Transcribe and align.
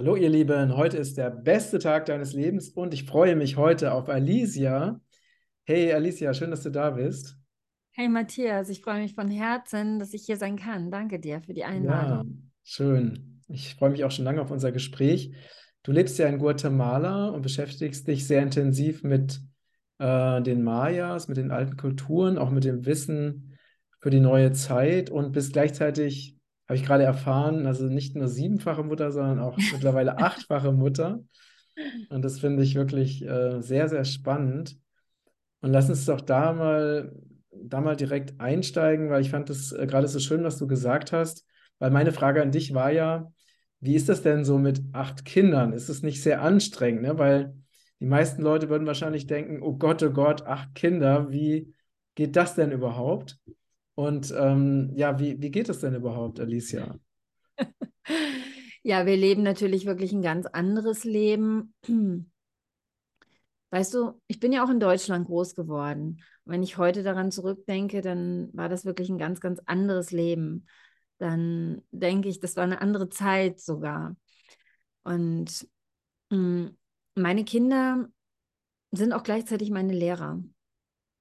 Hallo 0.00 0.16
ihr 0.16 0.30
Lieben, 0.30 0.78
heute 0.78 0.96
ist 0.96 1.18
der 1.18 1.28
beste 1.28 1.78
Tag 1.78 2.06
deines 2.06 2.32
Lebens 2.32 2.70
und 2.70 2.94
ich 2.94 3.04
freue 3.04 3.36
mich 3.36 3.58
heute 3.58 3.92
auf 3.92 4.08
Alicia. 4.08 4.98
Hey 5.64 5.92
Alicia, 5.92 6.32
schön, 6.32 6.50
dass 6.50 6.62
du 6.62 6.70
da 6.70 6.88
bist. 6.88 7.36
Hey 7.90 8.08
Matthias, 8.08 8.70
ich 8.70 8.80
freue 8.80 9.02
mich 9.02 9.14
von 9.14 9.30
Herzen, 9.30 9.98
dass 9.98 10.14
ich 10.14 10.22
hier 10.24 10.38
sein 10.38 10.56
kann. 10.56 10.90
Danke 10.90 11.20
dir 11.20 11.42
für 11.42 11.52
die 11.52 11.60
Ja, 11.60 11.66
Einladung. 11.66 12.50
schön. 12.62 13.42
Ich 13.48 13.74
freue 13.74 13.90
mich 13.90 14.02
auch 14.04 14.10
schon 14.10 14.24
lange 14.24 14.40
auf 14.40 14.50
unser 14.50 14.72
Gespräch. 14.72 15.34
Du 15.82 15.92
lebst 15.92 16.18
ja 16.18 16.28
in 16.28 16.38
Guatemala 16.38 17.28
und 17.28 17.42
beschäftigst 17.42 18.08
dich 18.08 18.26
sehr 18.26 18.42
intensiv 18.42 19.02
mit 19.02 19.38
äh, 19.98 20.40
den 20.40 20.62
Mayas, 20.62 21.28
mit 21.28 21.36
den 21.36 21.50
alten 21.50 21.76
Kulturen, 21.76 22.38
auch 22.38 22.48
mit 22.50 22.64
dem 22.64 22.86
Wissen 22.86 23.58
für 24.00 24.08
die 24.08 24.20
neue 24.20 24.52
Zeit 24.52 25.10
und 25.10 25.32
bist 25.32 25.52
gleichzeitig, 25.52 26.39
habe 26.70 26.76
ich 26.76 26.84
gerade 26.84 27.02
erfahren, 27.02 27.66
also 27.66 27.86
nicht 27.86 28.14
nur 28.14 28.28
siebenfache 28.28 28.84
Mutter, 28.84 29.10
sondern 29.10 29.40
auch 29.40 29.56
mittlerweile 29.72 30.18
achtfache 30.18 30.70
Mutter. 30.70 31.18
Und 32.10 32.22
das 32.22 32.38
finde 32.38 32.62
ich 32.62 32.76
wirklich 32.76 33.26
äh, 33.26 33.60
sehr, 33.60 33.88
sehr 33.88 34.04
spannend. 34.04 34.78
Und 35.62 35.72
lass 35.72 35.88
uns 35.88 36.04
doch 36.04 36.20
da 36.20 36.52
mal, 36.52 37.12
da 37.50 37.80
mal 37.80 37.96
direkt 37.96 38.40
einsteigen, 38.40 39.10
weil 39.10 39.20
ich 39.20 39.30
fand 39.30 39.50
es 39.50 39.72
äh, 39.72 39.84
gerade 39.88 40.06
so 40.06 40.20
schön, 40.20 40.44
was 40.44 40.58
du 40.58 40.68
gesagt 40.68 41.10
hast. 41.10 41.44
Weil 41.80 41.90
meine 41.90 42.12
Frage 42.12 42.40
an 42.40 42.52
dich 42.52 42.72
war 42.72 42.92
ja, 42.92 43.32
wie 43.80 43.96
ist 43.96 44.08
das 44.08 44.22
denn 44.22 44.44
so 44.44 44.56
mit 44.56 44.80
acht 44.92 45.24
Kindern? 45.24 45.72
Ist 45.72 45.88
es 45.88 46.04
nicht 46.04 46.22
sehr 46.22 46.40
anstrengend, 46.40 47.02
ne? 47.02 47.18
Weil 47.18 47.52
die 47.98 48.06
meisten 48.06 48.42
Leute 48.42 48.68
würden 48.68 48.86
wahrscheinlich 48.86 49.26
denken, 49.26 49.60
oh 49.60 49.76
Gott, 49.76 50.04
oh 50.04 50.10
Gott, 50.10 50.46
acht 50.46 50.72
Kinder, 50.76 51.32
wie 51.32 51.74
geht 52.14 52.36
das 52.36 52.54
denn 52.54 52.70
überhaupt? 52.70 53.40
Und 54.00 54.34
ähm, 54.34 54.92
ja, 54.94 55.18
wie, 55.18 55.42
wie 55.42 55.50
geht 55.50 55.68
es 55.68 55.80
denn 55.80 55.94
überhaupt, 55.94 56.40
Alicia? 56.40 56.98
Ja, 58.82 59.04
wir 59.04 59.14
leben 59.18 59.42
natürlich 59.42 59.84
wirklich 59.84 60.10
ein 60.12 60.22
ganz 60.22 60.46
anderes 60.46 61.04
Leben. 61.04 61.74
Weißt 63.70 63.92
du, 63.92 64.18
ich 64.26 64.40
bin 64.40 64.52
ja 64.52 64.64
auch 64.64 64.70
in 64.70 64.80
Deutschland 64.80 65.26
groß 65.26 65.54
geworden. 65.54 66.22
Und 66.46 66.52
wenn 66.54 66.62
ich 66.62 66.78
heute 66.78 67.02
daran 67.02 67.30
zurückdenke, 67.30 68.00
dann 68.00 68.48
war 68.54 68.70
das 68.70 68.86
wirklich 68.86 69.10
ein 69.10 69.18
ganz, 69.18 69.42
ganz 69.42 69.60
anderes 69.66 70.12
Leben. 70.12 70.66
Dann 71.18 71.82
denke 71.90 72.30
ich, 72.30 72.40
das 72.40 72.56
war 72.56 72.64
eine 72.64 72.80
andere 72.80 73.10
Zeit 73.10 73.60
sogar. 73.60 74.16
Und 75.02 75.68
mm, 76.30 76.68
meine 77.16 77.44
Kinder 77.44 78.08
sind 78.92 79.12
auch 79.12 79.24
gleichzeitig 79.24 79.70
meine 79.70 79.92
Lehrer. 79.92 80.42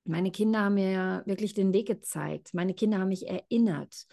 Meine 0.09 0.31
Kinder 0.31 0.61
haben 0.61 0.73
mir 0.73 0.91
ja 0.91 1.23
wirklich 1.27 1.53
den 1.53 1.71
Weg 1.71 1.87
gezeigt. 1.87 2.53
Meine 2.55 2.73
Kinder 2.73 2.97
haben 2.97 3.09
mich 3.09 3.27
erinnert. 3.27 4.07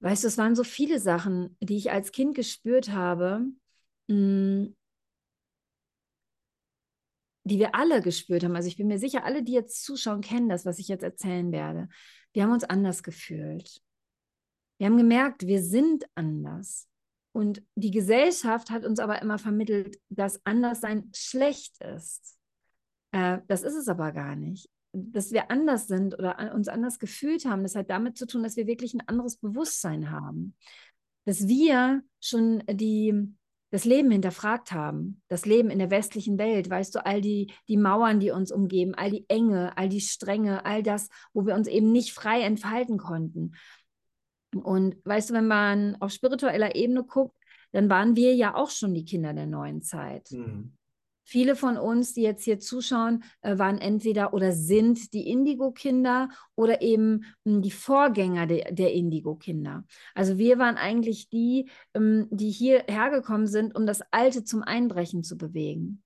Weißt 0.00 0.22
du, 0.22 0.28
es 0.28 0.36
waren 0.36 0.54
so 0.54 0.64
viele 0.64 1.00
Sachen, 1.00 1.56
die 1.60 1.78
ich 1.78 1.90
als 1.90 2.12
Kind 2.12 2.36
gespürt 2.36 2.92
habe, 2.92 3.46
mm, 4.08 4.66
die 7.44 7.58
wir 7.58 7.74
alle 7.74 8.02
gespürt 8.02 8.44
haben. 8.44 8.54
Also 8.54 8.68
ich 8.68 8.76
bin 8.76 8.86
mir 8.86 8.98
sicher, 8.98 9.24
alle, 9.24 9.42
die 9.42 9.52
jetzt 9.52 9.82
zuschauen, 9.82 10.20
kennen 10.20 10.50
das, 10.50 10.66
was 10.66 10.78
ich 10.78 10.88
jetzt 10.88 11.02
erzählen 11.02 11.50
werde. 11.52 11.88
Wir 12.34 12.42
haben 12.42 12.52
uns 12.52 12.64
anders 12.64 13.02
gefühlt. 13.02 13.80
Wir 14.76 14.86
haben 14.86 14.98
gemerkt, 14.98 15.46
wir 15.46 15.62
sind 15.62 16.04
anders. 16.14 16.86
Und 17.32 17.62
die 17.76 17.90
Gesellschaft 17.90 18.70
hat 18.70 18.84
uns 18.84 19.00
aber 19.00 19.22
immer 19.22 19.38
vermittelt, 19.38 19.98
dass 20.10 20.44
Anderssein 20.44 21.10
schlecht 21.14 21.80
ist. 21.82 22.38
Äh, 23.12 23.38
das 23.46 23.62
ist 23.62 23.74
es 23.74 23.88
aber 23.88 24.12
gar 24.12 24.36
nicht. 24.36 24.68
Dass 24.92 25.32
wir 25.32 25.50
anders 25.50 25.86
sind 25.86 26.18
oder 26.18 26.54
uns 26.54 26.68
anders 26.68 26.98
gefühlt 26.98 27.44
haben, 27.44 27.62
das 27.62 27.74
hat 27.74 27.90
damit 27.90 28.16
zu 28.16 28.26
tun, 28.26 28.42
dass 28.42 28.56
wir 28.56 28.66
wirklich 28.66 28.94
ein 28.94 29.06
anderes 29.06 29.36
Bewusstsein 29.36 30.10
haben. 30.10 30.54
Dass 31.24 31.46
wir 31.46 32.02
schon 32.20 32.62
die, 32.70 33.34
das 33.70 33.84
Leben 33.84 34.10
hinterfragt 34.10 34.72
haben, 34.72 35.22
das 35.28 35.44
Leben 35.44 35.70
in 35.70 35.78
der 35.78 35.90
westlichen 35.90 36.38
Welt, 36.38 36.70
weißt 36.70 36.94
du, 36.94 37.04
all 37.04 37.20
die, 37.20 37.52
die 37.68 37.76
Mauern, 37.76 38.18
die 38.18 38.30
uns 38.30 38.50
umgeben, 38.50 38.94
all 38.94 39.10
die 39.10 39.26
Enge, 39.28 39.76
all 39.76 39.90
die 39.90 40.00
Strenge, 40.00 40.64
all 40.64 40.82
das, 40.82 41.08
wo 41.34 41.44
wir 41.44 41.54
uns 41.54 41.68
eben 41.68 41.92
nicht 41.92 42.12
frei 42.12 42.40
entfalten 42.40 42.96
konnten. 42.96 43.52
Und 44.54 44.96
weißt 45.04 45.30
du, 45.30 45.34
wenn 45.34 45.46
man 45.46 45.96
auf 46.00 46.12
spiritueller 46.12 46.74
Ebene 46.74 47.04
guckt, 47.04 47.36
dann 47.72 47.90
waren 47.90 48.16
wir 48.16 48.34
ja 48.34 48.54
auch 48.54 48.70
schon 48.70 48.94
die 48.94 49.04
Kinder 49.04 49.34
der 49.34 49.46
neuen 49.46 49.82
Zeit. 49.82 50.28
Hm. 50.30 50.77
Viele 51.30 51.56
von 51.56 51.76
uns, 51.76 52.14
die 52.14 52.22
jetzt 52.22 52.44
hier 52.44 52.58
zuschauen, 52.58 53.22
äh, 53.42 53.58
waren 53.58 53.76
entweder 53.76 54.32
oder 54.32 54.52
sind 54.52 55.12
die 55.12 55.28
Indigo-Kinder 55.28 56.30
oder 56.54 56.80
eben 56.80 57.26
mh, 57.44 57.60
die 57.60 57.70
Vorgänger 57.70 58.46
de, 58.46 58.72
der 58.72 58.94
Indigo-Kinder. 58.94 59.84
Also 60.14 60.38
wir 60.38 60.58
waren 60.58 60.78
eigentlich 60.78 61.28
die, 61.28 61.68
ähm, 61.92 62.28
die 62.30 62.50
hierher 62.50 63.10
gekommen 63.10 63.46
sind, 63.46 63.76
um 63.76 63.84
das 63.84 64.00
Alte 64.10 64.42
zum 64.42 64.62
Einbrechen 64.62 65.22
zu 65.22 65.36
bewegen. 65.36 66.02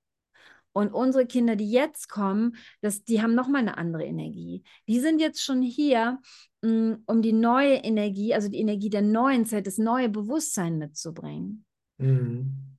Und 0.73 0.93
unsere 0.93 1.25
Kinder, 1.25 1.55
die 1.55 1.71
jetzt 1.71 2.09
kommen, 2.09 2.57
das, 2.81 3.05
die 3.05 3.23
haben 3.23 3.37
nochmal 3.37 3.61
eine 3.61 3.79
andere 3.79 4.05
Energie. 4.05 4.65
Die 4.89 4.99
sind 4.99 5.21
jetzt 5.21 5.41
schon 5.41 5.63
hier, 5.63 6.19
mh, 6.63 6.99
um 7.07 7.23
die 7.23 7.33
neue 7.33 7.75
Energie, 7.75 8.35
also 8.35 8.49
die 8.49 8.59
Energie 8.59 8.91
der 8.91 9.03
neuen 9.03 9.47
Zeit, 9.47 9.69
das 9.69 9.79
neue 9.79 10.09
Bewusstsein 10.09 10.79
mitzubringen. 10.79 11.65
Hm. 12.01 12.72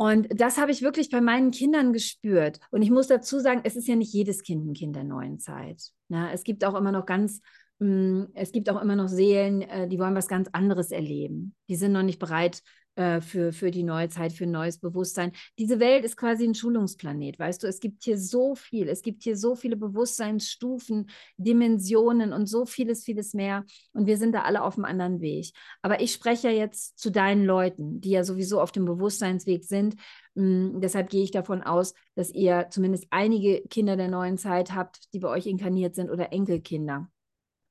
Und 0.00 0.28
das 0.40 0.56
habe 0.56 0.70
ich 0.70 0.80
wirklich 0.80 1.10
bei 1.10 1.20
meinen 1.20 1.50
Kindern 1.50 1.92
gespürt. 1.92 2.58
Und 2.70 2.80
ich 2.80 2.90
muss 2.90 3.08
dazu 3.08 3.38
sagen, 3.38 3.60
es 3.64 3.76
ist 3.76 3.86
ja 3.86 3.96
nicht 3.96 4.14
jedes 4.14 4.42
Kind 4.42 4.66
ein 4.66 4.72
Kind 4.72 4.96
der 4.96 5.04
neuen 5.04 5.38
Zeit. 5.38 5.90
Ne? 6.08 6.30
Es 6.32 6.42
gibt 6.42 6.64
auch 6.64 6.74
immer 6.74 6.90
noch 6.90 7.04
ganz, 7.04 7.42
mh, 7.80 8.28
es 8.32 8.50
gibt 8.50 8.70
auch 8.70 8.80
immer 8.80 8.96
noch 8.96 9.08
Seelen, 9.08 9.60
äh, 9.60 9.88
die 9.88 9.98
wollen 9.98 10.14
was 10.14 10.26
ganz 10.26 10.48
anderes 10.52 10.90
erleben. 10.90 11.54
Die 11.68 11.76
sind 11.76 11.92
noch 11.92 12.02
nicht 12.02 12.18
bereit 12.18 12.62
äh, 12.96 13.20
für, 13.20 13.52
für 13.52 13.70
die 13.70 13.82
neue 13.82 14.08
Zeit, 14.08 14.32
für 14.32 14.44
ein 14.44 14.50
neues 14.50 14.78
Bewusstsein. 14.78 15.32
Diese 15.58 15.80
Welt 15.80 16.04
ist 16.04 16.16
quasi 16.16 16.44
ein 16.44 16.54
Schulungsplanet, 16.54 17.38
weißt 17.38 17.62
du? 17.62 17.66
Es 17.66 17.80
gibt 17.80 18.02
hier 18.02 18.18
so 18.18 18.54
viel, 18.54 18.88
es 18.88 19.02
gibt 19.02 19.22
hier 19.22 19.36
so 19.36 19.54
viele 19.54 19.76
Bewusstseinsstufen, 19.76 21.08
Dimensionen 21.36 22.32
und 22.32 22.46
so 22.46 22.66
vieles, 22.66 23.04
vieles 23.04 23.32
mehr. 23.32 23.64
Und 23.92 24.06
wir 24.06 24.16
sind 24.16 24.34
da 24.34 24.42
alle 24.42 24.62
auf 24.62 24.76
einem 24.76 24.84
anderen 24.84 25.20
Weg. 25.20 25.52
Aber 25.82 26.00
ich 26.00 26.12
spreche 26.12 26.48
ja 26.48 26.54
jetzt 26.54 26.98
zu 26.98 27.10
deinen 27.10 27.44
Leuten, 27.44 28.00
die 28.00 28.10
ja 28.10 28.24
sowieso 28.24 28.60
auf 28.60 28.72
dem 28.72 28.84
Bewusstseinsweg 28.84 29.64
sind. 29.64 29.96
Mm, 30.34 30.80
deshalb 30.80 31.10
gehe 31.10 31.22
ich 31.22 31.30
davon 31.30 31.62
aus, 31.62 31.94
dass 32.16 32.30
ihr 32.30 32.66
zumindest 32.70 33.06
einige 33.10 33.62
Kinder 33.68 33.96
der 33.96 34.08
neuen 34.08 34.36
Zeit 34.36 34.74
habt, 34.74 35.12
die 35.14 35.20
bei 35.20 35.28
euch 35.28 35.46
inkarniert 35.46 35.94
sind 35.94 36.10
oder 36.10 36.32
Enkelkinder. 36.32 37.08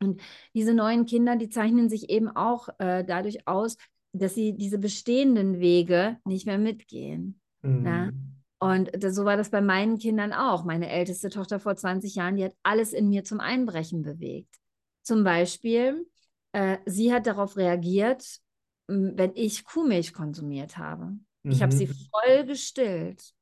Und 0.02 0.22
diese 0.54 0.74
neuen 0.74 1.06
Kinder, 1.06 1.36
die 1.36 1.50
zeichnen 1.50 1.90
sich 1.90 2.10
eben 2.10 2.30
auch 2.30 2.70
äh, 2.80 3.04
dadurch 3.04 3.48
aus, 3.48 3.76
dass 4.12 4.36
sie 4.36 4.54
diese 4.54 4.78
bestehenden 4.80 5.60
Wege 5.60 6.18
nicht 6.26 6.46
mehr 6.46 6.58
mitgehen. 6.58 7.40
Na? 7.62 8.08
Hm. 8.08 8.36
Und 8.62 8.92
das, 8.94 9.16
so 9.16 9.24
war 9.24 9.38
das 9.38 9.50
bei 9.52 9.62
meinen 9.62 9.98
Kindern 10.00 10.34
auch. 10.34 10.66
Meine 10.66 10.90
älteste 10.90 11.30
Tochter 11.30 11.60
vor 11.60 11.76
20 11.76 12.16
Jahren, 12.16 12.36
die 12.36 12.44
hat 12.44 12.56
alles 12.64 12.92
in 12.92 13.08
mir 13.10 13.24
zum 13.24 13.40
Einbrechen 13.40 14.02
bewegt. 14.02 14.54
Zum 15.02 15.24
Beispiel, 15.24 16.06
äh, 16.52 16.78
sie 16.86 17.14
hat 17.14 17.26
darauf 17.26 17.56
reagiert, 17.56 18.40
wenn 18.88 19.32
ich 19.36 19.64
Kuhmilch 19.64 20.14
konsumiert 20.14 20.78
habe. 20.78 21.14
Ich 21.44 21.62
habe 21.62 21.74
sie 21.74 21.88
Mhm. 21.88 21.96
voll 22.12 22.46
gestillt. 22.46 23.34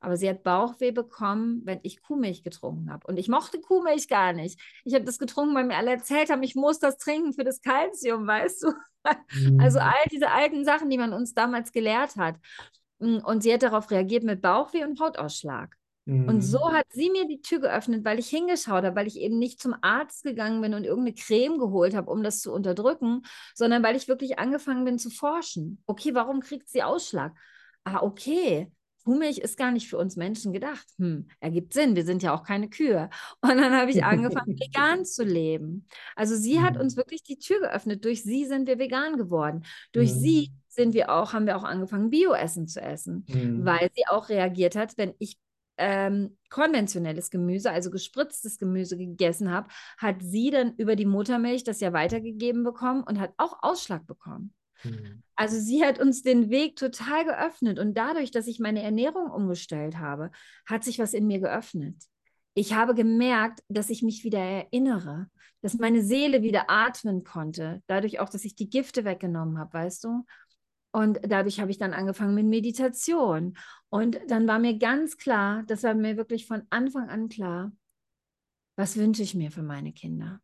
Aber 0.00 0.16
sie 0.16 0.28
hat 0.28 0.42
Bauchweh 0.42 0.92
bekommen, 0.92 1.62
wenn 1.64 1.80
ich 1.82 2.02
Kuhmilch 2.02 2.42
getrunken 2.44 2.90
habe. 2.92 3.06
Und 3.06 3.16
ich 3.18 3.28
mochte 3.28 3.60
Kuhmilch 3.60 4.08
gar 4.08 4.32
nicht. 4.32 4.60
Ich 4.84 4.94
habe 4.94 5.04
das 5.04 5.18
getrunken, 5.18 5.54
weil 5.54 5.64
mir 5.64 5.76
alle 5.76 5.92
erzählt 5.92 6.30
haben, 6.30 6.42
ich 6.42 6.54
muss 6.54 6.78
das 6.78 6.98
trinken 6.98 7.32
für 7.32 7.44
das 7.44 7.60
Kalzium, 7.62 8.26
weißt 8.26 8.62
du? 8.64 8.72
Also 9.56 9.78
Hm. 9.78 9.80
all 9.80 10.08
diese 10.10 10.30
alten 10.30 10.64
Sachen, 10.64 10.90
die 10.90 10.98
man 10.98 11.12
uns 11.12 11.34
damals 11.34 11.72
gelehrt 11.72 12.16
hat. 12.16 12.36
Mm, 12.98 13.18
Und 13.24 13.42
sie 13.42 13.52
hat 13.52 13.62
darauf 13.62 13.90
reagiert 13.90 14.24
mit 14.24 14.42
Bauchweh 14.42 14.84
und 14.84 15.00
Hautausschlag. 15.00 15.74
Und 16.28 16.40
so 16.42 16.58
Hm. 16.58 16.72
hat 16.72 16.86
sie 16.92 17.10
mir 17.10 17.26
die 17.28 17.40
Tür 17.40 17.60
geöffnet, 17.60 18.04
weil 18.04 18.18
ich 18.18 18.28
hingeschaut 18.28 18.84
habe, 18.84 18.96
weil 18.96 19.06
ich 19.06 19.16
eben 19.20 19.38
nicht 19.38 19.60
zum 19.60 19.74
Arzt 19.80 20.24
gegangen 20.24 20.60
bin 20.60 20.74
und 20.74 20.82
irgendeine 20.84 21.14
Creme 21.14 21.58
geholt 21.58 21.94
habe, 21.94 22.10
um 22.10 22.22
das 22.24 22.40
zu 22.40 22.52
unterdrücken, 22.52 23.22
sondern 23.54 23.82
weil 23.84 23.94
ich 23.96 24.08
wirklich 24.08 24.38
angefangen 24.38 24.84
bin 24.84 24.98
zu 24.98 25.10
forschen. 25.10 25.82
Okay, 25.86 26.14
warum 26.14 26.40
kriegt 26.40 26.68
sie 26.68 26.82
Ausschlag? 26.82 27.32
Ah, 27.84 28.02
okay. 28.02 28.72
Kuhmilch 29.06 29.38
ist 29.38 29.56
gar 29.56 29.70
nicht 29.70 29.88
für 29.88 29.98
uns 29.98 30.16
Menschen 30.16 30.52
gedacht. 30.52 30.84
Hm, 30.98 31.28
ergibt 31.38 31.72
Sinn, 31.72 31.94
wir 31.94 32.04
sind 32.04 32.22
ja 32.24 32.34
auch 32.34 32.42
keine 32.42 32.68
Kühe. 32.68 33.08
Und 33.40 33.56
dann 33.56 33.72
habe 33.72 33.90
ich 33.90 34.04
angefangen, 34.04 34.56
vegan 34.60 35.04
zu 35.04 35.22
leben. 35.24 35.86
Also 36.16 36.34
sie 36.34 36.60
hat 36.60 36.76
uns 36.76 36.94
Hm. 36.94 36.96
wirklich 36.96 37.22
die 37.22 37.38
Tür 37.38 37.60
geöffnet. 37.60 38.04
Durch 38.04 38.22
sie 38.24 38.44
sind 38.46 38.66
wir 38.66 38.78
vegan 38.80 39.16
geworden. 39.16 39.64
Durch 39.92 40.12
sie 40.12 40.46
Hm. 40.48 40.62
sind 40.68 40.94
wir 40.94 41.10
auch, 41.10 41.32
haben 41.32 41.46
wir 41.46 41.56
auch 41.56 41.64
angefangen, 41.64 42.10
Bioessen 42.10 42.66
zu 42.66 42.80
essen, 42.82 43.24
Hm. 43.28 43.64
weil 43.64 43.88
sie 43.94 44.06
auch 44.08 44.28
reagiert 44.28 44.74
hat, 44.76 44.98
wenn 44.98 45.14
ich 45.20 45.36
ähm, 45.78 46.36
konventionelles 46.50 47.30
Gemüse, 47.30 47.70
also 47.70 47.90
gespritztes 47.90 48.58
Gemüse 48.58 48.96
gegessen 48.96 49.50
habe, 49.52 49.68
hat 49.98 50.16
sie 50.20 50.50
dann 50.50 50.74
über 50.76 50.96
die 50.96 51.06
Muttermilch 51.06 51.64
das 51.64 51.80
ja 51.80 51.92
weitergegeben 51.92 52.64
bekommen 52.64 53.04
und 53.04 53.20
hat 53.20 53.32
auch 53.36 53.62
Ausschlag 53.62 54.06
bekommen. 54.06 54.52
Hm. 54.82 55.22
Also 55.34 55.58
sie 55.58 55.84
hat 55.84 55.98
uns 55.98 56.22
den 56.22 56.50
Weg 56.50 56.76
total 56.76 57.24
geöffnet 57.24 57.78
und 57.78 57.94
dadurch, 57.94 58.30
dass 58.30 58.46
ich 58.46 58.58
meine 58.58 58.82
Ernährung 58.82 59.30
umgestellt 59.30 59.98
habe, 59.98 60.30
hat 60.66 60.84
sich 60.84 60.98
was 60.98 61.14
in 61.14 61.26
mir 61.26 61.40
geöffnet. 61.40 61.96
Ich 62.54 62.72
habe 62.72 62.94
gemerkt, 62.94 63.60
dass 63.68 63.90
ich 63.90 64.02
mich 64.02 64.24
wieder 64.24 64.38
erinnere, 64.38 65.28
dass 65.60 65.74
meine 65.74 66.02
Seele 66.02 66.42
wieder 66.42 66.70
atmen 66.70 67.24
konnte, 67.24 67.82
dadurch 67.86 68.20
auch, 68.20 68.28
dass 68.28 68.44
ich 68.44 68.54
die 68.54 68.70
Gifte 68.70 69.04
weggenommen 69.04 69.58
habe, 69.58 69.74
weißt 69.74 70.04
du? 70.04 70.24
Und 70.92 71.20
dadurch 71.22 71.60
habe 71.60 71.70
ich 71.70 71.76
dann 71.76 71.92
angefangen 71.92 72.34
mit 72.34 72.46
Meditation. 72.46 73.58
Und 73.90 74.18
dann 74.28 74.48
war 74.48 74.58
mir 74.58 74.78
ganz 74.78 75.18
klar, 75.18 75.62
das 75.66 75.82
war 75.82 75.92
mir 75.92 76.16
wirklich 76.16 76.46
von 76.46 76.62
Anfang 76.70 77.10
an 77.10 77.28
klar, 77.28 77.72
was 78.76 78.96
wünsche 78.96 79.22
ich 79.22 79.34
mir 79.34 79.50
für 79.50 79.62
meine 79.62 79.92
Kinder? 79.92 80.40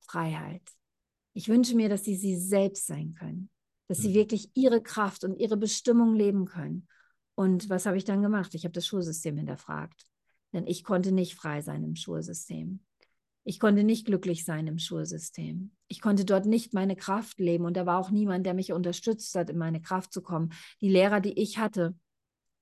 Freiheit. 0.00 0.62
Ich 1.34 1.48
wünsche 1.48 1.76
mir, 1.76 1.88
dass 1.88 2.04
sie 2.04 2.16
sie 2.16 2.36
selbst 2.36 2.86
sein 2.86 3.14
können, 3.14 3.50
dass 3.88 3.98
sie 3.98 4.10
mhm. 4.10 4.14
wirklich 4.14 4.50
ihre 4.54 4.82
Kraft 4.82 5.24
und 5.24 5.38
ihre 5.38 5.56
Bestimmung 5.56 6.14
leben 6.14 6.46
können. 6.46 6.88
Und 7.34 7.68
was 7.68 7.86
habe 7.86 7.96
ich 7.96 8.04
dann 8.04 8.22
gemacht? 8.22 8.54
Ich 8.54 8.64
habe 8.64 8.72
das 8.72 8.86
Schulsystem 8.86 9.36
hinterfragt, 9.36 10.06
denn 10.52 10.66
ich 10.66 10.84
konnte 10.84 11.12
nicht 11.12 11.34
frei 11.34 11.60
sein 11.62 11.84
im 11.84 11.96
Schulsystem. 11.96 12.80
Ich 13.46 13.60
konnte 13.60 13.84
nicht 13.84 14.06
glücklich 14.06 14.44
sein 14.44 14.66
im 14.66 14.78
Schulsystem. 14.78 15.72
Ich 15.88 16.00
konnte 16.00 16.24
dort 16.24 16.46
nicht 16.46 16.72
meine 16.72 16.96
Kraft 16.96 17.38
leben 17.38 17.66
und 17.66 17.76
da 17.76 17.84
war 17.84 17.98
auch 17.98 18.10
niemand, 18.10 18.46
der 18.46 18.54
mich 18.54 18.72
unterstützt 18.72 19.34
hat, 19.34 19.50
in 19.50 19.58
meine 19.58 19.82
Kraft 19.82 20.12
zu 20.12 20.22
kommen. 20.22 20.50
Die 20.80 20.88
Lehrer, 20.88 21.20
die 21.20 21.38
ich 21.38 21.58
hatte, 21.58 21.94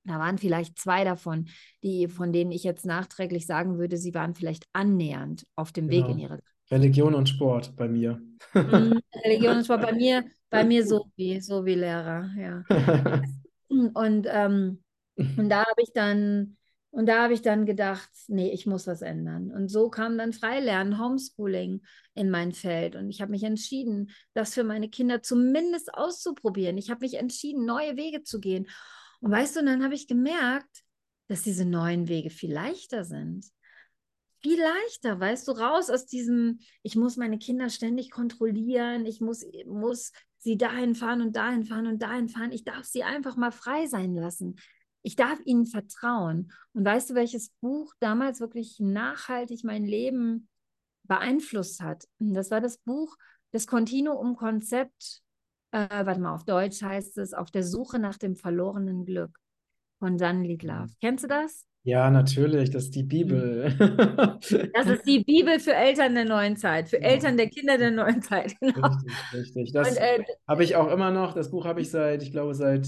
da 0.04 0.18
waren 0.18 0.38
vielleicht 0.38 0.78
zwei 0.80 1.04
davon, 1.04 1.48
die, 1.84 2.08
von 2.08 2.32
denen 2.32 2.50
ich 2.50 2.64
jetzt 2.64 2.84
nachträglich 2.84 3.46
sagen 3.46 3.78
würde, 3.78 3.96
sie 3.96 4.14
waren 4.14 4.34
vielleicht 4.34 4.66
annähernd 4.72 5.46
auf 5.54 5.70
dem 5.70 5.88
genau. 5.88 6.08
Weg 6.08 6.12
in 6.12 6.18
ihre 6.18 6.40
Religion 6.70 7.14
und 7.14 7.28
Sport 7.28 7.76
bei 7.76 7.86
mir. 7.86 8.20
Mhm, 8.54 9.00
Religion 9.24 9.58
und 9.58 9.64
Sport 9.64 9.82
bei 9.82 9.92
mir, 9.92 10.24
bei 10.52 10.64
mir 10.64 10.86
so 10.86 11.06
wie, 11.16 11.40
so 11.40 11.64
wie 11.64 11.74
Lehrer, 11.74 12.30
ja. 12.38 12.62
und, 13.68 14.26
ähm, 14.30 14.84
und 15.16 15.48
da 15.48 15.64
habe 15.64 15.82
ich 15.82 15.92
dann, 15.94 16.58
und 16.90 17.06
da 17.06 17.22
habe 17.22 17.32
ich 17.32 17.40
dann 17.40 17.64
gedacht, 17.64 18.10
nee, 18.28 18.52
ich 18.52 18.66
muss 18.66 18.86
was 18.86 19.00
ändern. 19.00 19.50
Und 19.50 19.68
so 19.68 19.88
kam 19.88 20.18
dann 20.18 20.34
Freilernen, 20.34 21.02
Homeschooling 21.02 21.80
in 22.14 22.30
mein 22.30 22.52
Feld. 22.52 22.96
Und 22.96 23.08
ich 23.08 23.22
habe 23.22 23.30
mich 23.30 23.44
entschieden, 23.44 24.10
das 24.34 24.52
für 24.52 24.62
meine 24.62 24.90
Kinder 24.90 25.22
zumindest 25.22 25.94
auszuprobieren. 25.94 26.76
Ich 26.76 26.90
habe 26.90 27.00
mich 27.00 27.14
entschieden, 27.14 27.64
neue 27.64 27.96
Wege 27.96 28.22
zu 28.22 28.38
gehen. 28.38 28.68
Und 29.20 29.30
weißt 29.30 29.56
du, 29.56 29.60
und 29.60 29.66
dann 29.66 29.82
habe 29.82 29.94
ich 29.94 30.06
gemerkt, 30.06 30.82
dass 31.28 31.42
diese 31.42 31.64
neuen 31.64 32.08
Wege 32.08 32.28
viel 32.28 32.52
leichter 32.52 33.04
sind 33.04 33.46
viel 34.42 34.60
leichter, 34.60 35.20
weißt 35.20 35.46
du, 35.46 35.52
raus 35.52 35.88
aus 35.88 36.06
diesem, 36.06 36.58
ich 36.82 36.96
muss 36.96 37.16
meine 37.16 37.38
Kinder 37.38 37.70
ständig 37.70 38.10
kontrollieren, 38.10 39.06
ich 39.06 39.20
muss, 39.20 39.44
muss 39.66 40.10
sie 40.42 40.56
dahin 40.56 40.94
fahren 40.94 41.22
und 41.22 41.36
dahin 41.36 41.64
fahren 41.64 41.86
und 41.86 42.02
dahin 42.02 42.28
fahren. 42.28 42.52
Ich 42.52 42.64
darf 42.64 42.84
sie 42.84 43.04
einfach 43.04 43.36
mal 43.36 43.52
frei 43.52 43.86
sein 43.86 44.14
lassen. 44.14 44.56
Ich 45.02 45.16
darf 45.16 45.38
ihnen 45.44 45.66
vertrauen. 45.66 46.52
Und 46.72 46.84
weißt 46.84 47.10
du, 47.10 47.14
welches 47.14 47.50
Buch 47.60 47.94
damals 48.00 48.40
wirklich 48.40 48.78
nachhaltig 48.80 49.64
mein 49.64 49.84
Leben 49.84 50.48
beeinflusst 51.04 51.80
hat? 51.80 52.06
Das 52.18 52.50
war 52.50 52.60
das 52.60 52.78
Buch 52.78 53.16
das 53.52 53.66
Kontinuum-Konzept. 53.66 55.22
Äh, 55.70 55.88
warte 56.06 56.20
mal, 56.20 56.34
auf 56.34 56.44
Deutsch 56.44 56.82
heißt 56.82 57.18
es 57.18 57.34
Auf 57.34 57.50
der 57.50 57.62
Suche 57.62 57.98
nach 57.98 58.18
dem 58.18 58.34
verlorenen 58.34 59.04
Glück 59.04 59.38
von 59.98 60.18
Dan 60.18 60.42
Lidlove. 60.42 60.88
Mhm. 60.88 60.96
Kennst 61.00 61.24
du 61.24 61.28
das? 61.28 61.66
Ja, 61.84 62.10
natürlich, 62.10 62.70
das 62.70 62.84
ist 62.84 62.94
die 62.94 63.02
Bibel. 63.02 63.74
Das 64.74 64.86
ist 64.86 65.06
die 65.06 65.24
Bibel 65.24 65.58
für 65.58 65.74
Eltern 65.74 66.14
der 66.14 66.24
neuen 66.24 66.56
Zeit, 66.56 66.88
für 66.88 67.00
ja. 67.00 67.08
Eltern 67.08 67.36
der 67.36 67.48
Kinder 67.48 67.76
der 67.76 67.90
neuen 67.90 68.22
Zeit. 68.22 68.54
Genau. 68.60 68.88
Richtig, 69.32 69.56
richtig. 69.56 69.72
Das 69.72 69.96
äh, 69.96 70.22
habe 70.46 70.62
ich 70.62 70.76
auch 70.76 70.90
immer 70.90 71.10
noch. 71.10 71.34
Das 71.34 71.50
Buch 71.50 71.64
habe 71.64 71.80
ich 71.80 71.90
seit, 71.90 72.22
ich 72.22 72.30
glaube, 72.30 72.54
seit 72.54 72.86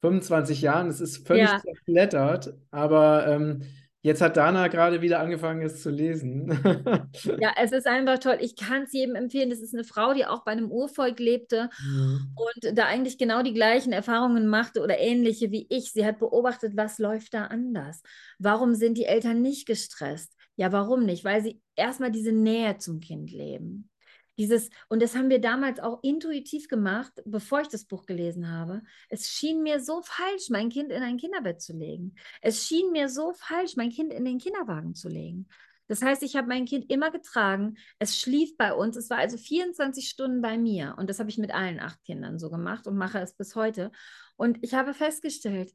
25 0.00 0.62
Jahren. 0.62 0.88
Es 0.88 1.00
ist 1.00 1.26
völlig 1.26 1.44
ja. 1.48 1.60
zerblättert, 1.60 2.54
aber 2.70 3.26
ähm, 3.28 3.62
Jetzt 4.04 4.20
hat 4.20 4.36
Dana 4.36 4.68
gerade 4.68 5.00
wieder 5.00 5.18
angefangen, 5.18 5.62
es 5.62 5.80
zu 5.80 5.88
lesen. 5.88 6.50
ja, 7.40 7.52
es 7.58 7.72
ist 7.72 7.86
einfach 7.86 8.18
toll. 8.18 8.36
Ich 8.38 8.54
kann 8.54 8.82
es 8.82 8.92
jedem 8.92 9.14
empfehlen. 9.14 9.48
Das 9.48 9.60
ist 9.60 9.72
eine 9.72 9.82
Frau, 9.82 10.12
die 10.12 10.26
auch 10.26 10.44
bei 10.44 10.52
einem 10.52 10.70
Urvolk 10.70 11.18
lebte 11.18 11.70
mhm. 11.82 12.34
und 12.36 12.76
da 12.78 12.84
eigentlich 12.84 13.16
genau 13.16 13.42
die 13.42 13.54
gleichen 13.54 13.94
Erfahrungen 13.94 14.46
machte 14.46 14.82
oder 14.82 14.98
ähnliche 14.98 15.50
wie 15.52 15.66
ich. 15.70 15.90
Sie 15.90 16.04
hat 16.04 16.18
beobachtet, 16.18 16.76
was 16.76 16.98
läuft 16.98 17.32
da 17.32 17.46
anders. 17.46 18.02
Warum 18.38 18.74
sind 18.74 18.98
die 18.98 19.06
Eltern 19.06 19.40
nicht 19.40 19.66
gestresst? 19.66 20.36
Ja, 20.56 20.70
warum 20.70 21.06
nicht? 21.06 21.24
Weil 21.24 21.42
sie 21.42 21.62
erstmal 21.74 22.10
diese 22.10 22.32
Nähe 22.32 22.76
zum 22.76 23.00
Kind 23.00 23.32
leben. 23.32 23.88
Dieses, 24.36 24.70
und 24.88 25.00
das 25.00 25.14
haben 25.14 25.30
wir 25.30 25.40
damals 25.40 25.78
auch 25.80 26.02
intuitiv 26.02 26.68
gemacht, 26.68 27.12
bevor 27.24 27.60
ich 27.60 27.68
das 27.68 27.84
Buch 27.84 28.04
gelesen 28.06 28.50
habe. 28.50 28.82
Es 29.08 29.28
schien 29.28 29.62
mir 29.62 29.80
so 29.80 30.02
falsch, 30.02 30.50
mein 30.50 30.70
Kind 30.70 30.90
in 30.90 31.02
ein 31.02 31.18
Kinderbett 31.18 31.60
zu 31.62 31.72
legen. 31.72 32.14
Es 32.40 32.66
schien 32.66 32.90
mir 32.90 33.08
so 33.08 33.32
falsch, 33.32 33.76
mein 33.76 33.90
Kind 33.90 34.12
in 34.12 34.24
den 34.24 34.38
Kinderwagen 34.38 34.94
zu 34.94 35.08
legen. 35.08 35.46
Das 35.86 36.02
heißt, 36.02 36.22
ich 36.22 36.34
habe 36.34 36.48
mein 36.48 36.64
Kind 36.64 36.90
immer 36.90 37.10
getragen. 37.10 37.76
Es 37.98 38.18
schlief 38.18 38.56
bei 38.56 38.72
uns. 38.72 38.96
Es 38.96 39.10
war 39.10 39.18
also 39.18 39.36
24 39.36 40.08
Stunden 40.08 40.40
bei 40.40 40.56
mir. 40.56 40.94
Und 40.98 41.10
das 41.10 41.18
habe 41.18 41.28
ich 41.28 41.38
mit 41.38 41.52
allen 41.52 41.78
acht 41.78 42.02
Kindern 42.04 42.38
so 42.38 42.50
gemacht 42.50 42.86
und 42.86 42.96
mache 42.96 43.18
es 43.18 43.34
bis 43.34 43.54
heute. 43.54 43.92
Und 44.36 44.58
ich 44.62 44.74
habe 44.74 44.94
festgestellt, 44.94 45.72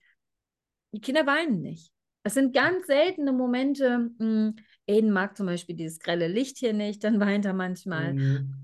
die 0.92 1.02
Kinder 1.02 1.26
weinen 1.28 1.62
nicht. 1.62 1.94
Es 2.24 2.34
sind 2.34 2.54
ganz 2.54 2.88
seltene 2.88 3.32
Momente. 3.32 4.10
Aiden 4.90 5.12
mag 5.12 5.38
zum 5.38 5.46
Beispiel 5.46 5.76
dieses 5.76 6.00
grelle 6.00 6.28
Licht 6.28 6.58
hier 6.58 6.74
nicht, 6.74 7.04
dann 7.04 7.20
weint 7.20 7.46
er 7.46 7.54
manchmal. 7.54 8.14
Mhm. 8.14 8.56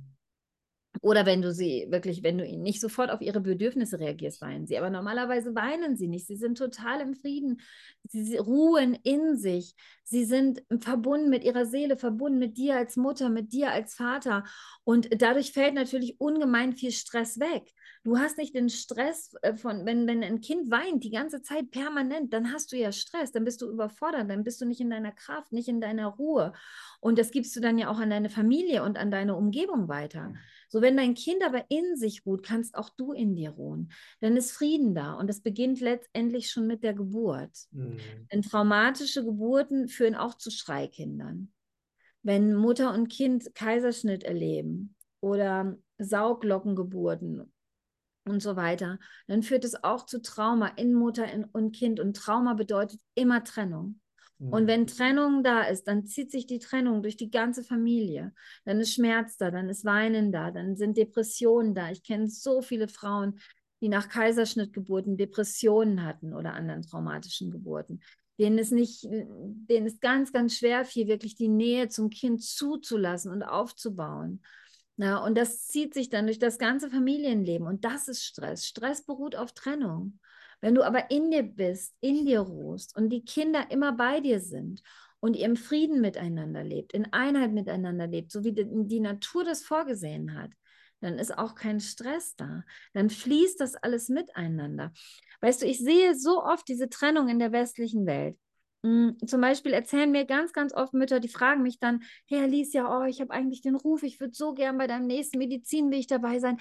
Oder 1.02 1.26
wenn 1.26 1.42
du 1.42 1.52
sie 1.54 1.88
wirklich, 1.90 2.24
wenn 2.24 2.38
du 2.38 2.46
ihnen 2.46 2.64
nicht 2.64 2.80
sofort 2.80 3.12
auf 3.12 3.22
ihre 3.22 3.42
Bedürfnisse 3.42 4.00
reagierst, 4.00 4.42
weinen 4.42 4.66
sie. 4.66 4.78
Aber 4.78 4.90
normalerweise 4.90 5.54
weinen 5.54 5.98
sie 5.98 6.08
nicht. 6.08 6.26
Sie 6.26 6.38
sind 6.38 6.58
total 6.58 7.02
im 7.02 7.16
Frieden. 7.16 7.62
Sie 8.08 8.38
ruhen 8.38 8.98
in 9.04 9.38
sich. 9.38 9.76
Sie 10.04 10.26
sind 10.26 10.64
verbunden 10.80 11.30
mit 11.30 11.44
ihrer 11.44 11.66
Seele, 11.66 11.98
verbunden 11.98 12.40
mit 12.40 12.58
dir 12.58 12.78
als 12.78 12.96
Mutter, 12.96 13.30
mit 13.30 13.52
dir 13.52 13.72
als 13.72 13.94
Vater. 13.94 14.46
Und 14.84 15.10
dadurch 15.22 15.52
fällt 15.52 15.74
natürlich 15.74 16.20
ungemein 16.20 16.74
viel 16.74 16.92
Stress 16.92 17.40
weg. 17.40 17.72
Du 18.06 18.20
hast 18.20 18.38
nicht 18.38 18.54
den 18.54 18.70
Stress 18.70 19.34
äh, 19.42 19.56
von, 19.56 19.84
wenn, 19.88 20.06
wenn 20.06 20.24
ein 20.24 20.40
Kind 20.40 20.70
weint 20.70 21.04
die 21.04 21.10
ganze 21.10 21.42
Zeit 21.42 21.72
permanent, 21.72 22.32
dann 22.34 22.54
hast 22.54 22.72
du 22.72 22.78
ja 22.78 22.92
Stress, 22.92 23.32
dann 23.32 23.46
bist 23.46 23.64
du 23.64 23.70
überfordert, 23.70 24.30
dann 24.30 24.44
bist 24.44 24.62
du 24.62 24.66
nicht 24.66 24.80
in 24.80 24.92
deiner 24.92 25.12
Kraft, 25.12 25.52
nicht 25.52 25.68
in 25.68 25.82
deiner 25.82 26.10
Ruhe. 26.10 26.54
Und 27.02 27.18
das 27.18 27.32
gibst 27.32 27.56
du 27.56 27.62
dann 27.62 27.80
ja 27.80 27.90
auch 27.90 27.98
an 27.98 28.12
deine 28.12 28.30
Familie 28.30 28.84
und 28.84 29.00
an 29.00 29.10
deine 29.10 29.36
Umgebung 29.36 29.88
weiter. 29.88 30.36
So, 30.70 30.84
wenn 30.84 30.96
dein 30.96 31.16
Kind 31.16 31.44
aber 31.44 31.66
in 31.70 31.96
sich 31.96 32.28
ruht, 32.28 32.46
kannst 32.46 32.76
auch 32.76 32.92
du 32.92 33.12
in 33.12 33.36
dir 33.36 33.50
ruhen. 33.50 33.92
Dann 34.20 34.38
ist 34.38 34.52
Frieden 34.52 34.94
da 34.94 35.14
und 35.14 35.28
es 35.28 35.42
beginnt 35.42 35.80
letztendlich 35.80 36.52
schon 36.52 36.68
mit 36.68 36.84
der 36.84 36.94
Geburt. 36.94 37.58
Mhm. 37.72 37.98
Denn 38.32 38.44
traumatische 38.44 39.26
Geburten 39.26 39.88
führen 39.88 40.14
auch 40.14 40.36
zu 40.36 40.52
Schreikindern. 40.52 41.52
Wenn 42.22 42.54
Mutter 42.54 42.94
und 42.94 43.08
Kind 43.08 43.56
Kaiserschnitt 43.56 44.24
erleben 44.24 44.96
oder 45.22 45.76
Sauglockengeburten 45.98 47.52
und 48.26 48.42
so 48.42 48.56
weiter, 48.56 49.00
dann 49.28 49.44
führt 49.44 49.64
es 49.64 49.84
auch 49.84 50.06
zu 50.06 50.22
Trauma 50.22 50.68
in 50.76 50.94
Mutter 50.94 51.26
und 51.54 51.76
Kind. 51.76 52.00
Und 52.00 52.16
Trauma 52.16 52.54
bedeutet 52.54 53.00
immer 53.14 53.44
Trennung. 53.44 54.00
Und 54.38 54.64
mhm. 54.64 54.68
wenn 54.68 54.88
Trennung 54.88 55.44
da 55.44 55.64
ist, 55.64 55.88
dann 55.88 56.06
zieht 56.06 56.30
sich 56.30 56.46
die 56.46 56.60
Trennung 56.60 57.02
durch 57.02 57.16
die 57.16 57.32
ganze 57.32 57.64
Familie. 57.64 58.34
Dann 58.66 58.80
ist 58.80 58.94
Schmerz 58.94 59.38
da, 59.38 59.50
dann 59.50 59.70
ist 59.70 59.86
Weinen 59.86 60.32
da, 60.32 60.52
dann 60.52 60.76
sind 60.76 60.98
Depressionen 60.98 61.74
da. 61.74 61.90
Ich 61.92 62.04
kenne 62.04 62.28
so 62.28 62.62
viele 62.62 62.90
Frauen, 62.90 63.40
die 63.82 63.88
nach 63.88 64.10
Kaiserschnittgeburten 64.10 65.16
Depressionen 65.16 66.04
hatten 66.04 66.34
oder 66.34 66.54
anderen 66.54 66.82
traumatischen 66.82 67.50
Geburten. 67.50 68.02
Denen 68.38 68.58
ist 68.58 68.74
nicht, 68.74 69.06
denen 69.06 69.86
ist 69.86 70.02
ganz, 70.02 70.34
ganz 70.34 70.58
schwer 70.58 70.84
viel, 70.84 71.08
wirklich 71.08 71.36
die 71.36 71.48
Nähe 71.48 71.88
zum 71.88 72.10
Kind 72.10 72.44
zuzulassen 72.44 73.32
und 73.32 73.44
aufzubauen. 73.44 74.42
Na, 74.98 75.24
und 75.26 75.38
das 75.38 75.68
zieht 75.68 75.94
sich 75.94 76.10
dann 76.10 76.26
durch 76.26 76.40
das 76.40 76.58
ganze 76.58 76.90
Familienleben 76.90 77.68
und 77.68 77.84
das 77.84 78.08
ist 78.08 78.24
Stress. 78.24 78.66
Stress 78.66 79.06
beruht 79.06 79.36
auf 79.36 79.54
Trennung. 79.54 80.20
Wenn 80.62 80.74
du 80.74 80.84
aber 80.84 81.12
in 81.12 81.32
dir 81.32 81.44
bist, 81.44 81.94
in 82.00 82.26
dir 82.26 82.40
ruhst 82.40 82.96
und 82.96 83.10
die 83.10 83.26
Kinder 83.26 83.70
immer 83.72 83.92
bei 83.92 84.22
dir 84.22 84.40
sind 84.40 84.82
und 85.20 85.36
ihr 85.36 85.46
im 85.46 85.58
Frieden 85.58 86.00
miteinander 86.00 86.64
lebt, 86.64 86.94
in 86.94 87.12
Einheit 87.12 87.52
miteinander 87.52 88.08
lebt, 88.08 88.32
so 88.32 88.44
wie 88.44 88.54
die, 88.54 88.66
die 88.68 89.02
Natur 89.02 89.44
das 89.44 89.64
vorgesehen 89.64 90.34
hat, 90.40 90.52
dann 91.02 91.20
ist 91.20 91.38
auch 91.38 91.56
kein 91.56 91.82
Stress 91.82 92.36
da. 92.38 92.64
Dann 92.94 93.10
fließt 93.10 93.60
das 93.60 93.76
alles 93.76 94.08
miteinander. 94.08 94.94
Weißt 95.42 95.62
du, 95.62 95.66
ich 95.66 95.80
sehe 95.80 96.16
so 96.16 96.42
oft 96.42 96.68
diese 96.70 96.90
Trennung 96.90 97.28
in 97.28 97.40
der 97.40 97.52
westlichen 97.52 98.06
Welt. 98.06 98.38
Mm, 98.86 99.18
zum 99.26 99.42
Beispiel 99.42 99.74
erzählen 99.74 100.12
mir 100.12 100.26
ganz, 100.26 100.54
ganz 100.54 100.72
oft 100.72 100.94
Mütter, 100.94 101.20
die 101.20 101.28
fragen 101.28 101.64
mich 101.64 101.80
dann, 101.80 102.04
hey 102.28 102.44
Alicia, 102.44 102.86
oh, 102.96 103.04
ich 103.06 103.20
habe 103.20 103.32
eigentlich 103.32 103.62
den 103.62 103.74
Ruf, 103.74 104.04
ich 104.04 104.20
würde 104.20 104.36
so 104.36 104.54
gern 104.54 104.78
bei 104.78 104.86
deinem 104.86 105.08
nächsten 105.08 105.40
Medizinweg 105.40 106.08
dabei 106.08 106.38
sein, 106.38 106.58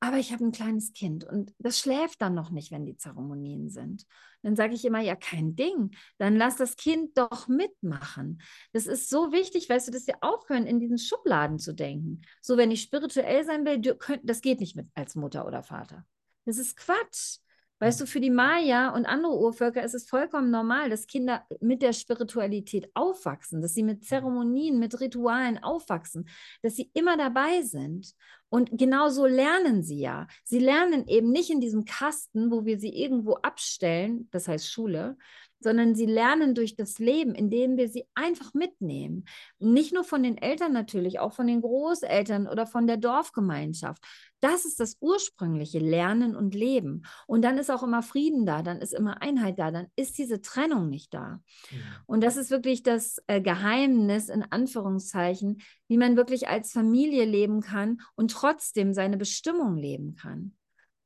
aber 0.00 0.16
ich 0.16 0.32
habe 0.32 0.44
ein 0.44 0.50
kleines 0.50 0.92
Kind 0.92 1.22
und 1.22 1.54
das 1.60 1.78
schläft 1.78 2.20
dann 2.20 2.34
noch 2.34 2.50
nicht, 2.50 2.72
wenn 2.72 2.84
die 2.84 2.96
Zeremonien 2.96 3.70
sind. 3.70 4.06
Dann 4.42 4.56
sage 4.56 4.74
ich 4.74 4.84
immer, 4.84 4.98
ja, 5.00 5.14
kein 5.14 5.54
Ding, 5.54 5.92
dann 6.18 6.34
lass 6.34 6.56
das 6.56 6.74
Kind 6.74 7.16
doch 7.16 7.46
mitmachen. 7.46 8.42
Das 8.72 8.86
ist 8.86 9.08
so 9.08 9.30
wichtig, 9.30 9.68
weißt 9.68 9.86
du, 9.86 9.92
dass 9.92 10.08
wir 10.08 10.16
aufhören, 10.20 10.66
in 10.66 10.80
diesen 10.80 10.98
Schubladen 10.98 11.60
zu 11.60 11.74
denken. 11.74 12.22
So, 12.40 12.56
wenn 12.56 12.72
ich 12.72 12.82
spirituell 12.82 13.44
sein 13.44 13.64
will, 13.64 13.80
das 14.24 14.40
geht 14.40 14.58
nicht 14.58 14.74
mit 14.74 14.88
als 14.94 15.14
Mutter 15.14 15.46
oder 15.46 15.62
Vater. 15.62 16.04
Das 16.44 16.58
ist 16.58 16.76
Quatsch. 16.76 17.38
Weißt 17.80 18.00
du, 18.00 18.06
für 18.06 18.20
die 18.20 18.30
Maya 18.30 18.90
und 18.90 19.06
andere 19.06 19.38
Urvölker 19.38 19.84
ist 19.84 19.94
es 19.94 20.08
vollkommen 20.08 20.50
normal, 20.50 20.90
dass 20.90 21.06
Kinder 21.06 21.44
mit 21.60 21.80
der 21.80 21.92
Spiritualität 21.92 22.90
aufwachsen, 22.94 23.62
dass 23.62 23.74
sie 23.74 23.84
mit 23.84 24.04
Zeremonien, 24.04 24.80
mit 24.80 25.00
Ritualen 25.00 25.62
aufwachsen, 25.62 26.28
dass 26.62 26.74
sie 26.74 26.90
immer 26.94 27.16
dabei 27.16 27.62
sind. 27.62 28.14
Und 28.48 28.70
genau 28.72 29.10
so 29.10 29.26
lernen 29.26 29.82
sie 29.82 30.00
ja. 30.00 30.26
Sie 30.42 30.58
lernen 30.58 31.06
eben 31.06 31.30
nicht 31.30 31.50
in 31.50 31.60
diesem 31.60 31.84
Kasten, 31.84 32.50
wo 32.50 32.64
wir 32.64 32.80
sie 32.80 32.94
irgendwo 32.94 33.34
abstellen, 33.34 34.28
das 34.32 34.48
heißt 34.48 34.68
Schule, 34.68 35.16
sondern 35.60 35.94
sie 35.94 36.06
lernen 36.06 36.54
durch 36.54 36.76
das 36.76 36.98
Leben, 36.98 37.34
indem 37.34 37.76
wir 37.76 37.88
sie 37.88 38.04
einfach 38.14 38.54
mitnehmen. 38.54 39.24
Nicht 39.58 39.92
nur 39.92 40.04
von 40.04 40.22
den 40.22 40.38
Eltern 40.38 40.72
natürlich, 40.72 41.18
auch 41.18 41.32
von 41.32 41.46
den 41.46 41.60
Großeltern 41.60 42.46
oder 42.46 42.66
von 42.66 42.86
der 42.86 42.96
Dorfgemeinschaft. 42.96 44.04
Das 44.40 44.64
ist 44.64 44.78
das 44.78 44.96
ursprüngliche 45.00 45.80
Lernen 45.80 46.36
und 46.36 46.54
Leben. 46.54 47.02
Und 47.26 47.42
dann 47.42 47.58
ist 47.58 47.70
auch 47.70 47.82
immer 47.82 48.02
Frieden 48.02 48.46
da, 48.46 48.62
dann 48.62 48.80
ist 48.80 48.94
immer 48.94 49.20
Einheit 49.20 49.58
da, 49.58 49.70
dann 49.70 49.88
ist 49.96 50.16
diese 50.18 50.40
Trennung 50.40 50.88
nicht 50.88 51.12
da. 51.12 51.40
Mhm. 51.70 51.76
Und 52.06 52.22
das 52.22 52.36
ist 52.36 52.50
wirklich 52.50 52.82
das 52.82 53.20
äh, 53.26 53.40
Geheimnis 53.40 54.28
in 54.28 54.44
Anführungszeichen, 54.44 55.60
wie 55.88 55.96
man 55.96 56.16
wirklich 56.16 56.48
als 56.48 56.72
Familie 56.72 57.24
leben 57.24 57.60
kann 57.60 58.00
und 58.14 58.30
trotzdem 58.30 58.92
seine 58.92 59.16
Bestimmung 59.16 59.76
leben 59.76 60.14
kann. 60.14 60.54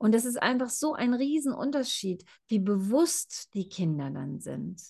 Und 0.03 0.11
das 0.17 0.25
ist 0.25 0.43
einfach 0.43 0.69
so 0.69 0.95
ein 0.95 1.15
Riesenunterschied, 1.15 2.25
wie 2.49 2.59
bewusst 2.59 3.55
die 3.55 3.69
Kinder 3.69 4.11
dann 4.11 4.41
sind 4.41 4.83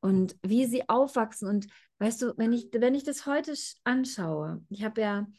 und 0.00 0.36
wie 0.42 0.66
sie 0.66 0.86
aufwachsen. 0.86 1.48
Und 1.48 1.66
weißt 1.98 2.20
du, 2.20 2.34
wenn 2.36 2.52
ich, 2.52 2.68
wenn 2.74 2.94
ich 2.94 3.02
das 3.02 3.24
heute 3.24 3.54
anschaue, 3.84 4.62
ich 4.68 4.84
habe 4.84 5.00
ja 5.00 5.16
einen 5.16 5.34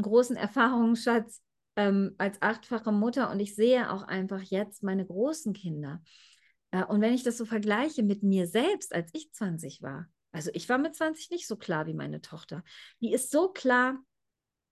großen 0.00 0.36
Erfahrungsschatz 0.38 1.42
ähm, 1.76 2.14
als 2.16 2.40
achtfache 2.40 2.92
Mutter 2.92 3.30
und 3.30 3.40
ich 3.40 3.54
sehe 3.54 3.92
auch 3.92 4.04
einfach 4.04 4.40
jetzt 4.40 4.82
meine 4.82 5.04
großen 5.04 5.52
Kinder. 5.52 6.02
Äh, 6.70 6.84
und 6.84 7.02
wenn 7.02 7.12
ich 7.12 7.24
das 7.24 7.36
so 7.36 7.44
vergleiche 7.44 8.02
mit 8.02 8.22
mir 8.22 8.46
selbst, 8.46 8.94
als 8.94 9.10
ich 9.12 9.30
20 9.34 9.82
war, 9.82 10.06
also 10.30 10.50
ich 10.54 10.66
war 10.70 10.78
mit 10.78 10.96
20 10.96 11.28
nicht 11.28 11.46
so 11.46 11.56
klar 11.56 11.86
wie 11.86 11.92
meine 11.92 12.22
Tochter. 12.22 12.64
Die 13.02 13.12
ist 13.12 13.30
so 13.30 13.50
klar, 13.50 14.02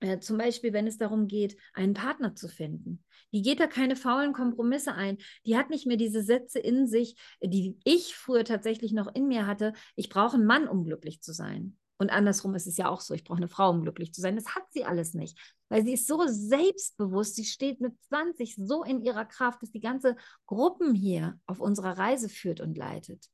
äh, 0.00 0.18
zum 0.18 0.38
Beispiel, 0.38 0.72
wenn 0.72 0.86
es 0.86 0.96
darum 0.98 1.26
geht, 1.26 1.56
einen 1.74 1.94
Partner 1.94 2.34
zu 2.34 2.48
finden. 2.48 3.04
Die 3.32 3.42
geht 3.42 3.60
da 3.60 3.66
keine 3.66 3.96
faulen 3.96 4.32
Kompromisse 4.32 4.94
ein. 4.94 5.18
Die 5.46 5.56
hat 5.56 5.70
nicht 5.70 5.86
mehr 5.86 5.96
diese 5.96 6.22
Sätze 6.22 6.58
in 6.58 6.86
sich, 6.86 7.16
die 7.42 7.78
ich 7.84 8.16
früher 8.16 8.44
tatsächlich 8.44 8.92
noch 8.92 9.14
in 9.14 9.28
mir 9.28 9.46
hatte. 9.46 9.72
Ich 9.94 10.08
brauche 10.08 10.36
einen 10.36 10.46
Mann, 10.46 10.68
um 10.68 10.84
glücklich 10.84 11.22
zu 11.22 11.32
sein. 11.32 11.76
Und 11.98 12.08
andersrum 12.08 12.54
ist 12.54 12.66
es 12.66 12.78
ja 12.78 12.88
auch 12.88 13.02
so, 13.02 13.12
ich 13.12 13.24
brauche 13.24 13.36
eine 13.36 13.48
Frau, 13.48 13.68
um 13.68 13.82
glücklich 13.82 14.14
zu 14.14 14.22
sein. 14.22 14.34
Das 14.34 14.54
hat 14.54 14.62
sie 14.70 14.86
alles 14.86 15.12
nicht, 15.12 15.38
weil 15.68 15.84
sie 15.84 15.92
ist 15.92 16.06
so 16.06 16.26
selbstbewusst. 16.26 17.36
Sie 17.36 17.44
steht 17.44 17.82
mit 17.82 17.92
20 18.04 18.56
so 18.56 18.82
in 18.84 19.02
ihrer 19.02 19.26
Kraft, 19.26 19.62
dass 19.62 19.70
die 19.70 19.80
ganze 19.80 20.16
Gruppen 20.46 20.94
hier 20.94 21.38
auf 21.44 21.60
unserer 21.60 21.98
Reise 21.98 22.30
führt 22.30 22.60
und 22.60 22.78
leitet. 22.78 23.26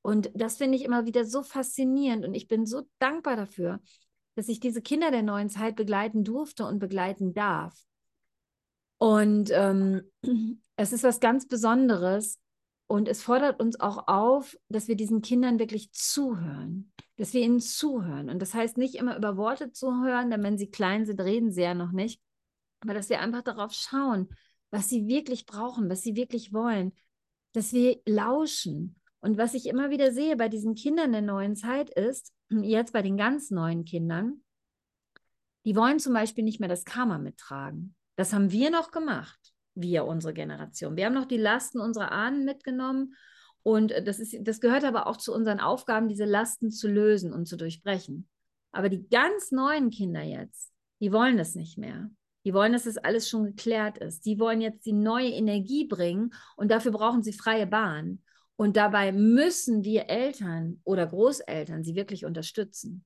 Und 0.00 0.30
das 0.34 0.56
finde 0.56 0.78
ich 0.78 0.84
immer 0.84 1.04
wieder 1.04 1.26
so 1.26 1.42
faszinierend 1.42 2.24
und 2.24 2.32
ich 2.32 2.48
bin 2.48 2.64
so 2.64 2.88
dankbar 2.98 3.36
dafür, 3.36 3.80
dass 4.38 4.48
ich 4.48 4.60
diese 4.60 4.80
Kinder 4.80 5.10
der 5.10 5.24
neuen 5.24 5.50
Zeit 5.50 5.74
begleiten 5.74 6.22
durfte 6.22 6.64
und 6.64 6.78
begleiten 6.78 7.34
darf. 7.34 7.76
Und 8.98 9.50
ähm, 9.50 10.02
es 10.76 10.92
ist 10.92 11.02
was 11.02 11.18
ganz 11.18 11.48
Besonderes 11.48 12.38
und 12.86 13.08
es 13.08 13.20
fordert 13.20 13.58
uns 13.58 13.80
auch 13.80 14.06
auf, 14.06 14.56
dass 14.68 14.86
wir 14.86 14.94
diesen 14.94 15.22
Kindern 15.22 15.58
wirklich 15.58 15.90
zuhören, 15.90 16.92
dass 17.16 17.34
wir 17.34 17.40
ihnen 17.40 17.58
zuhören. 17.58 18.30
Und 18.30 18.40
das 18.40 18.54
heißt 18.54 18.78
nicht 18.78 18.94
immer 18.94 19.16
über 19.16 19.36
Worte 19.36 19.72
zuhören, 19.72 20.30
denn 20.30 20.44
wenn 20.44 20.56
sie 20.56 20.70
klein 20.70 21.04
sind, 21.04 21.20
reden 21.20 21.50
sie 21.50 21.62
ja 21.62 21.74
noch 21.74 21.90
nicht, 21.90 22.22
aber 22.78 22.94
dass 22.94 23.08
wir 23.08 23.18
einfach 23.18 23.42
darauf 23.42 23.72
schauen, 23.72 24.28
was 24.70 24.88
sie 24.88 25.08
wirklich 25.08 25.46
brauchen, 25.46 25.90
was 25.90 26.02
sie 26.02 26.14
wirklich 26.14 26.52
wollen, 26.52 26.92
dass 27.54 27.72
wir 27.72 28.00
lauschen. 28.06 29.00
Und 29.20 29.36
was 29.36 29.54
ich 29.54 29.66
immer 29.66 29.90
wieder 29.90 30.12
sehe 30.12 30.36
bei 30.36 30.48
diesen 30.48 30.76
Kindern 30.76 31.10
der 31.10 31.22
neuen 31.22 31.56
Zeit 31.56 31.90
ist, 31.90 32.32
jetzt 32.50 32.92
bei 32.92 33.02
den 33.02 33.16
ganz 33.16 33.50
neuen 33.50 33.84
Kindern, 33.84 34.42
die 35.64 35.76
wollen 35.76 35.98
zum 35.98 36.14
Beispiel 36.14 36.44
nicht 36.44 36.60
mehr 36.60 36.68
das 36.68 36.84
Karma 36.84 37.18
mittragen. 37.18 37.94
Das 38.16 38.32
haben 38.32 38.50
wir 38.50 38.70
noch 38.70 38.90
gemacht, 38.90 39.38
wir, 39.74 40.04
unsere 40.04 40.34
Generation. 40.34 40.96
Wir 40.96 41.06
haben 41.06 41.14
noch 41.14 41.26
die 41.26 41.36
Lasten 41.36 41.80
unserer 41.80 42.12
Ahnen 42.12 42.44
mitgenommen 42.44 43.14
und 43.62 43.92
das, 44.04 44.18
ist, 44.18 44.34
das 44.40 44.60
gehört 44.60 44.84
aber 44.84 45.06
auch 45.06 45.18
zu 45.18 45.34
unseren 45.34 45.60
Aufgaben, 45.60 46.08
diese 46.08 46.24
Lasten 46.24 46.70
zu 46.70 46.88
lösen 46.88 47.32
und 47.32 47.46
zu 47.46 47.56
durchbrechen. 47.56 48.28
Aber 48.72 48.88
die 48.88 49.08
ganz 49.08 49.50
neuen 49.50 49.90
Kinder 49.90 50.22
jetzt, 50.22 50.72
die 51.00 51.12
wollen 51.12 51.36
das 51.36 51.54
nicht 51.54 51.78
mehr. 51.78 52.10
Die 52.44 52.54
wollen, 52.54 52.72
dass 52.72 52.84
das 52.84 52.96
alles 52.96 53.28
schon 53.28 53.44
geklärt 53.44 53.98
ist. 53.98 54.24
Die 54.24 54.38
wollen 54.38 54.60
jetzt 54.60 54.86
die 54.86 54.92
neue 54.92 55.30
Energie 55.30 55.86
bringen 55.86 56.32
und 56.56 56.70
dafür 56.70 56.92
brauchen 56.92 57.22
sie 57.22 57.32
freie 57.32 57.66
Bahn. 57.66 58.22
Und 58.58 58.76
dabei 58.76 59.12
müssen 59.12 59.84
wir 59.84 60.10
Eltern 60.10 60.80
oder 60.82 61.06
Großeltern 61.06 61.84
sie 61.84 61.94
wirklich 61.94 62.24
unterstützen. 62.24 63.04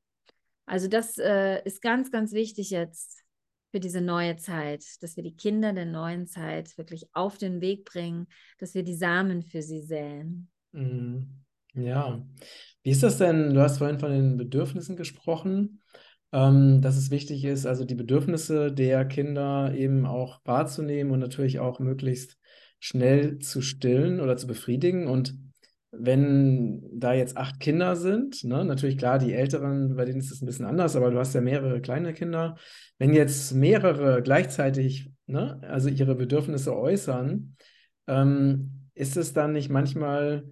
Also 0.65 0.89
das 0.89 1.19
äh, 1.19 1.63
ist 1.65 1.83
ganz, 1.83 2.11
ganz 2.11 2.33
wichtig 2.33 2.71
jetzt 2.71 3.23
für 3.71 3.79
diese 3.79 4.01
neue 4.01 4.37
Zeit, 4.37 4.83
dass 5.03 5.15
wir 5.17 5.23
die 5.23 5.37
Kinder 5.37 5.75
der 5.75 5.85
neuen 5.85 6.27
Zeit 6.27 6.79
wirklich 6.79 7.07
auf 7.13 7.37
den 7.37 7.61
Weg 7.61 7.85
bringen, 7.85 8.29
dass 8.61 8.75
wir 8.75 8.83
die 8.83 8.95
Samen 8.95 9.43
für 9.43 9.61
sie 9.61 9.83
säen. 9.83 10.49
Mhm. 10.73 11.45
Ja, 11.75 12.27
wie 12.83 12.91
ist 12.91 13.03
das 13.03 13.19
denn? 13.19 13.53
Du 13.53 13.61
hast 13.61 13.77
vorhin 13.77 13.99
von 13.99 14.11
den 14.11 14.39
Bedürfnissen 14.39 14.97
gesprochen, 14.97 15.83
ähm, 16.33 16.81
dass 16.81 16.97
es 16.97 17.11
wichtig 17.11 17.45
ist, 17.45 17.67
also 17.67 17.85
die 17.85 17.95
Bedürfnisse 17.95 18.73
der 18.73 19.05
Kinder 19.05 19.75
eben 19.75 20.07
auch 20.07 20.41
wahrzunehmen 20.47 21.13
und 21.13 21.21
natürlich 21.21 21.59
auch 21.59 21.79
möglichst 21.79 22.39
schnell 22.83 23.39
zu 23.39 23.63
stillen 23.63 24.21
oder 24.21 24.37
zu 24.37 24.49
befriedigen. 24.49 25.07
Und 25.07 25.37
wenn 25.93 26.83
da 26.93 27.15
jetzt 27.15 27.37
acht 27.37 27.61
Kinder 27.61 27.95
sind, 27.95 28.43
ne, 28.43 28.65
natürlich 28.65 28.99
klar, 28.99 29.21
die 29.21 29.33
Älteren, 29.33 29.95
bei 29.95 30.05
denen 30.05 30.19
ist 30.19 30.33
es 30.33 30.43
ein 30.43 30.47
bisschen 30.47 30.67
anders, 30.67 30.97
aber 30.97 31.13
du 31.13 31.19
hast 31.19 31.33
ja 31.33 31.41
mehrere 31.41 31.81
kleine 31.81 32.13
Kinder. 32.13 32.57
Wenn 32.99 33.15
jetzt 33.15 33.55
mehrere 33.55 34.21
gleichzeitig, 34.21 35.11
ne, 35.27 35.61
also 35.63 35.89
ihre 35.91 36.17
Bedürfnisse 36.17 36.77
äußern, 36.77 37.57
ähm, 38.09 38.89
ist 38.95 39.17
es 39.17 39.33
dann 39.33 39.53
nicht 39.53 39.71
manchmal 39.71 40.43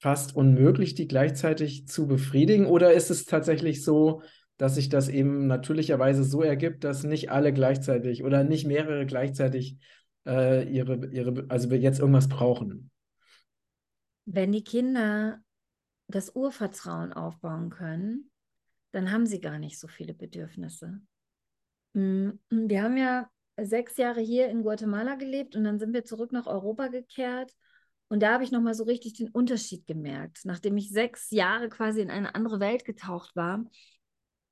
fast 0.00 0.34
unmöglich, 0.34 0.96
die 0.96 1.06
gleichzeitig 1.06 1.86
zu 1.86 2.08
befriedigen? 2.08 2.66
Oder 2.66 2.94
ist 2.94 3.10
es 3.10 3.26
tatsächlich 3.26 3.84
so, 3.84 4.22
dass 4.56 4.74
sich 4.74 4.88
das 4.88 5.08
eben 5.08 5.46
natürlicherweise 5.46 6.24
so 6.24 6.42
ergibt, 6.42 6.82
dass 6.82 7.04
nicht 7.04 7.30
alle 7.30 7.52
gleichzeitig 7.52 8.24
oder 8.24 8.42
nicht 8.42 8.66
mehrere 8.66 9.06
gleichzeitig 9.06 9.78
äh, 10.26 10.68
ihre, 10.70 11.06
ihre, 11.06 11.46
also 11.48 11.68
jetzt 11.74 12.00
irgendwas 12.00 12.28
brauchen. 12.28 12.90
Wenn 14.26 14.52
die 14.52 14.64
Kinder 14.64 15.40
das 16.08 16.34
Urvertrauen 16.34 17.12
aufbauen 17.12 17.70
können, 17.70 18.30
dann 18.92 19.10
haben 19.12 19.26
sie 19.26 19.40
gar 19.40 19.58
nicht 19.58 19.78
so 19.78 19.88
viele 19.88 20.14
Bedürfnisse. 20.14 21.00
Mm, 21.94 22.30
wir 22.50 22.82
haben 22.82 22.96
ja 22.96 23.28
sechs 23.56 23.96
Jahre 23.96 24.20
hier 24.20 24.48
in 24.48 24.62
Guatemala 24.62 25.16
gelebt 25.16 25.56
und 25.56 25.64
dann 25.64 25.78
sind 25.78 25.92
wir 25.92 26.04
zurück 26.04 26.32
nach 26.32 26.46
Europa 26.46 26.88
gekehrt. 26.88 27.52
Und 28.08 28.22
da 28.22 28.32
habe 28.32 28.42
ich 28.42 28.50
nochmal 28.50 28.74
so 28.74 28.84
richtig 28.84 29.14
den 29.14 29.28
Unterschied 29.28 29.86
gemerkt. 29.86 30.40
Nachdem 30.44 30.76
ich 30.76 30.90
sechs 30.90 31.30
Jahre 31.30 31.68
quasi 31.68 32.00
in 32.00 32.10
eine 32.10 32.34
andere 32.34 32.58
Welt 32.58 32.84
getaucht 32.84 33.36
war, 33.36 33.64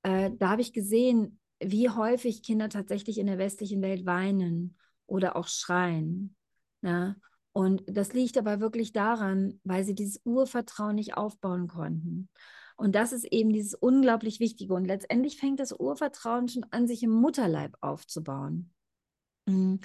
äh, 0.03 0.31
da 0.37 0.49
habe 0.49 0.61
ich 0.61 0.71
gesehen, 0.71 1.39
wie 1.61 1.89
häufig 1.89 2.41
Kinder 2.41 2.69
tatsächlich 2.69 3.17
in 3.17 3.27
der 3.27 3.37
westlichen 3.37 3.81
Welt 3.81 4.05
weinen 4.05 4.77
oder 5.09 5.35
auch 5.35 5.47
schreien. 5.47 6.35
Ja? 6.81 7.15
Und 7.51 7.83
das 7.87 8.13
liegt 8.13 8.37
aber 8.37 8.59
wirklich 8.59 8.93
daran, 8.93 9.59
weil 9.63 9.83
sie 9.83 9.95
dieses 9.95 10.21
Urvertrauen 10.23 10.95
nicht 10.95 11.17
aufbauen 11.17 11.67
konnten. 11.67 12.29
Und 12.77 12.95
das 12.95 13.11
ist 13.11 13.25
eben 13.25 13.51
dieses 13.51 13.73
unglaublich 13.73 14.39
Wichtige. 14.39 14.73
Und 14.73 14.85
letztendlich 14.85 15.37
fängt 15.37 15.59
das 15.59 15.77
Urvertrauen 15.77 16.47
schon 16.47 16.65
an, 16.71 16.87
sich 16.87 17.03
im 17.03 17.11
Mutterleib 17.11 17.75
aufzubauen. 17.81 18.71
Mhm. 19.45 19.81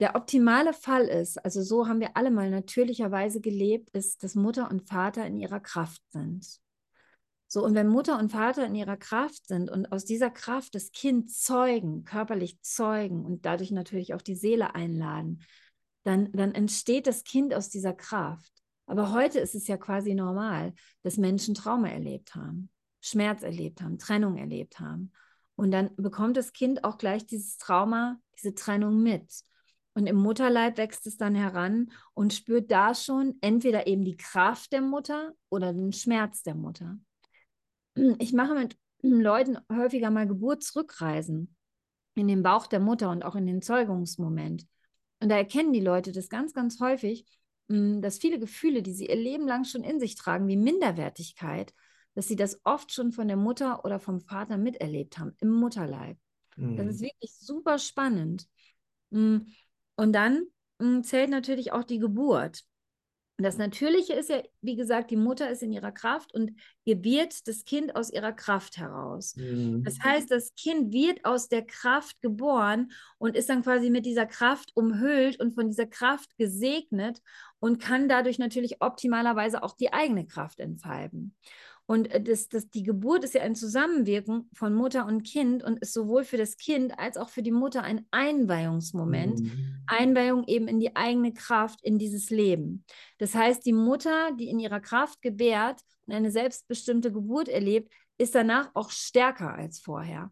Der 0.00 0.14
optimale 0.14 0.72
Fall 0.72 1.04
ist, 1.06 1.44
also 1.44 1.62
so 1.62 1.88
haben 1.88 2.00
wir 2.00 2.16
alle 2.16 2.30
mal 2.30 2.50
natürlicherweise 2.50 3.40
gelebt, 3.40 3.90
ist, 3.90 4.22
dass 4.22 4.34
Mutter 4.36 4.70
und 4.70 4.88
Vater 4.88 5.26
in 5.26 5.36
ihrer 5.36 5.60
Kraft 5.60 6.02
sind. 6.10 6.60
So, 7.50 7.64
und 7.64 7.74
wenn 7.74 7.88
Mutter 7.88 8.18
und 8.18 8.30
Vater 8.30 8.66
in 8.66 8.74
ihrer 8.74 8.98
Kraft 8.98 9.46
sind 9.48 9.70
und 9.70 9.90
aus 9.90 10.04
dieser 10.04 10.28
Kraft 10.28 10.74
das 10.74 10.92
Kind 10.92 11.32
zeugen, 11.32 12.04
körperlich 12.04 12.60
zeugen 12.60 13.24
und 13.24 13.46
dadurch 13.46 13.70
natürlich 13.70 14.12
auch 14.12 14.20
die 14.20 14.34
Seele 14.34 14.74
einladen, 14.74 15.40
dann, 16.04 16.30
dann 16.32 16.52
entsteht 16.52 17.06
das 17.06 17.24
Kind 17.24 17.54
aus 17.54 17.70
dieser 17.70 17.94
Kraft. 17.94 18.52
Aber 18.84 19.12
heute 19.12 19.40
ist 19.40 19.54
es 19.54 19.66
ja 19.66 19.78
quasi 19.78 20.14
normal, 20.14 20.74
dass 21.02 21.16
Menschen 21.16 21.54
Trauma 21.54 21.88
erlebt 21.88 22.34
haben, 22.34 22.68
Schmerz 23.00 23.42
erlebt 23.42 23.80
haben, 23.80 23.98
Trennung 23.98 24.36
erlebt 24.36 24.78
haben. 24.78 25.10
Und 25.56 25.70
dann 25.70 25.90
bekommt 25.96 26.36
das 26.36 26.52
Kind 26.52 26.84
auch 26.84 26.98
gleich 26.98 27.24
dieses 27.26 27.56
Trauma, 27.56 28.20
diese 28.36 28.54
Trennung 28.54 29.02
mit. 29.02 29.42
Und 29.94 30.06
im 30.06 30.16
Mutterleib 30.16 30.76
wächst 30.76 31.06
es 31.06 31.16
dann 31.16 31.34
heran 31.34 31.92
und 32.12 32.34
spürt 32.34 32.70
da 32.70 32.94
schon 32.94 33.38
entweder 33.40 33.86
eben 33.86 34.04
die 34.04 34.18
Kraft 34.18 34.72
der 34.72 34.82
Mutter 34.82 35.32
oder 35.48 35.72
den 35.72 35.94
Schmerz 35.94 36.42
der 36.42 36.54
Mutter 36.54 36.98
ich 38.18 38.32
mache 38.32 38.54
mit 38.54 38.76
Leuten 39.02 39.58
häufiger 39.70 40.10
mal 40.10 40.26
Geburtsrückreisen 40.26 41.54
in 42.14 42.28
den 42.28 42.42
Bauch 42.42 42.66
der 42.66 42.80
Mutter 42.80 43.10
und 43.10 43.24
auch 43.24 43.36
in 43.36 43.46
den 43.46 43.62
Zeugungsmoment. 43.62 44.66
Und 45.20 45.28
da 45.28 45.36
erkennen 45.36 45.72
die 45.72 45.80
Leute 45.80 46.12
das 46.12 46.28
ganz, 46.28 46.52
ganz 46.52 46.80
häufig, 46.80 47.24
hm, 47.68 48.02
dass 48.02 48.18
viele 48.18 48.38
Gefühle, 48.38 48.82
die 48.82 48.92
sie 48.92 49.06
ihr 49.06 49.16
Leben 49.16 49.46
lang 49.46 49.64
schon 49.64 49.84
in 49.84 50.00
sich 50.00 50.16
tragen, 50.16 50.48
wie 50.48 50.56
Minderwertigkeit, 50.56 51.74
dass 52.14 52.26
sie 52.26 52.36
das 52.36 52.60
oft 52.64 52.92
schon 52.92 53.12
von 53.12 53.28
der 53.28 53.36
Mutter 53.36 53.84
oder 53.84 54.00
vom 54.00 54.20
Vater 54.20 54.56
miterlebt 54.56 55.18
haben, 55.18 55.34
im 55.40 55.50
Mutterleib. 55.50 56.18
Mhm. 56.56 56.76
Das 56.76 56.86
ist 56.86 57.00
wirklich 57.00 57.32
super 57.38 57.78
spannend. 57.78 58.48
Mm, 59.10 59.38
und 59.96 60.12
dann 60.12 60.46
mm, 60.78 61.02
zählt 61.02 61.30
natürlich 61.30 61.72
auch 61.72 61.84
die 61.84 61.98
Geburt. 61.98 62.64
Das 63.40 63.56
Natürliche 63.56 64.14
ist 64.14 64.30
ja, 64.30 64.42
wie 64.62 64.74
gesagt, 64.74 65.12
die 65.12 65.16
Mutter 65.16 65.48
ist 65.48 65.62
in 65.62 65.70
ihrer 65.72 65.92
Kraft 65.92 66.34
und 66.34 66.58
gebiert 66.84 67.46
das 67.46 67.64
Kind 67.64 67.94
aus 67.94 68.10
ihrer 68.10 68.32
Kraft 68.32 68.78
heraus. 68.78 69.36
Mhm. 69.36 69.84
Das 69.84 70.00
heißt, 70.00 70.28
das 70.28 70.54
Kind 70.56 70.92
wird 70.92 71.24
aus 71.24 71.48
der 71.48 71.64
Kraft 71.64 72.20
geboren 72.20 72.90
und 73.18 73.36
ist 73.36 73.48
dann 73.48 73.62
quasi 73.62 73.90
mit 73.90 74.06
dieser 74.06 74.26
Kraft 74.26 74.72
umhüllt 74.74 75.38
und 75.38 75.54
von 75.54 75.68
dieser 75.68 75.86
Kraft 75.86 76.36
gesegnet 76.36 77.22
und 77.60 77.78
kann 77.80 78.08
dadurch 78.08 78.40
natürlich 78.40 78.82
optimalerweise 78.82 79.62
auch 79.62 79.76
die 79.76 79.92
eigene 79.92 80.26
Kraft 80.26 80.58
entfalten. 80.58 81.36
Und 81.88 82.10
äh, 82.10 82.22
das, 82.22 82.50
das, 82.50 82.68
die 82.68 82.82
Geburt 82.82 83.24
ist 83.24 83.34
ja 83.34 83.40
ein 83.40 83.54
Zusammenwirken 83.54 84.50
von 84.52 84.74
Mutter 84.74 85.06
und 85.06 85.22
Kind 85.22 85.64
und 85.64 85.78
ist 85.78 85.94
sowohl 85.94 86.22
für 86.24 86.36
das 86.36 86.58
Kind 86.58 86.98
als 86.98 87.16
auch 87.16 87.30
für 87.30 87.42
die 87.42 87.50
Mutter 87.50 87.82
ein 87.82 88.04
Einweihungsmoment. 88.10 89.40
Mhm. 89.40 89.82
Einweihung 89.86 90.44
eben 90.46 90.68
in 90.68 90.80
die 90.80 90.94
eigene 90.96 91.32
Kraft, 91.32 91.82
in 91.82 91.98
dieses 91.98 92.28
Leben. 92.28 92.84
Das 93.16 93.34
heißt, 93.34 93.64
die 93.64 93.72
Mutter, 93.72 94.32
die 94.38 94.50
in 94.50 94.60
ihrer 94.60 94.80
Kraft 94.80 95.22
gebärt 95.22 95.80
und 96.06 96.12
eine 96.12 96.30
selbstbestimmte 96.30 97.10
Geburt 97.10 97.48
erlebt, 97.48 97.90
ist 98.18 98.34
danach 98.34 98.70
auch 98.74 98.90
stärker 98.90 99.54
als 99.54 99.80
vorher, 99.80 100.30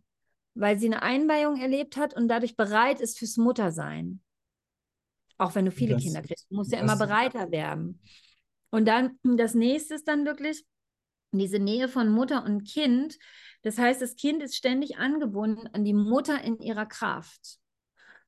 weil 0.55 0.79
sie 0.79 0.87
eine 0.87 1.03
Einweihung 1.03 1.57
erlebt 1.59 1.97
hat 1.97 2.15
und 2.15 2.29
dadurch 2.29 2.55
bereit 2.57 3.01
ist 3.01 3.19
fürs 3.19 3.39
Muttersein. 3.39 4.21
Auch 5.39 5.55
wenn 5.55 5.65
du 5.65 5.71
viele 5.71 5.95
das, 5.95 6.03
Kinder 6.03 6.21
kriegst, 6.21 6.51
du 6.51 6.57
musst 6.57 6.73
ja 6.73 6.81
immer 6.81 6.97
bereiter 6.97 7.51
werden. 7.51 8.03
Und 8.69 8.87
dann 8.87 9.19
das 9.23 9.55
nächste 9.55 9.95
ist 9.95 10.07
dann 10.07 10.27
wirklich, 10.27 10.67
diese 11.39 11.59
Nähe 11.59 11.89
von 11.89 12.11
Mutter 12.11 12.45
und 12.45 12.65
Kind. 12.65 13.19
Das 13.63 13.79
heißt, 13.79 14.01
das 14.01 14.17
Kind 14.17 14.43
ist 14.43 14.57
ständig 14.57 14.99
angebunden 14.99 15.67
an 15.73 15.85
die 15.85 15.95
Mutter 15.95 16.43
in 16.43 16.59
ihrer 16.61 16.87
Kraft. 16.87 17.59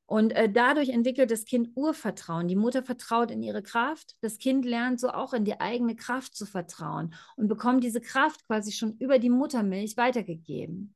Und 0.05 0.31
äh, 0.31 0.51
dadurch 0.51 0.89
entwickelt 0.89 1.29
das 1.29 1.45
Kind 1.45 1.69
Urvertrauen. 1.75 2.47
Die 2.47 2.55
Mutter 2.55 2.81
vertraut 2.81 3.29
in 3.29 3.43
ihre 3.43 3.61
Kraft. 3.61 4.15
Das 4.21 4.39
Kind 4.39 4.65
lernt 4.65 4.99
so 4.99 5.09
auch 5.09 5.33
in 5.33 5.45
die 5.45 5.59
eigene 5.59 5.95
Kraft 5.95 6.35
zu 6.35 6.47
vertrauen 6.47 7.13
und 7.35 7.47
bekommt 7.47 7.83
diese 7.83 8.01
Kraft 8.01 8.45
quasi 8.47 8.71
schon 8.71 8.97
über 8.97 9.19
die 9.19 9.29
Muttermilch 9.29 9.97
weitergegeben. 9.97 10.95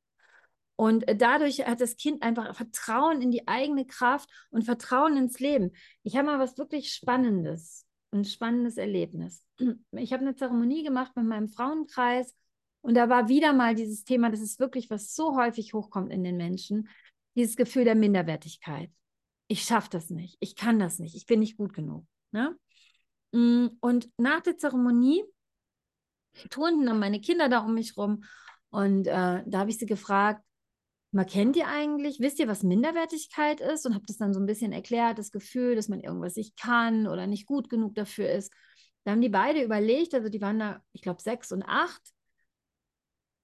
Und 0.76 1.08
äh, 1.08 1.16
dadurch 1.16 1.66
hat 1.66 1.80
das 1.80 1.96
Kind 1.96 2.24
einfach 2.24 2.56
Vertrauen 2.56 3.22
in 3.22 3.30
die 3.30 3.48
eigene 3.48 3.86
Kraft 3.86 4.30
und 4.50 4.64
Vertrauen 4.64 5.16
ins 5.16 5.40
Leben. 5.40 5.74
Ich 6.02 6.18
habe 6.18 6.26
mal 6.26 6.40
was 6.40 6.58
wirklich 6.58 6.92
Spannendes 6.92 7.86
ein 8.14 8.26
spannendes 8.26 8.78
Erlebnis. 8.78 9.44
Ich 9.92 10.14
habe 10.14 10.24
eine 10.24 10.36
Zeremonie 10.36 10.84
gemacht 10.84 11.16
mit 11.16 11.26
meinem 11.26 11.50
Frauenkreis 11.50 12.36
und 12.82 12.96
da 12.96 13.10
war 13.10 13.30
wieder 13.30 13.54
mal 13.54 13.76
dieses 13.76 14.04
Thema, 14.04 14.30
das 14.30 14.42
ist 14.42 14.60
wirklich, 14.60 14.90
was 14.90 15.16
so 15.16 15.36
häufig 15.36 15.74
hochkommt 15.74 16.12
in 16.12 16.24
den 16.24 16.38
Menschen, 16.38 16.90
dieses 17.36 17.56
Gefühl 17.56 17.86
der 17.86 17.96
Minderwertigkeit. 17.96 18.92
Ich 19.48 19.64
schaffe 19.64 19.90
das 19.92 20.10
nicht, 20.10 20.38
ich 20.40 20.56
kann 20.56 20.80
das 20.80 21.00
nicht, 21.00 21.16
ich 21.16 21.26
bin 21.26 21.40
nicht 21.40 21.58
gut 21.58 21.74
genug. 21.74 22.06
Ne? 22.32 22.58
Mm, 23.32 23.68
und 23.80 24.10
nach 24.18 24.42
der 24.42 24.58
Zeremonie 24.58 25.24
turnten 26.50 26.86
dann 26.86 27.00
meine 27.00 27.22
Kinder 27.22 27.50
da 27.50 27.60
um 27.60 27.74
mich 27.74 27.96
rum 27.98 28.24
und 28.70 29.08
äh, 29.08 29.44
da 29.46 29.60
habe 29.60 29.70
ich 29.70 29.78
sie 29.78 29.86
gefragt, 29.86 30.44
mal 31.14 31.26
kennt 31.26 31.56
ihr 31.56 31.68
eigentlich, 31.68 32.20
wisst 32.20 32.40
ihr, 32.40 32.48
was 32.48 32.64
Minderwertigkeit 32.64 33.62
ist? 33.62 33.86
Und 33.86 33.94
habe 33.94 34.06
das 34.08 34.18
dann 34.18 34.34
so 34.34 34.40
ein 34.40 34.46
bisschen 34.46 34.72
erklärt, 34.72 35.20
das 35.20 35.32
Gefühl, 35.32 35.76
dass 35.76 35.90
man 35.90 36.00
irgendwas 36.00 36.36
nicht 36.36 36.58
kann 36.58 37.08
oder 37.08 37.28
nicht 37.28 37.46
gut 37.46 37.70
genug 37.70 37.96
dafür 37.96 38.30
ist. 38.30 38.52
Da 39.04 39.12
haben 39.12 39.22
die 39.22 39.30
beide 39.30 39.64
überlegt, 39.64 40.14
also 40.14 40.30
die 40.30 40.42
waren 40.42 40.60
da, 40.60 40.82
ich 40.94 41.02
glaube, 41.02 41.22
sechs 41.22 41.52
und 41.52 41.64
acht. 41.64 42.02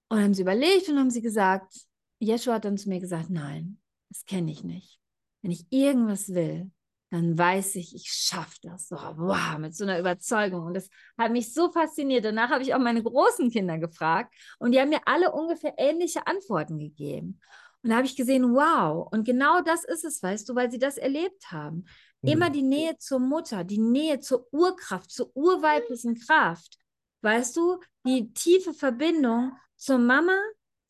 Und 0.09 0.21
haben 0.21 0.33
sie 0.33 0.41
überlegt 0.41 0.89
und 0.89 0.97
haben 0.97 1.11
sie 1.11 1.21
gesagt, 1.21 1.73
Jeshua 2.19 2.55
hat 2.55 2.65
dann 2.65 2.77
zu 2.77 2.89
mir 2.89 2.99
gesagt, 2.99 3.29
nein, 3.29 3.79
das 4.09 4.25
kenne 4.25 4.51
ich 4.51 4.63
nicht. 4.63 4.99
Wenn 5.41 5.51
ich 5.51 5.65
irgendwas 5.69 6.29
will, 6.29 6.71
dann 7.09 7.37
weiß 7.37 7.75
ich, 7.75 7.95
ich 7.95 8.11
schaffe 8.11 8.57
das. 8.61 8.87
So, 8.87 8.95
wow, 8.95 9.57
mit 9.57 9.75
so 9.75 9.83
einer 9.83 9.99
Überzeugung. 9.99 10.65
Und 10.65 10.75
das 10.75 10.89
hat 11.17 11.31
mich 11.31 11.53
so 11.53 11.71
fasziniert. 11.71 12.23
Danach 12.23 12.49
habe 12.51 12.61
ich 12.61 12.73
auch 12.73 12.79
meine 12.79 13.01
großen 13.01 13.49
Kinder 13.49 13.79
gefragt 13.79 14.33
und 14.59 14.71
die 14.71 14.79
haben 14.79 14.89
mir 14.89 15.01
alle 15.05 15.31
ungefähr 15.31 15.73
ähnliche 15.77 16.27
Antworten 16.27 16.77
gegeben. 16.77 17.39
Und 17.81 17.89
da 17.89 17.95
habe 17.97 18.05
ich 18.05 18.15
gesehen, 18.15 18.53
wow, 18.53 19.07
und 19.11 19.25
genau 19.25 19.61
das 19.61 19.85
ist 19.85 20.03
es, 20.03 20.21
weißt 20.21 20.49
du, 20.49 20.55
weil 20.55 20.69
sie 20.69 20.79
das 20.79 20.97
erlebt 20.97 21.51
haben. 21.51 21.85
Mhm. 22.21 22.29
Immer 22.29 22.49
die 22.49 22.61
Nähe 22.61 22.97
zur 22.97 23.19
Mutter, 23.19 23.63
die 23.63 23.79
Nähe 23.79 24.19
zur 24.19 24.47
Urkraft, 24.51 25.09
zur 25.09 25.35
urweiblichen 25.35 26.19
Kraft. 26.19 26.77
Weißt 27.21 27.55
du, 27.55 27.79
die 28.05 28.33
tiefe 28.33 28.73
Verbindung 28.73 29.53
zur 29.75 29.97
Mama 29.97 30.37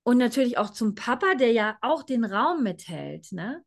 und 0.04 0.18
natürlich 0.18 0.58
auch 0.58 0.72
zum 0.72 0.96
Papa, 0.96 1.36
der 1.36 1.52
ja 1.52 1.78
auch 1.82 2.04
den 2.04 2.26
Raum 2.26 2.64
mithält, 2.64 3.32
ne? 3.32 3.64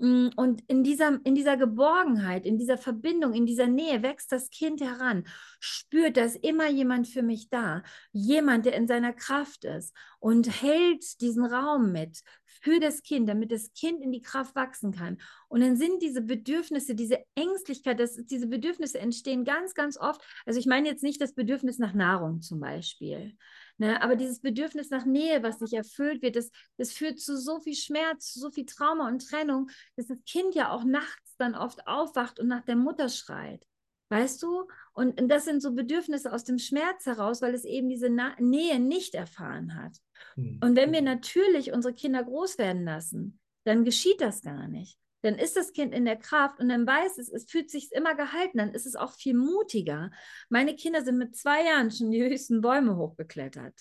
Mm, 0.00 0.28
und 0.36 0.62
in 0.66 0.82
dieser, 0.82 1.20
in 1.24 1.34
dieser 1.34 1.58
Geborgenheit, 1.58 2.46
in 2.46 2.56
dieser 2.56 2.78
Verbindung, 2.78 3.34
in 3.34 3.44
dieser 3.44 3.66
Nähe 3.66 4.02
wächst 4.02 4.32
das 4.32 4.48
Kind 4.48 4.80
heran, 4.80 5.24
spürt, 5.60 6.16
da 6.16 6.24
ist 6.24 6.42
immer 6.42 6.70
jemand 6.70 7.06
für 7.06 7.22
mich 7.22 7.50
da, 7.50 7.82
jemand, 8.10 8.64
der 8.64 8.74
in 8.74 8.88
seiner 8.88 9.12
Kraft 9.12 9.64
ist 9.64 9.94
und 10.18 10.62
hält 10.62 11.20
diesen 11.20 11.44
Raum 11.44 11.92
mit 11.92 12.22
für 12.62 12.80
das 12.80 13.02
Kind, 13.02 13.28
damit 13.28 13.52
das 13.52 13.72
Kind 13.74 14.02
in 14.02 14.10
die 14.10 14.22
Kraft 14.22 14.54
wachsen 14.54 14.92
kann. 14.92 15.18
Und 15.48 15.60
dann 15.60 15.76
sind 15.76 16.02
diese 16.02 16.22
Bedürfnisse, 16.22 16.94
diese 16.94 17.18
Ängstlichkeit, 17.34 18.00
das, 18.00 18.16
diese 18.24 18.46
Bedürfnisse 18.46 18.98
entstehen 18.98 19.44
ganz, 19.44 19.74
ganz 19.74 19.98
oft. 19.98 20.22
Also 20.46 20.58
ich 20.58 20.66
meine 20.66 20.88
jetzt 20.88 21.02
nicht 21.02 21.20
das 21.20 21.34
Bedürfnis 21.34 21.78
nach 21.78 21.92
Nahrung 21.92 22.40
zum 22.40 22.60
Beispiel. 22.60 23.36
Ne? 23.80 24.02
Aber 24.02 24.14
dieses 24.14 24.40
Bedürfnis 24.40 24.90
nach 24.90 25.06
Nähe, 25.06 25.42
was 25.42 25.58
nicht 25.60 25.72
erfüllt 25.72 26.20
wird, 26.20 26.36
das, 26.36 26.50
das 26.76 26.92
führt 26.92 27.18
zu 27.18 27.38
so 27.38 27.60
viel 27.60 27.74
Schmerz, 27.74 28.34
zu 28.34 28.38
so 28.38 28.50
viel 28.50 28.66
Trauma 28.66 29.08
und 29.08 29.26
Trennung, 29.26 29.70
dass 29.96 30.06
das 30.06 30.18
Kind 30.26 30.54
ja 30.54 30.70
auch 30.70 30.84
nachts 30.84 31.34
dann 31.38 31.54
oft 31.54 31.86
aufwacht 31.86 32.38
und 32.38 32.48
nach 32.48 32.62
der 32.62 32.76
Mutter 32.76 33.08
schreit. 33.08 33.64
Weißt 34.10 34.42
du? 34.42 34.66
Und, 34.92 35.18
und 35.18 35.28
das 35.28 35.46
sind 35.46 35.62
so 35.62 35.72
Bedürfnisse 35.72 36.30
aus 36.30 36.44
dem 36.44 36.58
Schmerz 36.58 37.06
heraus, 37.06 37.40
weil 37.40 37.54
es 37.54 37.64
eben 37.64 37.88
diese 37.88 38.10
Na 38.10 38.34
Nähe 38.38 38.78
nicht 38.78 39.14
erfahren 39.14 39.74
hat. 39.74 39.96
Mhm. 40.36 40.60
Und 40.62 40.76
wenn 40.76 40.92
wir 40.92 41.00
natürlich 41.00 41.72
unsere 41.72 41.94
Kinder 41.94 42.22
groß 42.22 42.58
werden 42.58 42.84
lassen, 42.84 43.40
dann 43.64 43.86
geschieht 43.86 44.20
das 44.20 44.42
gar 44.42 44.68
nicht 44.68 44.99
dann 45.22 45.34
ist 45.34 45.56
das 45.56 45.72
Kind 45.72 45.94
in 45.94 46.04
der 46.04 46.16
Kraft 46.16 46.60
und 46.60 46.68
dann 46.68 46.86
weiß 46.86 47.18
es, 47.18 47.28
es 47.28 47.50
fühlt 47.50 47.70
sich 47.70 47.92
immer 47.92 48.14
gehalten, 48.14 48.58
dann 48.58 48.72
ist 48.72 48.86
es 48.86 48.96
auch 48.96 49.12
viel 49.14 49.34
mutiger. 49.34 50.10
Meine 50.48 50.74
Kinder 50.74 51.02
sind 51.02 51.18
mit 51.18 51.36
zwei 51.36 51.64
Jahren 51.64 51.90
schon 51.90 52.10
die 52.10 52.22
höchsten 52.22 52.60
Bäume 52.60 52.96
hochgeklettert. 52.96 53.74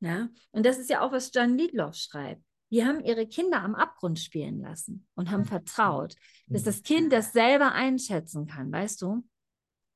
Ja? 0.00 0.28
Und 0.52 0.64
das 0.64 0.78
ist 0.78 0.90
ja 0.90 1.00
auch, 1.02 1.12
was 1.12 1.30
John 1.34 1.56
Liedloff 1.56 1.94
schreibt. 1.94 2.42
Die 2.70 2.84
haben 2.84 3.00
ihre 3.00 3.26
Kinder 3.26 3.62
am 3.62 3.74
Abgrund 3.74 4.18
spielen 4.18 4.60
lassen 4.60 5.06
und 5.14 5.30
haben 5.30 5.46
vertraut, 5.46 6.14
dass 6.48 6.64
das 6.64 6.82
Kind 6.82 7.12
das 7.12 7.32
selber 7.32 7.72
einschätzen 7.72 8.46
kann, 8.46 8.70
weißt 8.70 9.00
du? 9.00 9.24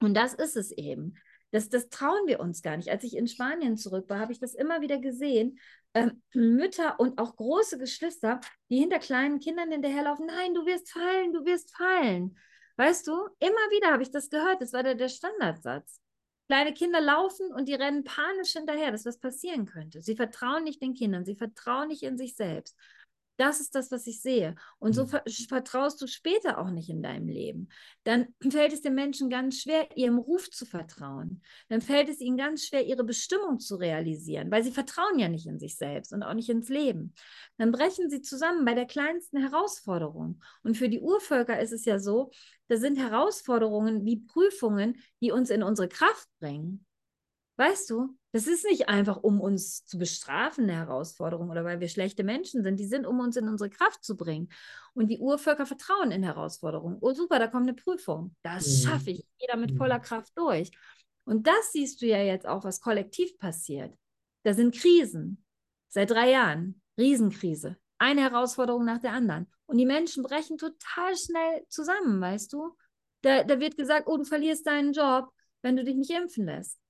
Und 0.00 0.14
das 0.14 0.34
ist 0.34 0.56
es 0.56 0.70
eben. 0.72 1.14
Das, 1.50 1.68
das 1.68 1.90
trauen 1.90 2.26
wir 2.26 2.40
uns 2.40 2.62
gar 2.62 2.78
nicht. 2.78 2.88
Als 2.88 3.04
ich 3.04 3.14
in 3.14 3.28
Spanien 3.28 3.76
zurück 3.76 4.08
war, 4.08 4.18
habe 4.18 4.32
ich 4.32 4.40
das 4.40 4.54
immer 4.54 4.80
wieder 4.80 4.98
gesehen. 4.98 5.58
Ähm, 5.94 6.22
Mütter 6.32 6.98
und 6.98 7.18
auch 7.18 7.36
große 7.36 7.78
Geschwister, 7.78 8.40
die 8.70 8.78
hinter 8.78 8.98
kleinen 8.98 9.40
Kindern 9.40 9.70
hinterherlaufen. 9.70 10.26
Nein, 10.26 10.54
du 10.54 10.64
wirst 10.64 10.90
fallen, 10.90 11.32
du 11.32 11.44
wirst 11.44 11.76
fallen. 11.76 12.38
Weißt 12.76 13.06
du, 13.06 13.12
immer 13.38 13.70
wieder 13.70 13.92
habe 13.92 14.02
ich 14.02 14.10
das 14.10 14.30
gehört. 14.30 14.62
Das 14.62 14.72
war 14.72 14.82
der, 14.82 14.94
der 14.94 15.08
Standardsatz. 15.08 16.00
Kleine 16.48 16.74
Kinder 16.74 17.00
laufen 17.00 17.52
und 17.52 17.68
die 17.68 17.74
rennen 17.74 18.04
panisch 18.04 18.52
hinterher, 18.52 18.90
dass 18.90 19.06
was 19.06 19.18
passieren 19.18 19.66
könnte. 19.66 20.02
Sie 20.02 20.16
vertrauen 20.16 20.64
nicht 20.64 20.82
den 20.82 20.94
Kindern, 20.94 21.24
sie 21.24 21.36
vertrauen 21.36 21.88
nicht 21.88 22.02
in 22.02 22.18
sich 22.18 22.34
selbst. 22.34 22.76
Das 23.38 23.60
ist 23.60 23.74
das, 23.74 23.90
was 23.90 24.06
ich 24.06 24.20
sehe. 24.20 24.54
Und 24.78 24.92
so 24.92 25.04
mhm. 25.04 25.20
vertraust 25.48 26.00
du 26.02 26.06
später 26.06 26.58
auch 26.58 26.70
nicht 26.70 26.90
in 26.90 27.02
deinem 27.02 27.28
Leben. 27.28 27.68
Dann 28.04 28.28
fällt 28.50 28.72
es 28.72 28.82
den 28.82 28.94
Menschen 28.94 29.30
ganz 29.30 29.60
schwer, 29.60 29.96
ihrem 29.96 30.18
Ruf 30.18 30.50
zu 30.50 30.66
vertrauen. 30.66 31.42
Dann 31.68 31.80
fällt 31.80 32.08
es 32.08 32.20
ihnen 32.20 32.36
ganz 32.36 32.66
schwer, 32.66 32.86
ihre 32.86 33.04
Bestimmung 33.04 33.58
zu 33.58 33.76
realisieren, 33.76 34.50
weil 34.50 34.62
sie 34.62 34.70
vertrauen 34.70 35.18
ja 35.18 35.28
nicht 35.28 35.46
in 35.46 35.58
sich 35.58 35.76
selbst 35.76 36.12
und 36.12 36.22
auch 36.22 36.34
nicht 36.34 36.50
ins 36.50 36.68
Leben. 36.68 37.14
Dann 37.56 37.72
brechen 37.72 38.10
sie 38.10 38.20
zusammen 38.20 38.64
bei 38.64 38.74
der 38.74 38.86
kleinsten 38.86 39.38
Herausforderung. 39.38 40.42
Und 40.62 40.76
für 40.76 40.88
die 40.88 41.00
Urvölker 41.00 41.58
ist 41.58 41.72
es 41.72 41.84
ja 41.84 41.98
so, 41.98 42.30
da 42.68 42.76
sind 42.76 42.98
Herausforderungen 42.98 44.04
wie 44.04 44.20
Prüfungen, 44.20 45.02
die 45.20 45.32
uns 45.32 45.50
in 45.50 45.62
unsere 45.62 45.88
Kraft 45.88 46.28
bringen. 46.38 46.86
Weißt 47.56 47.90
du, 47.90 48.16
das 48.32 48.46
ist 48.46 48.64
nicht 48.64 48.88
einfach, 48.88 49.18
um 49.22 49.40
uns 49.40 49.84
zu 49.84 49.98
bestrafen, 49.98 50.64
eine 50.64 50.74
Herausforderung 50.74 51.50
oder 51.50 51.64
weil 51.64 51.80
wir 51.80 51.88
schlechte 51.88 52.24
Menschen 52.24 52.62
sind. 52.62 52.80
Die 52.80 52.86
sind, 52.86 53.06
um 53.06 53.20
uns 53.20 53.36
in 53.36 53.46
unsere 53.46 53.68
Kraft 53.68 54.02
zu 54.02 54.16
bringen. 54.16 54.48
Und 54.94 55.08
die 55.08 55.18
Urvölker 55.18 55.66
vertrauen 55.66 56.10
in 56.10 56.22
Herausforderungen. 56.22 56.96
Oh, 57.02 57.12
super, 57.12 57.38
da 57.38 57.46
kommt 57.46 57.68
eine 57.68 57.74
Prüfung. 57.74 58.34
Das 58.42 58.66
mhm. 58.66 58.88
schaffe 58.88 59.10
ich. 59.10 59.18
Ich 59.20 59.38
gehe 59.38 59.48
da 59.48 59.56
mit 59.56 59.76
voller 59.76 60.00
Kraft 60.00 60.32
durch. 60.36 60.70
Und 61.24 61.46
das 61.46 61.72
siehst 61.72 62.00
du 62.00 62.06
ja 62.06 62.22
jetzt 62.22 62.46
auch, 62.46 62.64
was 62.64 62.80
kollektiv 62.80 63.36
passiert. 63.38 63.94
Da 64.44 64.54
sind 64.54 64.74
Krisen. 64.74 65.44
Seit 65.88 66.10
drei 66.10 66.30
Jahren. 66.30 66.80
Riesenkrise. 66.98 67.76
Eine 67.98 68.22
Herausforderung 68.22 68.86
nach 68.86 68.98
der 68.98 69.12
anderen. 69.12 69.46
Und 69.66 69.76
die 69.76 69.86
Menschen 69.86 70.22
brechen 70.22 70.56
total 70.56 71.16
schnell 71.16 71.66
zusammen, 71.68 72.18
weißt 72.20 72.50
du? 72.54 72.76
Da, 73.20 73.44
da 73.44 73.60
wird 73.60 73.76
gesagt, 73.76 74.06
oh, 74.06 74.16
du 74.16 74.24
verlierst 74.24 74.66
deinen 74.66 74.94
Job, 74.94 75.30
wenn 75.60 75.76
du 75.76 75.84
dich 75.84 75.96
nicht 75.96 76.10
impfen 76.10 76.46
lässt 76.46 76.81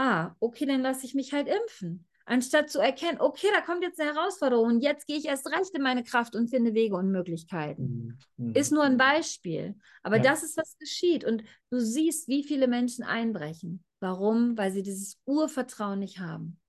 ah, 0.00 0.34
okay, 0.40 0.66
dann 0.66 0.80
lasse 0.80 1.04
ich 1.04 1.14
mich 1.14 1.32
halt 1.32 1.46
impfen. 1.48 2.06
anstatt 2.30 2.70
zu 2.70 2.78
erkennen, 2.78 3.20
okay, 3.20 3.48
da 3.52 3.60
kommt 3.60 3.82
jetzt 3.82 4.00
eine 4.00 4.14
Herausforderung 4.14 4.66
und 4.66 4.80
jetzt 4.82 5.06
gehe 5.08 5.16
ich 5.16 5.24
erst 5.26 5.48
recht 5.48 5.74
in 5.74 5.82
meine 5.82 6.04
Kraft 6.04 6.36
und 6.36 6.48
finde 6.48 6.74
Wege 6.74 6.94
und 6.94 7.10
Möglichkeiten. 7.10 8.18
Mhm. 8.36 8.54
Ist 8.54 8.70
nur 8.70 8.84
ein 8.84 8.96
Beispiel. 8.96 9.74
Aber 10.04 10.18
ja. 10.18 10.22
das 10.22 10.44
ist, 10.44 10.56
was 10.56 10.78
geschieht. 10.78 11.24
Und 11.24 11.42
du 11.70 11.80
siehst, 11.80 12.28
wie 12.28 12.44
viele 12.44 12.68
Menschen 12.68 13.02
einbrechen. 13.04 13.82
Warum? 13.98 14.56
Weil 14.56 14.70
sie 14.70 14.82
dieses 14.82 15.18
Urvertrauen 15.26 15.98
nicht 15.98 16.20
haben. 16.20 16.60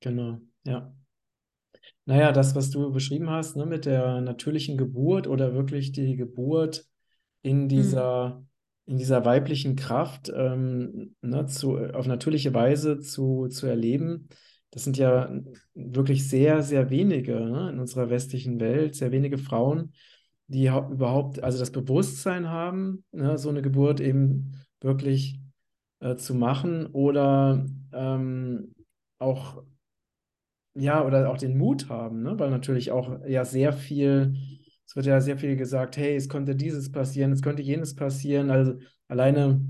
Genau, 0.00 0.40
ja. 0.64 0.94
Naja, 2.04 2.30
das, 2.30 2.54
was 2.54 2.70
du 2.70 2.92
beschrieben 2.92 3.30
hast, 3.30 3.56
ne, 3.56 3.64
mit 3.64 3.86
der 3.86 4.20
natürlichen 4.20 4.76
Geburt 4.76 5.26
oder 5.26 5.54
wirklich 5.54 5.92
die 5.92 6.16
Geburt 6.16 6.84
in 7.40 7.68
dieser, 7.68 8.40
mhm. 8.40 8.49
In 8.90 8.96
dieser 8.96 9.24
weiblichen 9.24 9.76
Kraft 9.76 10.32
ähm, 10.34 11.14
ne, 11.22 11.46
zu, 11.46 11.76
auf 11.78 12.08
natürliche 12.08 12.52
Weise 12.52 12.98
zu, 12.98 13.46
zu 13.46 13.68
erleben, 13.68 14.28
das 14.72 14.82
sind 14.82 14.98
ja 14.98 15.32
wirklich 15.74 16.28
sehr, 16.28 16.62
sehr 16.62 16.90
wenige 16.90 17.38
ne, 17.38 17.70
in 17.70 17.78
unserer 17.78 18.10
westlichen 18.10 18.58
Welt, 18.58 18.96
sehr 18.96 19.12
wenige 19.12 19.38
Frauen, 19.38 19.92
die 20.48 20.66
überhaupt, 20.66 21.40
also 21.40 21.60
das 21.60 21.70
Bewusstsein 21.70 22.48
haben, 22.48 23.04
ne, 23.12 23.38
so 23.38 23.48
eine 23.48 23.62
Geburt 23.62 24.00
eben 24.00 24.56
wirklich 24.80 25.40
äh, 26.00 26.16
zu 26.16 26.34
machen 26.34 26.86
oder 26.86 27.64
ähm, 27.92 28.74
auch, 29.20 29.62
ja, 30.74 31.06
oder 31.06 31.30
auch 31.30 31.38
den 31.38 31.56
Mut 31.56 31.88
haben, 31.88 32.24
ne, 32.24 32.36
weil 32.40 32.50
natürlich 32.50 32.90
auch 32.90 33.24
ja 33.24 33.44
sehr 33.44 33.72
viel, 33.72 34.34
es 34.90 34.96
wird 34.96 35.06
ja 35.06 35.20
sehr 35.20 35.38
viel 35.38 35.54
gesagt, 35.54 35.96
hey, 35.96 36.16
es 36.16 36.28
konnte 36.28 36.56
dieses 36.56 36.90
passieren, 36.90 37.30
es 37.30 37.42
könnte 37.42 37.62
jenes 37.62 37.94
passieren, 37.94 38.50
also 38.50 38.74
alleine, 39.06 39.60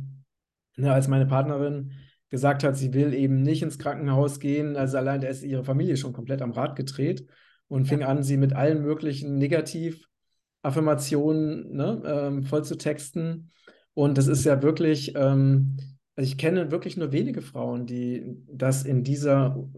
ne, 0.79 0.95
als 0.95 1.09
meine 1.09 1.27
Partnerin 1.27 1.93
gesagt 2.31 2.65
hat, 2.65 2.79
sie 2.79 2.95
will 2.95 3.13
eben 3.13 3.43
nicht 3.43 3.63
ins 3.63 3.79
Krankenhaus 3.79 4.41
gehen. 4.41 4.77
Also 4.77 4.97
allein 4.97 5.21
da 5.21 5.29
ist 5.29 5.43
ihre 5.43 5.63
Familie 5.63 5.99
schon 5.99 6.15
komplett 6.15 6.41
am 6.41 6.53
Rad 6.53 6.75
gedreht 6.75 7.27
und 7.69 7.85
fing 7.85 8.01
ja. 8.01 8.07
an, 8.07 8.23
sie 8.23 8.39
mit 8.39 8.55
allen 8.55 8.81
möglichen 8.81 9.37
Negativaffirmationen 9.37 11.71
ne, 11.71 12.03
ähm, 12.07 12.45
voll 12.45 12.65
zu 12.65 12.79
texten. 12.79 13.51
Und 13.93 14.17
das 14.17 14.27
ist 14.27 14.45
ja 14.45 14.63
wirklich, 14.63 15.15
ähm, 15.17 15.77
also 16.17 16.31
ich 16.31 16.39
kenne 16.39 16.71
wirklich 16.71 16.97
nur 16.97 17.13
wenige 17.13 17.43
Frauen, 17.43 17.85
die 17.85 18.39
das 18.51 18.85
in 18.85 19.05
dieser, 19.05 19.69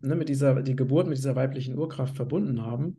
ne, 0.00 0.14
mit 0.14 0.28
dieser, 0.28 0.62
die 0.62 0.76
Geburt 0.76 1.08
mit 1.08 1.18
dieser 1.18 1.34
weiblichen 1.34 1.76
Urkraft 1.76 2.14
verbunden 2.14 2.62
haben. 2.62 2.98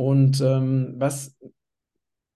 Und 0.00 0.40
ähm, 0.40 0.94
was, 0.96 1.36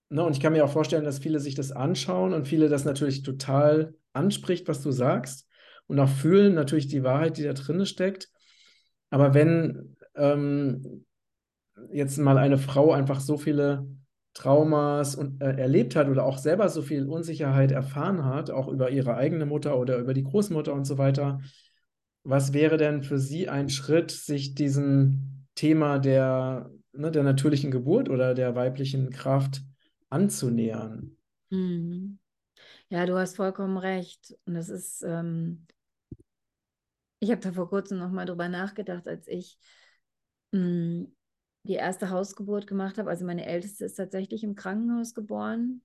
ne, 0.09 0.23
und 0.23 0.33
ich 0.33 0.39
kann 0.39 0.53
mir 0.53 0.63
auch 0.63 0.71
vorstellen, 0.71 1.03
dass 1.03 1.17
viele 1.17 1.39
sich 1.39 1.55
das 1.55 1.71
anschauen 1.71 2.31
und 2.31 2.47
viele 2.47 2.69
das 2.69 2.85
natürlich 2.85 3.23
total 3.23 3.95
anspricht, 4.13 4.67
was 4.67 4.83
du 4.83 4.91
sagst 4.91 5.47
und 5.87 5.99
auch 5.99 6.07
fühlen 6.07 6.53
natürlich 6.53 6.85
die 6.89 7.01
Wahrheit, 7.03 7.37
die 7.37 7.43
da 7.43 7.53
drin 7.53 7.83
steckt. 7.87 8.29
Aber 9.09 9.33
wenn 9.33 9.97
ähm, 10.13 11.07
jetzt 11.91 12.19
mal 12.19 12.37
eine 12.37 12.59
Frau 12.59 12.91
einfach 12.91 13.19
so 13.19 13.35
viele 13.35 13.87
Traumas 14.35 15.15
und, 15.15 15.41
äh, 15.41 15.57
erlebt 15.57 15.95
hat 15.95 16.07
oder 16.07 16.23
auch 16.23 16.37
selber 16.37 16.69
so 16.69 16.83
viel 16.83 17.09
Unsicherheit 17.09 17.71
erfahren 17.71 18.25
hat, 18.25 18.51
auch 18.51 18.67
über 18.67 18.91
ihre 18.91 19.15
eigene 19.15 19.47
Mutter 19.47 19.79
oder 19.79 19.97
über 19.97 20.13
die 20.13 20.23
Großmutter 20.23 20.71
und 20.71 20.85
so 20.85 20.99
weiter, 20.99 21.39
was 22.23 22.53
wäre 22.53 22.77
denn 22.77 23.01
für 23.01 23.17
sie 23.17 23.49
ein 23.49 23.69
Schritt, 23.69 24.11
sich 24.11 24.53
diesem 24.53 25.47
Thema 25.55 25.97
der, 25.97 26.69
ne, 26.97 27.11
der 27.11 27.23
natürlichen 27.23 27.71
Geburt 27.71 28.09
oder 28.09 28.33
der 28.33 28.55
weiblichen 28.55 29.09
Kraft 29.09 29.61
anzunähern? 30.09 31.17
Mhm. 31.49 32.19
Ja, 32.89 33.05
du 33.05 33.17
hast 33.17 33.35
vollkommen 33.35 33.77
recht. 33.77 34.35
Und 34.45 34.55
das 34.55 34.69
ist, 34.69 35.01
ähm, 35.03 35.65
ich 37.19 37.31
habe 37.31 37.41
da 37.41 37.51
vor 37.51 37.69
kurzem 37.69 37.97
nochmal 37.99 38.25
drüber 38.25 38.49
nachgedacht, 38.49 39.07
als 39.07 39.27
ich 39.27 39.57
mh, 40.51 40.59
hm, 40.59 41.15
die 41.63 41.73
erste 41.73 42.09
Hausgeburt 42.09 42.67
gemacht 42.67 42.97
habe. 42.97 43.09
Also 43.09 43.25
meine 43.25 43.45
Älteste 43.45 43.85
ist 43.85 43.95
tatsächlich 43.95 44.43
im 44.43 44.55
Krankenhaus 44.55 45.13
geboren. 45.13 45.81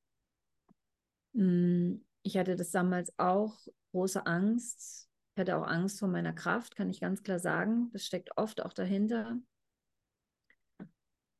Mh, 1.32 1.42
hm, 1.42 2.04
ich 2.22 2.36
hatte 2.36 2.56
das 2.56 2.70
damals 2.70 3.12
auch, 3.18 3.56
große 3.92 4.26
Angst. 4.26 5.08
Ich 5.34 5.40
hatte 5.40 5.56
auch 5.56 5.66
Angst 5.66 5.98
vor 5.98 6.08
meiner 6.08 6.32
Kraft, 6.32 6.76
kann 6.76 6.90
ich 6.90 7.00
ganz 7.00 7.22
klar 7.22 7.38
sagen. 7.38 7.90
Das 7.92 8.04
steckt 8.04 8.36
oft 8.36 8.62
auch 8.62 8.72
dahinter. 8.72 9.38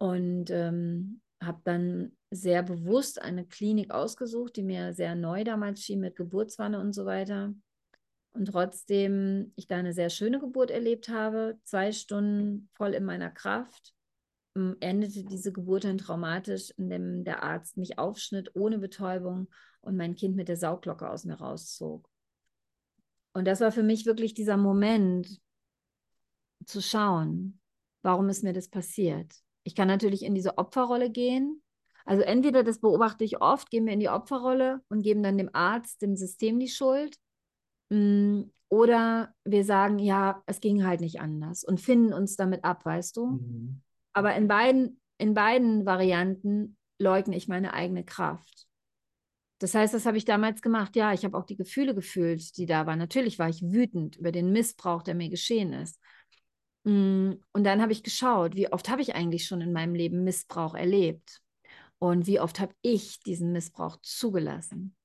Und 0.01 0.51
ähm, 0.51 1.21
habe 1.43 1.61
dann 1.65 2.17
sehr 2.31 2.63
bewusst 2.63 3.21
eine 3.21 3.47
Klinik 3.47 3.93
ausgesucht, 3.93 4.57
die 4.57 4.63
mir 4.63 4.95
sehr 4.95 5.15
neu 5.15 5.45
damals 5.45 5.83
schien 5.83 6.01
mit 6.01 6.17
Geburtswanne 6.17 6.81
und 6.81 6.95
so 6.95 7.07
weiter 7.07 7.55
und 8.33 8.47
trotzdem 8.47 9.53
ich 9.57 9.67
da 9.67 9.77
eine 9.77 9.93
sehr 9.93 10.11
schöne 10.11 10.39
Geburt 10.39 10.71
erlebt 10.71 11.09
habe, 11.09 11.59
zwei 11.65 11.93
Stunden 11.93 12.69
voll 12.75 12.95
in 12.95 13.05
meiner 13.05 13.31
Kraft, 13.31 13.95
endete 14.81 15.25
diese 15.25 15.53
Geburt 15.53 15.85
dann 15.85 15.99
traumatisch, 15.99 16.71
indem 16.77 17.25
der 17.25 17.43
Arzt 17.43 17.77
mich 17.77 17.99
aufschnitt 17.99 18.55
ohne 18.55 18.79
Betäubung 18.79 19.49
und 19.81 19.97
mein 19.97 20.15
Kind 20.15 20.37
mit 20.37 20.49
der 20.49 20.57
Sauglocke 20.57 21.09
aus 21.09 21.25
mir 21.25 21.35
rauszog. 21.35 22.09
Und 23.33 23.47
das 23.47 23.61
war 23.61 23.73
für 23.73 23.85
mich 23.85 24.07
wirklich 24.07 24.35
dieser 24.35 24.57
Moment 24.57 25.41
zu 26.67 26.83
schauen, 26.83 27.61
warum 28.03 28.29
ist 28.29 28.43
mir 28.43 28.53
das 28.53 28.69
passiert. 28.69 29.33
Ich 29.65 29.75
kann 29.75 29.89
natürlich 29.89 30.25
in 30.25 30.35
diese 30.35 30.59
Opferrolle 30.59 31.11
gehen. 31.11 31.63
Also 32.05 32.23
entweder, 32.23 32.65
das 32.65 32.81
beobachte 32.81 33.25
ich 33.25 33.41
oft, 33.41 33.71
gehen 33.71 33.87
wir 33.87 33.93
in 33.93 34.01
die 34.01 34.09
Opferrolle 34.09 34.81
und 34.89 35.03
geben 35.03 35.23
dann 35.23 35.39
dem 35.39 35.51
Arzt, 35.53 36.03
dem 36.03 36.17
System 36.17 36.59
die 36.59 36.69
Schuld. 36.69 37.17
Mm, 37.91 38.43
oder 38.69 39.35
wir 39.45 39.65
sagen, 39.65 39.99
ja, 39.99 40.43
es 40.47 40.61
ging 40.61 40.85
halt 40.85 41.01
nicht 41.01 41.21
anders 41.21 41.65
und 41.65 41.81
finden 41.81 42.13
uns 42.13 42.37
damit 42.37 42.65
ab, 42.65 42.85
weißt 42.85 43.17
du? 43.17 43.27
Mhm. 43.27 43.83
Aber 44.13 44.35
in 44.35 44.49
beiden, 44.49 45.01
in 45.19 45.35
beiden 45.35 45.87
Varianten 45.87 46.77
leugne 46.99 47.37
ich 47.37 47.49
meine 47.49 47.75
eigene 47.75 48.05
Kraft. 48.05 48.69
Das 49.59 49.75
heißt, 49.75 49.93
das 49.93 50.07
habe 50.07 50.17
ich 50.17 50.25
damals 50.25 50.63
gemacht. 50.63 50.97
Ja, 50.97 51.13
ich 51.13 51.25
habe 51.25 51.37
auch 51.37 51.45
die 51.45 51.57
Gefühle 51.57 51.95
gefühlt, 51.95 52.57
die 52.57 52.65
da 52.65 52.87
waren. 52.87 52.99
Natürlich 52.99 53.39
war 53.39 53.49
ich 53.49 53.63
wütend 53.63 54.17
über 54.17 54.33
den 54.33 54.53
Missbrauch, 54.53 55.03
der 55.03 55.15
mir 55.15 55.29
geschehen 55.29 55.75
ist. 55.75 56.00
Mm, 56.85 57.33
und 57.53 57.65
dann 57.65 57.83
habe 57.83 57.93
ich 57.93 58.03
geschaut, 58.03 58.57
wie 58.57 58.73
oft 58.73 58.89
habe 58.89 59.03
ich 59.03 59.15
eigentlich 59.15 59.47
schon 59.47 59.61
in 59.61 59.73
meinem 59.73 59.95
Leben 59.95 60.25
Missbrauch 60.25 60.75
erlebt? 60.75 61.43
Und 61.99 62.27
wie 62.27 62.41
oft 62.41 62.61
habe 62.61 62.75
ich 62.83 63.21
diesen 63.21 63.53
Missbrauch 63.53 63.99
zugelassen? 64.03 64.97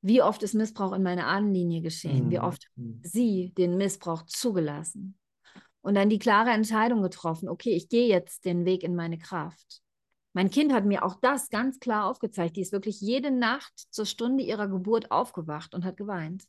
Wie 0.00 0.22
oft 0.22 0.42
ist 0.42 0.54
Missbrauch 0.54 0.92
in 0.92 1.02
meiner 1.02 1.26
Ahnenlinie 1.26 1.80
geschehen? 1.80 2.30
Wie 2.30 2.40
oft 2.40 2.68
mhm. 2.76 3.00
sie 3.02 3.52
den 3.56 3.76
Missbrauch 3.76 4.24
zugelassen? 4.26 5.18
Und 5.80 5.94
dann 5.94 6.10
die 6.10 6.18
klare 6.18 6.50
Entscheidung 6.50 7.02
getroffen, 7.02 7.48
okay, 7.48 7.70
ich 7.70 7.88
gehe 7.88 8.08
jetzt 8.08 8.44
den 8.44 8.64
Weg 8.64 8.82
in 8.82 8.94
meine 8.94 9.18
Kraft. 9.18 9.80
Mein 10.34 10.50
Kind 10.50 10.72
hat 10.72 10.84
mir 10.84 11.04
auch 11.04 11.16
das 11.20 11.48
ganz 11.48 11.80
klar 11.80 12.06
aufgezeigt. 12.06 12.56
Die 12.56 12.60
ist 12.60 12.72
wirklich 12.72 13.00
jede 13.00 13.30
Nacht 13.30 13.72
zur 13.90 14.06
Stunde 14.06 14.44
ihrer 14.44 14.68
Geburt 14.68 15.10
aufgewacht 15.10 15.74
und 15.74 15.84
hat 15.84 15.96
geweint. 15.96 16.44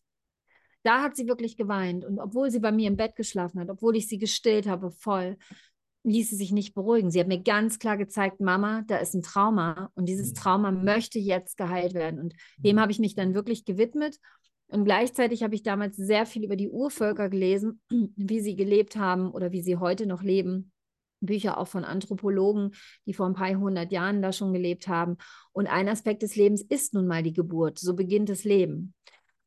Da 0.83 1.01
hat 1.01 1.15
sie 1.15 1.27
wirklich 1.27 1.57
geweint. 1.57 2.05
Und 2.05 2.19
obwohl 2.19 2.51
sie 2.51 2.59
bei 2.59 2.71
mir 2.71 2.87
im 2.87 2.97
Bett 2.97 3.15
geschlafen 3.15 3.59
hat, 3.59 3.69
obwohl 3.69 3.95
ich 3.95 4.07
sie 4.07 4.17
gestillt 4.17 4.67
habe, 4.67 4.91
voll, 4.91 5.37
ließ 6.03 6.29
sie 6.29 6.35
sich 6.35 6.51
nicht 6.51 6.73
beruhigen. 6.73 7.11
Sie 7.11 7.19
hat 7.19 7.27
mir 7.27 7.41
ganz 7.41 7.79
klar 7.79 7.97
gezeigt, 7.97 8.39
Mama, 8.39 8.83
da 8.87 8.97
ist 8.97 9.13
ein 9.13 9.21
Trauma 9.21 9.91
und 9.95 10.07
dieses 10.07 10.31
mhm. 10.31 10.35
Trauma 10.35 10.71
möchte 10.71 11.19
jetzt 11.19 11.57
geheilt 11.57 11.93
werden. 11.93 12.19
Und 12.19 12.35
dem 12.57 12.77
mhm. 12.77 12.79
habe 12.81 12.91
ich 12.91 12.99
mich 12.99 13.15
dann 13.15 13.33
wirklich 13.33 13.65
gewidmet. 13.65 14.17
Und 14.67 14.85
gleichzeitig 14.85 15.43
habe 15.43 15.55
ich 15.55 15.63
damals 15.63 15.97
sehr 15.97 16.25
viel 16.25 16.43
über 16.45 16.55
die 16.55 16.69
Urvölker 16.69 17.29
gelesen, 17.29 17.81
wie 18.15 18.39
sie 18.39 18.55
gelebt 18.55 18.95
haben 18.95 19.31
oder 19.31 19.51
wie 19.51 19.61
sie 19.61 19.77
heute 19.77 20.05
noch 20.05 20.23
leben. 20.23 20.71
Bücher 21.21 21.57
auch 21.57 21.67
von 21.67 21.83
Anthropologen, 21.83 22.71
die 23.05 23.13
vor 23.13 23.25
ein 23.25 23.33
paar 23.33 23.53
hundert 23.53 23.91
Jahren 23.91 24.21
da 24.21 24.31
schon 24.31 24.53
gelebt 24.53 24.87
haben. 24.87 25.17
Und 25.51 25.67
ein 25.67 25.89
Aspekt 25.89 26.21
des 26.21 26.37
Lebens 26.37 26.61
ist 26.61 26.93
nun 26.93 27.07
mal 27.07 27.23
die 27.23 27.33
Geburt. 27.33 27.77
So 27.77 27.93
beginnt 27.93 28.29
das 28.29 28.45
Leben. 28.45 28.93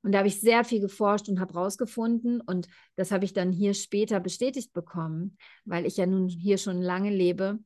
Und 0.03 0.13
da 0.13 0.19
habe 0.19 0.29
ich 0.29 0.41
sehr 0.41 0.65
viel 0.65 0.81
geforscht 0.81 1.29
und 1.29 1.41
habe 1.41 1.55
herausgefunden, 1.55 2.41
und 2.41 2.69
das 2.97 3.13
habe 3.13 3.25
ich 3.25 3.33
dann 3.33 3.53
hier 3.53 3.75
später 3.75 4.21
bestätigt 4.21 4.73
bekommen, 4.73 5.37
weil 5.65 5.87
ich 5.87 5.97
ja 5.97 6.07
nun 6.07 6.29
hier 6.29 6.59
schon 6.59 6.83
lange 6.83 7.11
lebe, 7.11 7.61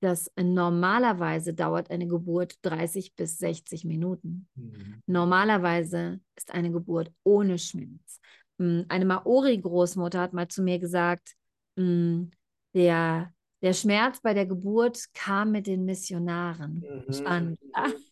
dass 0.00 0.32
normalerweise 0.36 1.54
dauert 1.54 1.90
eine 1.90 2.08
Geburt 2.08 2.56
30 2.62 3.14
bis 3.14 3.38
60 3.38 3.84
Minuten. 3.84 4.48
Mhm. 4.56 5.00
Normalerweise 5.06 6.20
ist 6.36 6.52
eine 6.52 6.72
Geburt 6.72 7.12
ohne 7.22 7.58
Schmerz. 7.58 8.20
Hm, 8.58 8.84
eine 8.88 9.04
Maori-Großmutter 9.04 10.20
hat 10.20 10.32
mal 10.32 10.48
zu 10.48 10.62
mir 10.62 10.78
gesagt, 10.78 11.34
hm, 11.76 12.30
der, 12.74 13.32
der 13.62 13.72
Schmerz 13.74 14.20
bei 14.20 14.34
der 14.34 14.46
Geburt 14.46 15.04
kam 15.14 15.52
mit 15.52 15.66
den 15.66 15.84
Missionaren. 15.84 16.82
Mhm. 17.06 17.12
Spannend. 17.12 17.58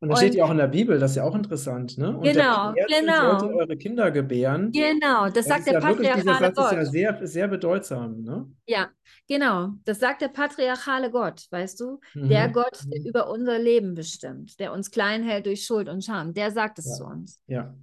Und 0.00 0.10
das 0.10 0.18
steht 0.18 0.34
ja 0.34 0.44
auch 0.44 0.50
in 0.50 0.58
der 0.58 0.66
Bibel, 0.66 0.98
das 0.98 1.12
ist 1.12 1.16
ja 1.16 1.24
auch 1.24 1.34
interessant, 1.34 1.96
ne? 1.96 2.14
Und 2.14 2.24
genau, 2.24 2.74
genau. 2.74 3.38
sollte 3.38 3.54
eure 3.54 3.76
Kinder 3.76 4.10
gebären. 4.10 4.70
Genau, 4.70 5.24
das, 5.24 5.32
das 5.32 5.46
sagt 5.46 5.66
der 5.66 5.74
ja 5.74 5.80
patriarchale 5.80 6.16
wirklich, 6.16 6.22
dieser 6.22 6.38
Satz 6.38 6.56
Gott. 6.56 6.66
ist 6.66 6.72
ja 6.72 6.84
sehr, 6.84 7.26
sehr 7.26 7.48
bedeutsam, 7.48 8.20
ne? 8.20 8.46
Ja, 8.66 8.90
genau. 9.26 9.70
Das 9.86 10.00
sagt 10.00 10.20
der 10.20 10.28
patriarchale 10.28 11.10
Gott, 11.10 11.46
weißt 11.50 11.80
du? 11.80 12.00
Mhm. 12.12 12.28
Der 12.28 12.50
Gott, 12.50 12.84
der 12.92 13.00
mhm. 13.00 13.06
über 13.06 13.30
unser 13.30 13.58
Leben 13.58 13.94
bestimmt, 13.94 14.60
der 14.60 14.74
uns 14.74 14.90
klein 14.90 15.22
hält 15.22 15.46
durch 15.46 15.64
Schuld 15.64 15.88
und 15.88 16.04
Scham, 16.04 16.34
der 16.34 16.50
sagt 16.50 16.78
es 16.78 16.86
ja. 16.86 16.94
zu 16.96 17.04
uns. 17.04 17.40
Ja. 17.46 17.74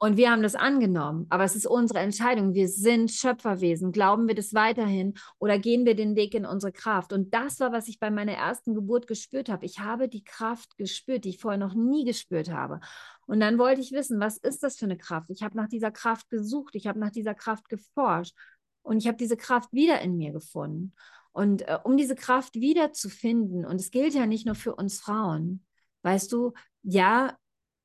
Und 0.00 0.16
wir 0.16 0.30
haben 0.30 0.42
das 0.42 0.54
angenommen, 0.54 1.26
aber 1.28 1.42
es 1.42 1.56
ist 1.56 1.66
unsere 1.66 1.98
Entscheidung. 1.98 2.54
Wir 2.54 2.68
sind 2.68 3.10
Schöpferwesen. 3.10 3.90
Glauben 3.90 4.28
wir 4.28 4.36
das 4.36 4.54
weiterhin 4.54 5.14
oder 5.38 5.58
gehen 5.58 5.84
wir 5.86 5.96
den 5.96 6.14
Weg 6.14 6.34
in 6.34 6.46
unsere 6.46 6.70
Kraft? 6.70 7.12
Und 7.12 7.34
das 7.34 7.58
war, 7.58 7.72
was 7.72 7.88
ich 7.88 7.98
bei 7.98 8.08
meiner 8.08 8.34
ersten 8.34 8.74
Geburt 8.74 9.08
gespürt 9.08 9.48
habe. 9.48 9.66
Ich 9.66 9.80
habe 9.80 10.08
die 10.08 10.22
Kraft 10.22 10.76
gespürt, 10.76 11.24
die 11.24 11.30
ich 11.30 11.38
vorher 11.40 11.58
noch 11.58 11.74
nie 11.74 12.04
gespürt 12.04 12.48
habe. 12.48 12.78
Und 13.26 13.40
dann 13.40 13.58
wollte 13.58 13.80
ich 13.80 13.90
wissen, 13.90 14.20
was 14.20 14.36
ist 14.36 14.62
das 14.62 14.76
für 14.76 14.84
eine 14.84 14.96
Kraft? 14.96 15.30
Ich 15.30 15.42
habe 15.42 15.56
nach 15.56 15.68
dieser 15.68 15.90
Kraft 15.90 16.30
gesucht, 16.30 16.76
ich 16.76 16.86
habe 16.86 17.00
nach 17.00 17.10
dieser 17.10 17.34
Kraft 17.34 17.68
geforscht 17.68 18.36
und 18.82 18.98
ich 18.98 19.08
habe 19.08 19.18
diese 19.18 19.36
Kraft 19.36 19.72
wieder 19.72 20.00
in 20.00 20.16
mir 20.16 20.30
gefunden. 20.30 20.94
Und 21.32 21.62
äh, 21.62 21.76
um 21.82 21.96
diese 21.96 22.14
Kraft 22.14 22.54
wieder 22.54 22.92
zu 22.92 23.08
finden, 23.10 23.64
und 23.64 23.80
es 23.80 23.90
gilt 23.90 24.14
ja 24.14 24.26
nicht 24.26 24.46
nur 24.46 24.54
für 24.54 24.76
uns 24.76 25.00
Frauen, 25.00 25.64
weißt 26.02 26.30
du, 26.30 26.52
ja, 26.84 27.36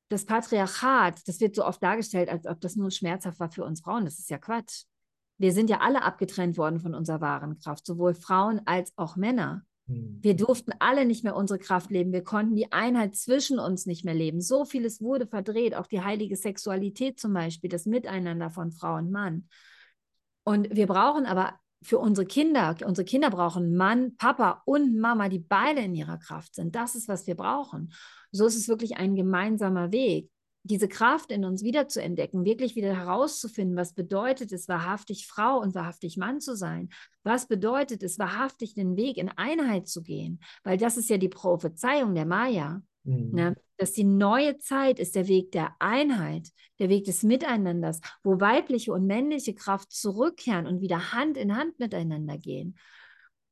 das 0.08 0.26
Patriarchat, 0.26 1.26
das 1.26 1.40
wird 1.40 1.56
so 1.56 1.64
oft 1.64 1.82
dargestellt, 1.82 2.28
als 2.28 2.46
ob 2.46 2.60
das 2.60 2.76
nur 2.76 2.90
schmerzhaft 2.90 3.40
war 3.40 3.50
für 3.50 3.64
uns 3.64 3.80
Frauen. 3.80 4.04
Das 4.04 4.18
ist 4.18 4.30
ja 4.30 4.38
Quatsch. 4.38 4.84
Wir 5.38 5.52
sind 5.52 5.70
ja 5.70 5.80
alle 5.80 6.02
abgetrennt 6.02 6.56
worden 6.56 6.80
von 6.80 6.94
unserer 6.94 7.20
wahren 7.20 7.58
Kraft, 7.58 7.86
sowohl 7.86 8.14
Frauen 8.14 8.60
als 8.66 8.92
auch 8.96 9.16
Männer. 9.16 9.64
Hm. 9.88 10.18
Wir 10.22 10.36
durften 10.36 10.72
alle 10.78 11.04
nicht 11.04 11.24
mehr 11.24 11.36
unsere 11.36 11.58
Kraft 11.58 11.90
leben. 11.90 12.12
Wir 12.12 12.22
konnten 12.22 12.54
die 12.54 12.72
Einheit 12.72 13.16
zwischen 13.16 13.58
uns 13.58 13.86
nicht 13.86 14.04
mehr 14.04 14.14
leben. 14.14 14.40
So 14.40 14.64
vieles 14.64 15.00
wurde 15.00 15.26
verdreht, 15.26 15.74
auch 15.74 15.86
die 15.86 16.02
heilige 16.02 16.36
Sexualität 16.36 17.18
zum 17.18 17.32
Beispiel, 17.32 17.70
das 17.70 17.86
Miteinander 17.86 18.50
von 18.50 18.70
Frau 18.70 18.96
und 18.96 19.10
Mann. 19.10 19.48
Und 20.44 20.74
wir 20.74 20.86
brauchen 20.86 21.26
aber 21.26 21.58
für 21.84 21.98
unsere 21.98 22.26
Kinder, 22.26 22.74
unsere 22.84 23.04
Kinder 23.04 23.30
brauchen 23.30 23.76
Mann, 23.76 24.16
Papa 24.16 24.62
und 24.64 24.98
Mama, 24.98 25.28
die 25.28 25.38
beide 25.38 25.82
in 25.82 25.94
ihrer 25.94 26.18
Kraft 26.18 26.54
sind. 26.54 26.74
Das 26.74 26.94
ist, 26.94 27.08
was 27.08 27.26
wir 27.26 27.36
brauchen. 27.36 27.92
So 28.32 28.46
ist 28.46 28.56
es 28.56 28.68
wirklich 28.68 28.96
ein 28.96 29.14
gemeinsamer 29.14 29.92
Weg, 29.92 30.30
diese 30.64 30.88
Kraft 30.88 31.30
in 31.30 31.44
uns 31.44 31.62
wiederzuentdecken, 31.62 32.46
wirklich 32.46 32.74
wieder 32.74 32.96
herauszufinden, 32.96 33.76
was 33.76 33.92
bedeutet 33.92 34.50
es, 34.50 34.66
wahrhaftig 34.66 35.26
Frau 35.26 35.60
und 35.60 35.74
wahrhaftig 35.74 36.16
Mann 36.16 36.40
zu 36.40 36.56
sein. 36.56 36.88
Was 37.22 37.46
bedeutet 37.46 38.02
es, 38.02 38.18
wahrhaftig 38.18 38.74
den 38.74 38.96
Weg 38.96 39.18
in 39.18 39.28
Einheit 39.28 39.88
zu 39.88 40.02
gehen? 40.02 40.40
Weil 40.62 40.78
das 40.78 40.96
ist 40.96 41.10
ja 41.10 41.18
die 41.18 41.28
Prophezeiung 41.28 42.14
der 42.14 42.24
Maya. 42.24 42.80
Mhm. 43.04 43.30
Ne? 43.32 43.56
Dass 43.76 43.92
die 43.92 44.04
neue 44.04 44.58
Zeit 44.58 44.98
ist 44.98 45.14
der 45.14 45.28
Weg 45.28 45.52
der 45.52 45.74
Einheit, 45.78 46.50
der 46.78 46.88
Weg 46.88 47.04
des 47.04 47.22
Miteinanders, 47.22 48.00
wo 48.22 48.40
weibliche 48.40 48.92
und 48.92 49.06
männliche 49.06 49.54
Kraft 49.54 49.92
zurückkehren 49.92 50.66
und 50.66 50.80
wieder 50.80 51.12
Hand 51.12 51.36
in 51.36 51.56
Hand 51.56 51.78
miteinander 51.78 52.38
gehen. 52.38 52.76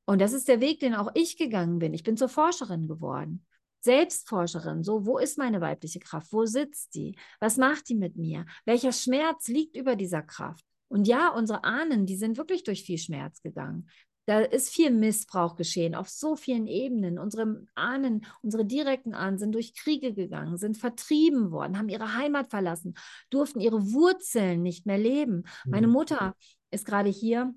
Und 0.05 0.21
das 0.21 0.33
ist 0.33 0.49
der 0.49 0.61
Weg, 0.61 0.81
den 0.81 0.95
auch 0.95 1.11
ich 1.15 1.37
gegangen 1.39 1.79
bin. 1.79 1.95
Ich 1.95 2.03
bin 2.03 2.17
zur 2.17 2.29
Forscherin 2.29 2.89
geworden. 2.89 3.47
Selbstforscherin, 3.81 4.85
so, 4.85 5.07
wo 5.07 5.19
ist 5.19 5.39
meine 5.39 5.61
weibliche 5.61 5.99
Kraft? 5.99 6.33
Wo 6.33 6.45
sitzt 6.45 6.95
die? 6.95 7.17
Was 7.41 7.57
macht 7.57 7.89
die 7.89 7.97
mit 7.97 8.17
mir? 8.17 8.47
Welcher 8.65 8.93
Schmerz 8.93 9.49
liegt 9.49 9.77
über 9.77 9.97
dieser 9.97 10.23
Kraft? 10.23 10.65
Und 10.89 11.09
ja, 11.09 11.31
unsere 11.31 11.65
Ahnen, 11.65 12.07
die 12.07 12.17
sind 12.17 12.37
wirklich 12.37 12.65
durch 12.65 12.85
viel 12.85 12.99
Schmerz 12.99 13.43
gegangen. 13.43 13.89
Da 14.27 14.41
ist 14.41 14.69
viel 14.69 14.91
Missbrauch 14.91 15.57
geschehen 15.57 15.95
auf 15.97 16.09
so 16.09 16.37
vielen 16.37 16.69
Ebenen. 16.69 17.19
Unsere 17.19 17.67
Ahnen, 17.75 18.25
unsere 18.41 18.65
direkten 18.65 19.15
Ahnen 19.15 19.39
sind 19.39 19.53
durch 19.53 19.75
Kriege 19.75 20.15
gegangen, 20.15 20.57
sind 20.57 20.77
vertrieben 20.77 21.51
worden, 21.51 21.77
haben 21.77 21.89
ihre 21.89 22.15
Heimat 22.15 22.51
verlassen, 22.51 22.95
durften 23.31 23.61
ihre 23.61 23.93
Wurzeln 23.93 24.63
nicht 24.63 24.87
mehr 24.87 24.99
leben. 24.99 25.45
Meine 25.65 25.89
mhm. 25.89 25.93
Mutter 25.93 26.37
ist 26.71 26.87
gerade 26.87 27.11
hier 27.11 27.53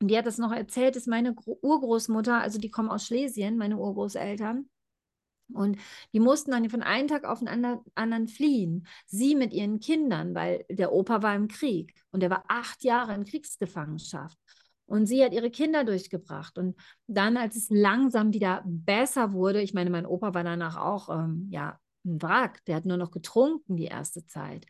und 0.00 0.08
die 0.08 0.18
hat 0.18 0.26
das 0.26 0.38
noch 0.38 0.52
erzählt, 0.52 0.96
ist 0.96 1.06
meine 1.06 1.34
Urgroßmutter, 1.34 2.40
also 2.40 2.58
die 2.58 2.70
kommen 2.70 2.90
aus 2.90 3.06
Schlesien, 3.06 3.56
meine 3.56 3.78
Urgroßeltern. 3.78 4.68
Und 5.52 5.78
die 6.12 6.20
mussten 6.20 6.50
dann 6.52 6.68
von 6.70 6.82
einem 6.82 7.06
Tag 7.06 7.24
auf 7.24 7.38
den 7.38 7.48
anderen 7.94 8.28
fliehen. 8.28 8.86
Sie 9.06 9.34
mit 9.34 9.52
ihren 9.52 9.78
Kindern, 9.78 10.34
weil 10.34 10.64
der 10.70 10.92
Opa 10.92 11.22
war 11.22 11.34
im 11.34 11.48
Krieg 11.48 11.94
und 12.10 12.22
er 12.22 12.30
war 12.30 12.44
acht 12.48 12.82
Jahre 12.82 13.14
in 13.14 13.24
Kriegsgefangenschaft. 13.24 14.38
Und 14.86 15.06
sie 15.06 15.24
hat 15.24 15.32
ihre 15.32 15.50
Kinder 15.50 15.84
durchgebracht. 15.84 16.58
Und 16.58 16.76
dann, 17.06 17.36
als 17.36 17.56
es 17.56 17.70
langsam 17.70 18.32
wieder 18.32 18.62
besser 18.66 19.32
wurde, 19.32 19.62
ich 19.62 19.74
meine, 19.74 19.90
mein 19.90 20.06
Opa 20.06 20.34
war 20.34 20.44
danach 20.44 20.76
auch 20.76 21.08
ähm, 21.08 21.48
ja, 21.50 21.78
ein 22.04 22.20
Wrack, 22.22 22.64
der 22.66 22.76
hat 22.76 22.84
nur 22.84 22.96
noch 22.96 23.10
getrunken 23.10 23.76
die 23.76 23.86
erste 23.86 24.26
Zeit. 24.26 24.66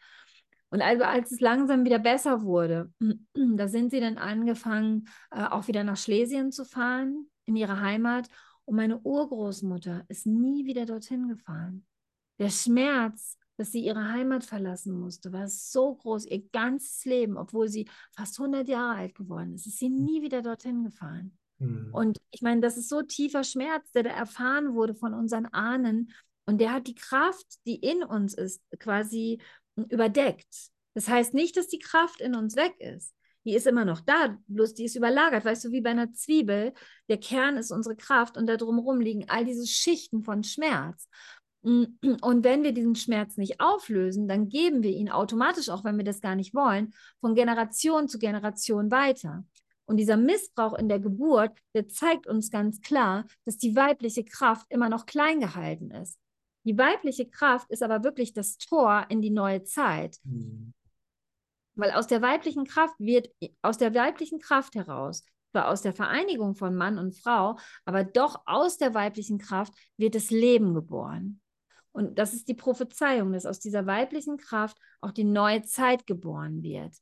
Und 0.70 0.82
also 0.82 1.04
als 1.04 1.30
es 1.30 1.40
langsam 1.40 1.84
wieder 1.84 1.98
besser 1.98 2.42
wurde, 2.42 2.92
da 3.34 3.68
sind 3.68 3.90
sie 3.90 4.00
dann 4.00 4.18
angefangen, 4.18 5.08
äh, 5.30 5.44
auch 5.44 5.68
wieder 5.68 5.84
nach 5.84 5.96
Schlesien 5.96 6.52
zu 6.52 6.64
fahren, 6.64 7.28
in 7.44 7.56
ihre 7.56 7.80
Heimat. 7.80 8.28
Und 8.64 8.76
meine 8.76 8.98
Urgroßmutter 8.98 10.04
ist 10.08 10.26
nie 10.26 10.64
wieder 10.64 10.86
dorthin 10.86 11.28
gefahren. 11.28 11.86
Der 12.38 12.50
Schmerz 12.50 13.38
dass 13.56 13.72
sie 13.72 13.84
ihre 13.84 14.10
Heimat 14.10 14.44
verlassen 14.44 14.98
musste, 14.98 15.32
war 15.32 15.48
so 15.48 15.94
groß, 15.94 16.26
ihr 16.26 16.42
ganzes 16.52 17.04
Leben, 17.04 17.36
obwohl 17.36 17.68
sie 17.68 17.88
fast 18.16 18.38
100 18.38 18.68
Jahre 18.68 18.98
alt 18.98 19.14
geworden 19.14 19.54
ist, 19.54 19.66
ist 19.66 19.78
sie 19.78 19.90
nie 19.90 20.22
wieder 20.22 20.42
dorthin 20.42 20.84
gefahren. 20.84 21.36
Mhm. 21.58 21.90
Und 21.92 22.18
ich 22.30 22.42
meine, 22.42 22.60
das 22.60 22.76
ist 22.76 22.88
so 22.88 23.02
tiefer 23.02 23.44
Schmerz, 23.44 23.90
der 23.92 24.04
da 24.04 24.10
erfahren 24.10 24.74
wurde 24.74 24.94
von 24.94 25.14
unseren 25.14 25.46
Ahnen. 25.46 26.12
Und 26.46 26.60
der 26.60 26.72
hat 26.72 26.86
die 26.86 26.94
Kraft, 26.94 27.46
die 27.66 27.76
in 27.76 28.02
uns 28.02 28.34
ist, 28.34 28.62
quasi 28.78 29.40
überdeckt. 29.76 30.70
Das 30.94 31.08
heißt 31.08 31.34
nicht, 31.34 31.56
dass 31.56 31.68
die 31.68 31.78
Kraft 31.78 32.20
in 32.20 32.34
uns 32.34 32.56
weg 32.56 32.74
ist. 32.78 33.14
Die 33.44 33.54
ist 33.54 33.66
immer 33.66 33.84
noch 33.84 34.00
da, 34.00 34.38
bloß 34.46 34.74
die 34.74 34.84
ist 34.84 34.96
überlagert. 34.96 35.44
Weißt 35.44 35.64
du, 35.64 35.70
wie 35.70 35.82
bei 35.82 35.90
einer 35.90 36.12
Zwiebel, 36.12 36.72
der 37.08 37.18
Kern 37.18 37.56
ist 37.56 37.70
unsere 37.70 37.94
Kraft 37.94 38.36
und 38.38 38.46
da 38.46 38.56
drumherum 38.56 39.00
liegen 39.00 39.28
all 39.28 39.44
diese 39.44 39.66
Schichten 39.66 40.22
von 40.22 40.44
Schmerz. 40.44 41.08
Und 41.64 42.44
wenn 42.44 42.62
wir 42.62 42.72
diesen 42.72 42.94
Schmerz 42.94 43.38
nicht 43.38 43.58
auflösen, 43.58 44.28
dann 44.28 44.50
geben 44.50 44.82
wir 44.82 44.90
ihn 44.90 45.10
automatisch, 45.10 45.70
auch 45.70 45.82
wenn 45.82 45.96
wir 45.96 46.04
das 46.04 46.20
gar 46.20 46.34
nicht 46.34 46.54
wollen, 46.54 46.92
von 47.20 47.34
Generation 47.34 48.06
zu 48.06 48.18
Generation 48.18 48.90
weiter. 48.90 49.44
Und 49.86 49.96
dieser 49.96 50.18
Missbrauch 50.18 50.74
in 50.74 50.88
der 50.90 51.00
Geburt, 51.00 51.58
der 51.74 51.88
zeigt 51.88 52.26
uns 52.26 52.50
ganz 52.50 52.82
klar, 52.82 53.24
dass 53.46 53.56
die 53.56 53.76
weibliche 53.76 54.24
Kraft 54.24 54.66
immer 54.68 54.90
noch 54.90 55.06
klein 55.06 55.40
gehalten 55.40 55.90
ist. 55.90 56.18
Die 56.66 56.76
weibliche 56.76 57.28
Kraft 57.28 57.70
ist 57.70 57.82
aber 57.82 58.04
wirklich 58.04 58.34
das 58.34 58.58
Tor 58.58 59.06
in 59.08 59.22
die 59.22 59.30
neue 59.30 59.64
Zeit. 59.64 60.18
Mhm. 60.24 60.74
Weil 61.76 61.92
aus 61.92 62.06
der 62.06 62.20
weiblichen 62.20 62.64
Kraft 62.64 62.94
wird, 62.98 63.30
aus 63.62 63.78
der 63.78 63.94
weiblichen 63.94 64.38
Kraft 64.38 64.74
heraus, 64.74 65.24
zwar 65.52 65.68
aus 65.68 65.82
der 65.82 65.92
Vereinigung 65.92 66.54
von 66.54 66.74
Mann 66.74 66.98
und 66.98 67.14
Frau, 67.14 67.58
aber 67.84 68.04
doch 68.04 68.42
aus 68.46 68.76
der 68.76 68.92
weiblichen 68.92 69.38
Kraft 69.38 69.72
wird 69.96 70.14
das 70.14 70.30
Leben 70.30 70.74
geboren. 70.74 71.40
Und 71.94 72.18
das 72.18 72.34
ist 72.34 72.48
die 72.48 72.54
Prophezeiung, 72.54 73.32
dass 73.32 73.46
aus 73.46 73.60
dieser 73.60 73.86
weiblichen 73.86 74.36
Kraft 74.36 74.76
auch 75.00 75.12
die 75.12 75.24
neue 75.24 75.62
Zeit 75.62 76.06
geboren 76.06 76.62
wird. 76.64 76.92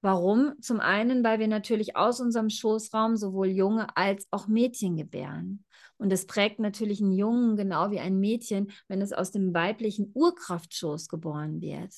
Warum? 0.00 0.54
Zum 0.62 0.80
einen, 0.80 1.22
weil 1.22 1.38
wir 1.38 1.48
natürlich 1.48 1.96
aus 1.96 2.18
unserem 2.18 2.48
Schoßraum 2.48 3.16
sowohl 3.16 3.48
Junge 3.48 3.94
als 3.94 4.26
auch 4.30 4.48
Mädchen 4.48 4.96
gebären. 4.96 5.64
Und 5.98 6.10
das 6.10 6.24
prägt 6.24 6.60
natürlich 6.60 7.02
einen 7.02 7.12
Jungen 7.12 7.56
genau 7.56 7.90
wie 7.90 8.00
ein 8.00 8.18
Mädchen, 8.18 8.70
wenn 8.86 9.02
es 9.02 9.12
aus 9.12 9.32
dem 9.32 9.52
weiblichen 9.52 10.12
Urkraftschoß 10.14 11.08
geboren 11.08 11.60
wird. 11.60 11.92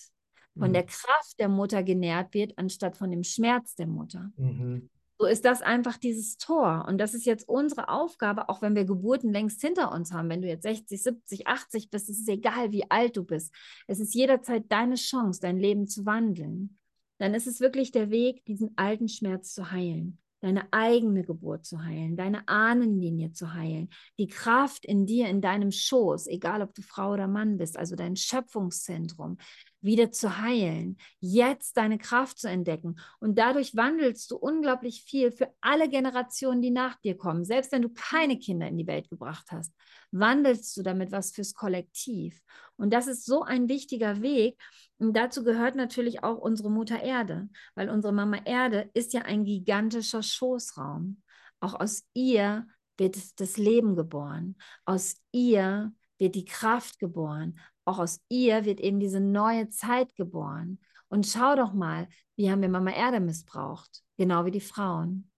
Von 0.58 0.70
mhm. 0.70 0.72
der 0.72 0.86
Kraft 0.86 1.38
der 1.38 1.48
Mutter 1.48 1.84
genährt 1.84 2.34
wird, 2.34 2.58
anstatt 2.58 2.96
von 2.96 3.12
dem 3.12 3.22
Schmerz 3.22 3.76
der 3.76 3.86
Mutter. 3.86 4.32
Mhm. 4.36 4.90
So 5.20 5.26
ist 5.26 5.44
das 5.44 5.60
einfach 5.60 5.98
dieses 5.98 6.38
Tor. 6.38 6.86
Und 6.88 6.96
das 6.96 7.12
ist 7.12 7.26
jetzt 7.26 7.46
unsere 7.46 7.90
Aufgabe, 7.90 8.48
auch 8.48 8.62
wenn 8.62 8.74
wir 8.74 8.86
Geburten 8.86 9.34
längst 9.34 9.60
hinter 9.60 9.92
uns 9.92 10.14
haben. 10.14 10.30
Wenn 10.30 10.40
du 10.40 10.48
jetzt 10.48 10.62
60, 10.62 11.02
70, 11.02 11.46
80 11.46 11.90
bist, 11.90 12.08
es 12.08 12.20
ist 12.20 12.28
egal, 12.30 12.72
wie 12.72 12.90
alt 12.90 13.18
du 13.18 13.24
bist. 13.24 13.54
Es 13.86 14.00
ist 14.00 14.14
jederzeit 14.14 14.64
deine 14.72 14.94
Chance, 14.94 15.40
dein 15.42 15.58
Leben 15.58 15.86
zu 15.86 16.06
wandeln. 16.06 16.78
Dann 17.18 17.34
ist 17.34 17.46
es 17.46 17.60
wirklich 17.60 17.92
der 17.92 18.08
Weg, 18.08 18.46
diesen 18.46 18.72
alten 18.78 19.08
Schmerz 19.08 19.52
zu 19.52 19.70
heilen 19.70 20.16
deine 20.40 20.72
eigene 20.72 21.22
Geburt 21.22 21.66
zu 21.66 21.84
heilen, 21.84 22.16
deine 22.16 22.48
Ahnenlinie 22.48 23.32
zu 23.32 23.52
heilen, 23.52 23.90
die 24.18 24.26
Kraft 24.26 24.86
in 24.86 25.06
dir, 25.06 25.28
in 25.28 25.40
deinem 25.40 25.70
Schoß, 25.70 26.26
egal 26.28 26.62
ob 26.62 26.74
du 26.74 26.82
Frau 26.82 27.12
oder 27.12 27.28
Mann 27.28 27.58
bist, 27.58 27.76
also 27.76 27.94
dein 27.94 28.16
Schöpfungszentrum, 28.16 29.36
wieder 29.82 30.10
zu 30.10 30.38
heilen, 30.38 30.98
jetzt 31.20 31.76
deine 31.76 31.98
Kraft 31.98 32.38
zu 32.38 32.48
entdecken. 32.48 32.96
Und 33.18 33.38
dadurch 33.38 33.74
wandelst 33.76 34.30
du 34.30 34.36
unglaublich 34.36 35.02
viel 35.04 35.32
für 35.32 35.48
alle 35.60 35.88
Generationen, 35.88 36.62
die 36.62 36.70
nach 36.70 36.96
dir 37.00 37.16
kommen. 37.16 37.44
Selbst 37.44 37.72
wenn 37.72 37.82
du 37.82 37.88
keine 37.90 38.38
Kinder 38.38 38.68
in 38.68 38.76
die 38.76 38.86
Welt 38.86 39.08
gebracht 39.08 39.46
hast, 39.50 39.72
wandelst 40.10 40.76
du 40.76 40.82
damit 40.82 41.12
was 41.12 41.32
fürs 41.32 41.54
Kollektiv. 41.54 42.40
Und 42.76 42.92
das 42.92 43.06
ist 43.06 43.24
so 43.24 43.42
ein 43.42 43.68
wichtiger 43.68 44.22
Weg. 44.22 44.60
Und 44.98 45.16
dazu 45.16 45.44
gehört 45.44 45.76
natürlich 45.76 46.22
auch 46.24 46.38
unsere 46.38 46.70
Mutter 46.70 47.02
Erde, 47.02 47.48
weil 47.74 47.88
unsere 47.88 48.12
Mama 48.12 48.38
Erde 48.44 48.90
ist 48.94 49.12
ja 49.14 49.22
ein 49.22 49.44
gigantischer 49.44 50.22
Schoßraum. 50.22 51.22
Auch 51.60 51.78
aus 51.78 52.04
ihr 52.14 52.66
wird 52.96 53.40
das 53.40 53.56
Leben 53.56 53.96
geboren. 53.96 54.56
Aus 54.84 55.16
ihr 55.32 55.92
wird 56.18 56.34
die 56.34 56.44
Kraft 56.44 56.98
geboren 56.98 57.58
auch 57.84 57.98
aus 57.98 58.20
ihr 58.28 58.64
wird 58.64 58.80
eben 58.80 59.00
diese 59.00 59.20
neue 59.20 59.68
Zeit 59.68 60.14
geboren. 60.14 60.78
Und 61.08 61.26
schau 61.26 61.56
doch 61.56 61.72
mal, 61.72 62.08
wie 62.36 62.50
haben 62.50 62.62
wir 62.62 62.68
Mama 62.68 62.92
Erde 62.92 63.20
missbraucht? 63.20 64.02
Genau 64.16 64.44
wie 64.44 64.50
die 64.50 64.60
Frauen 64.60 65.30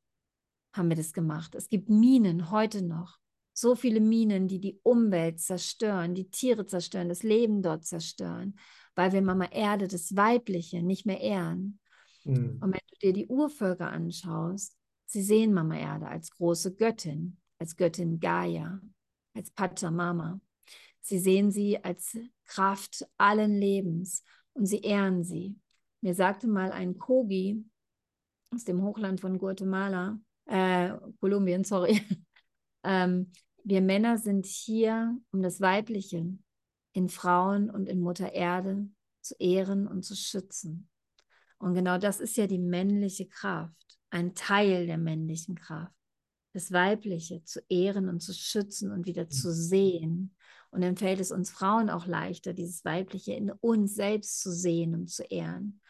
haben 0.74 0.88
wir 0.88 0.96
das 0.96 1.12
gemacht. 1.12 1.54
Es 1.54 1.68
gibt 1.68 1.88
Minen 1.88 2.50
heute 2.50 2.82
noch. 2.82 3.18
So 3.54 3.74
viele 3.74 4.00
Minen, 4.00 4.48
die 4.48 4.60
die 4.60 4.80
Umwelt 4.82 5.40
zerstören, 5.40 6.14
die 6.14 6.30
Tiere 6.30 6.66
zerstören, 6.66 7.08
das 7.08 7.22
Leben 7.22 7.62
dort 7.62 7.84
zerstören. 7.84 8.56
weil 8.94 9.12
wir 9.12 9.22
Mama 9.22 9.46
Erde, 9.46 9.88
das 9.88 10.14
Weibliche, 10.16 10.82
nicht 10.82 11.06
mehr 11.06 11.20
ehren. 11.20 11.80
Mhm. 12.24 12.58
Und 12.60 12.72
wenn 12.74 12.80
du 12.90 12.96
dir 13.00 13.12
die 13.12 13.26
Urvölker 13.26 13.90
anschaust, 13.90 14.76
sie 15.06 15.22
sehen 15.22 15.54
Mama 15.54 15.76
Erde 15.76 16.08
als 16.08 16.30
große 16.30 16.74
Göttin, 16.74 17.38
als 17.58 17.76
Göttin 17.76 18.20
Gaia, 18.20 18.80
als 19.34 19.50
Pachamama. 19.50 20.40
Sie 21.02 21.18
sehen 21.18 21.50
sie 21.50 21.82
als 21.84 22.16
Kraft 22.46 23.06
allen 23.18 23.54
Lebens 23.56 24.24
und 24.54 24.66
sie 24.66 24.80
ehren 24.80 25.24
sie. 25.24 25.56
Mir 26.00 26.14
sagte 26.14 26.46
mal 26.46 26.72
ein 26.72 26.98
Kogi 26.98 27.64
aus 28.54 28.64
dem 28.64 28.82
Hochland 28.82 29.20
von 29.20 29.38
Guatemala, 29.38 30.18
äh, 30.46 30.92
Kolumbien, 31.20 31.64
sorry, 31.64 32.00
ähm, 32.84 33.32
wir 33.64 33.80
Männer 33.80 34.18
sind 34.18 34.46
hier, 34.46 35.16
um 35.30 35.42
das 35.42 35.60
Weibliche 35.60 36.26
in 36.92 37.08
Frauen 37.08 37.70
und 37.70 37.88
in 37.88 38.00
Mutter 38.00 38.32
Erde 38.32 38.88
zu 39.20 39.34
ehren 39.38 39.86
und 39.86 40.04
zu 40.04 40.16
schützen. 40.16 40.88
Und 41.58 41.74
genau 41.74 41.98
das 41.98 42.20
ist 42.20 42.36
ja 42.36 42.46
die 42.46 42.58
männliche 42.58 43.28
Kraft, 43.28 43.98
ein 44.10 44.34
Teil 44.34 44.86
der 44.86 44.98
männlichen 44.98 45.54
Kraft. 45.54 45.94
Das 46.52 46.72
Weibliche 46.72 47.42
zu 47.44 47.60
ehren 47.68 48.08
und 48.08 48.20
zu 48.20 48.34
schützen 48.34 48.90
und 48.90 49.06
wieder 49.06 49.28
zu 49.28 49.48
mhm. 49.48 49.52
sehen. 49.52 50.36
Und 50.70 50.82
dann 50.82 50.96
fällt 50.96 51.20
es 51.20 51.32
uns 51.32 51.50
Frauen 51.50 51.90
auch 51.90 52.06
leichter, 52.06 52.54
dieses 52.54 52.84
Weibliche 52.84 53.34
in 53.34 53.50
uns 53.50 53.94
selbst 53.94 54.40
zu 54.40 54.50
sehen 54.50 54.94
und 54.94 55.10
zu 55.10 55.22
ehren, 55.24 55.80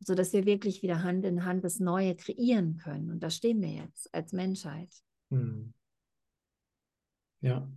sodass 0.00 0.32
wir 0.32 0.46
wirklich 0.46 0.82
wieder 0.82 1.02
Hand 1.02 1.24
in 1.26 1.44
Hand 1.44 1.62
das 1.62 1.78
Neue 1.78 2.16
kreieren 2.16 2.78
können. 2.78 3.10
Und 3.10 3.20
da 3.22 3.28
stehen 3.28 3.60
wir 3.60 3.70
jetzt 3.70 4.12
als 4.14 4.32
Menschheit. 4.32 4.90
Hm. 5.30 5.74
Ja. 7.42 7.68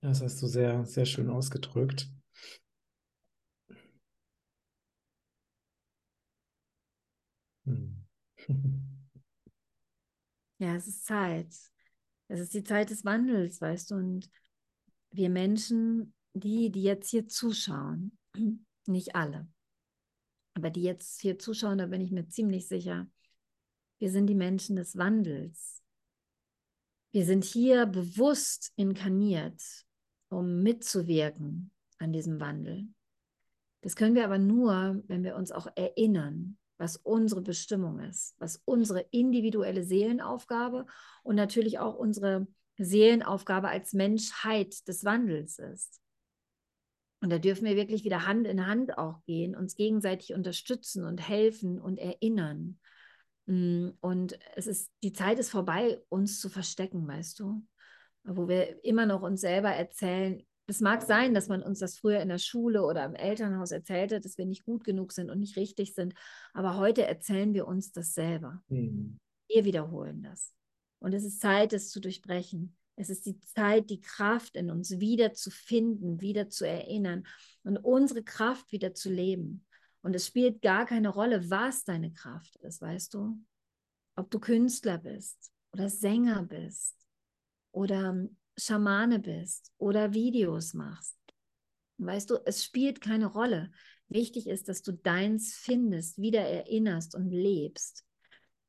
Das 0.00 0.20
hast 0.22 0.42
du 0.42 0.46
sehr, 0.46 0.84
sehr 0.84 1.06
schön 1.06 1.30
ausgedrückt. 1.30 2.08
Hm. 7.64 8.04
Ja, 10.58 10.74
es 10.74 10.86
ist 10.86 11.04
Zeit. 11.04 11.54
Es 12.28 12.40
ist 12.40 12.54
die 12.54 12.64
Zeit 12.64 12.90
des 12.90 13.04
Wandels, 13.04 13.60
weißt 13.60 13.90
du. 13.90 13.96
Und 13.96 14.30
wir 15.10 15.30
Menschen, 15.30 16.14
die, 16.34 16.70
die 16.70 16.82
jetzt 16.82 17.10
hier 17.10 17.26
zuschauen, 17.28 18.18
nicht 18.86 19.14
alle, 19.14 19.48
aber 20.54 20.70
die 20.70 20.82
jetzt 20.82 21.20
hier 21.20 21.38
zuschauen, 21.38 21.78
da 21.78 21.86
bin 21.86 22.00
ich 22.00 22.12
mir 22.12 22.28
ziemlich 22.28 22.66
sicher, 22.66 23.08
wir 23.98 24.10
sind 24.10 24.26
die 24.26 24.34
Menschen 24.34 24.76
des 24.76 24.96
Wandels. 24.96 25.82
Wir 27.12 27.24
sind 27.24 27.44
hier 27.44 27.86
bewusst 27.86 28.72
inkarniert, 28.76 29.62
um 30.28 30.62
mitzuwirken 30.62 31.70
an 31.98 32.12
diesem 32.12 32.40
Wandel. 32.40 32.88
Das 33.80 33.96
können 33.96 34.14
wir 34.14 34.24
aber 34.24 34.38
nur, 34.38 35.02
wenn 35.06 35.22
wir 35.22 35.36
uns 35.36 35.52
auch 35.52 35.66
erinnern, 35.76 36.58
was 36.78 36.96
unsere 36.96 37.42
Bestimmung 37.42 38.00
ist, 38.00 38.34
was 38.38 38.62
unsere 38.64 39.00
individuelle 39.10 39.84
Seelenaufgabe 39.84 40.86
und 41.22 41.36
natürlich 41.36 41.78
auch 41.78 41.94
unsere 41.94 42.46
Seelenaufgabe 42.78 43.68
als 43.68 43.92
Menschheit 43.92 44.86
des 44.88 45.04
Wandels 45.04 45.58
ist. 45.58 46.00
Und 47.20 47.30
da 47.30 47.38
dürfen 47.38 47.64
wir 47.64 47.76
wirklich 47.76 48.04
wieder 48.04 48.26
Hand 48.26 48.46
in 48.46 48.66
Hand 48.66 48.98
auch 48.98 49.24
gehen, 49.24 49.56
uns 49.56 49.74
gegenseitig 49.74 50.34
unterstützen 50.34 51.04
und 51.04 51.26
helfen 51.26 51.80
und 51.80 51.98
erinnern. 51.98 52.78
Mm, 53.46 53.90
und 54.00 54.38
es 54.54 54.66
ist, 54.66 54.92
die 55.02 55.12
Zeit 55.12 55.38
ist 55.38 55.50
vorbei, 55.50 56.02
uns 56.08 56.40
zu 56.40 56.48
verstecken, 56.48 57.08
weißt 57.08 57.40
du? 57.40 57.66
Wo 58.24 58.48
wir 58.48 58.84
immer 58.84 59.06
noch 59.06 59.22
uns 59.22 59.40
selber 59.40 59.70
erzählen, 59.70 60.44
es 60.66 60.80
mag 60.80 61.02
sein, 61.02 61.32
dass 61.32 61.48
man 61.48 61.62
uns 61.62 61.78
das 61.78 61.98
früher 61.98 62.20
in 62.20 62.28
der 62.28 62.38
Schule 62.38 62.84
oder 62.84 63.04
im 63.04 63.14
Elternhaus 63.14 63.70
erzählt 63.70 64.12
hat, 64.12 64.24
dass 64.24 64.36
wir 64.36 64.46
nicht 64.46 64.64
gut 64.64 64.82
genug 64.84 65.12
sind 65.12 65.30
und 65.30 65.38
nicht 65.38 65.56
richtig 65.56 65.94
sind. 65.94 66.14
Aber 66.54 66.76
heute 66.76 67.06
erzählen 67.06 67.54
wir 67.54 67.68
uns 67.68 67.92
das 67.92 68.14
selber. 68.14 68.62
Mhm. 68.68 69.18
Wir 69.48 69.64
wiederholen 69.64 70.22
das. 70.22 70.52
Und 70.98 71.12
es 71.12 71.24
ist 71.24 71.40
Zeit, 71.40 71.72
es 71.72 71.90
zu 71.90 72.00
durchbrechen. 72.00 72.76
Es 72.96 73.10
ist 73.10 73.26
die 73.26 73.38
Zeit, 73.40 73.90
die 73.90 74.00
Kraft 74.00 74.56
in 74.56 74.70
uns 74.70 74.98
wieder 74.98 75.34
zu 75.34 75.50
finden, 75.50 76.20
wieder 76.20 76.48
zu 76.48 76.66
erinnern 76.66 77.26
und 77.62 77.76
unsere 77.76 78.24
Kraft 78.24 78.72
wieder 78.72 78.94
zu 78.94 79.10
leben. 79.10 79.66
Und 80.02 80.16
es 80.16 80.26
spielt 80.26 80.62
gar 80.62 80.86
keine 80.86 81.10
Rolle, 81.10 81.50
was 81.50 81.84
deine 81.84 82.12
Kraft 82.12 82.56
ist, 82.56 82.80
weißt 82.80 83.14
du? 83.14 83.38
Ob 84.16 84.30
du 84.30 84.40
Künstler 84.40 84.98
bist 84.98 85.52
oder 85.72 85.90
Sänger 85.90 86.42
bist 86.42 86.96
oder 87.72 88.16
Schamane 88.56 89.18
bist 89.18 89.72
oder 89.78 90.14
Videos 90.14 90.74
machst. 90.74 91.16
Weißt 91.98 92.30
du, 92.30 92.36
es 92.44 92.64
spielt 92.64 93.00
keine 93.00 93.26
Rolle. 93.26 93.70
Wichtig 94.08 94.46
ist, 94.46 94.68
dass 94.68 94.82
du 94.82 94.92
deins 94.92 95.54
findest, 95.54 96.18
wieder 96.18 96.40
erinnerst 96.40 97.14
und 97.14 97.30
lebst. 97.30 98.04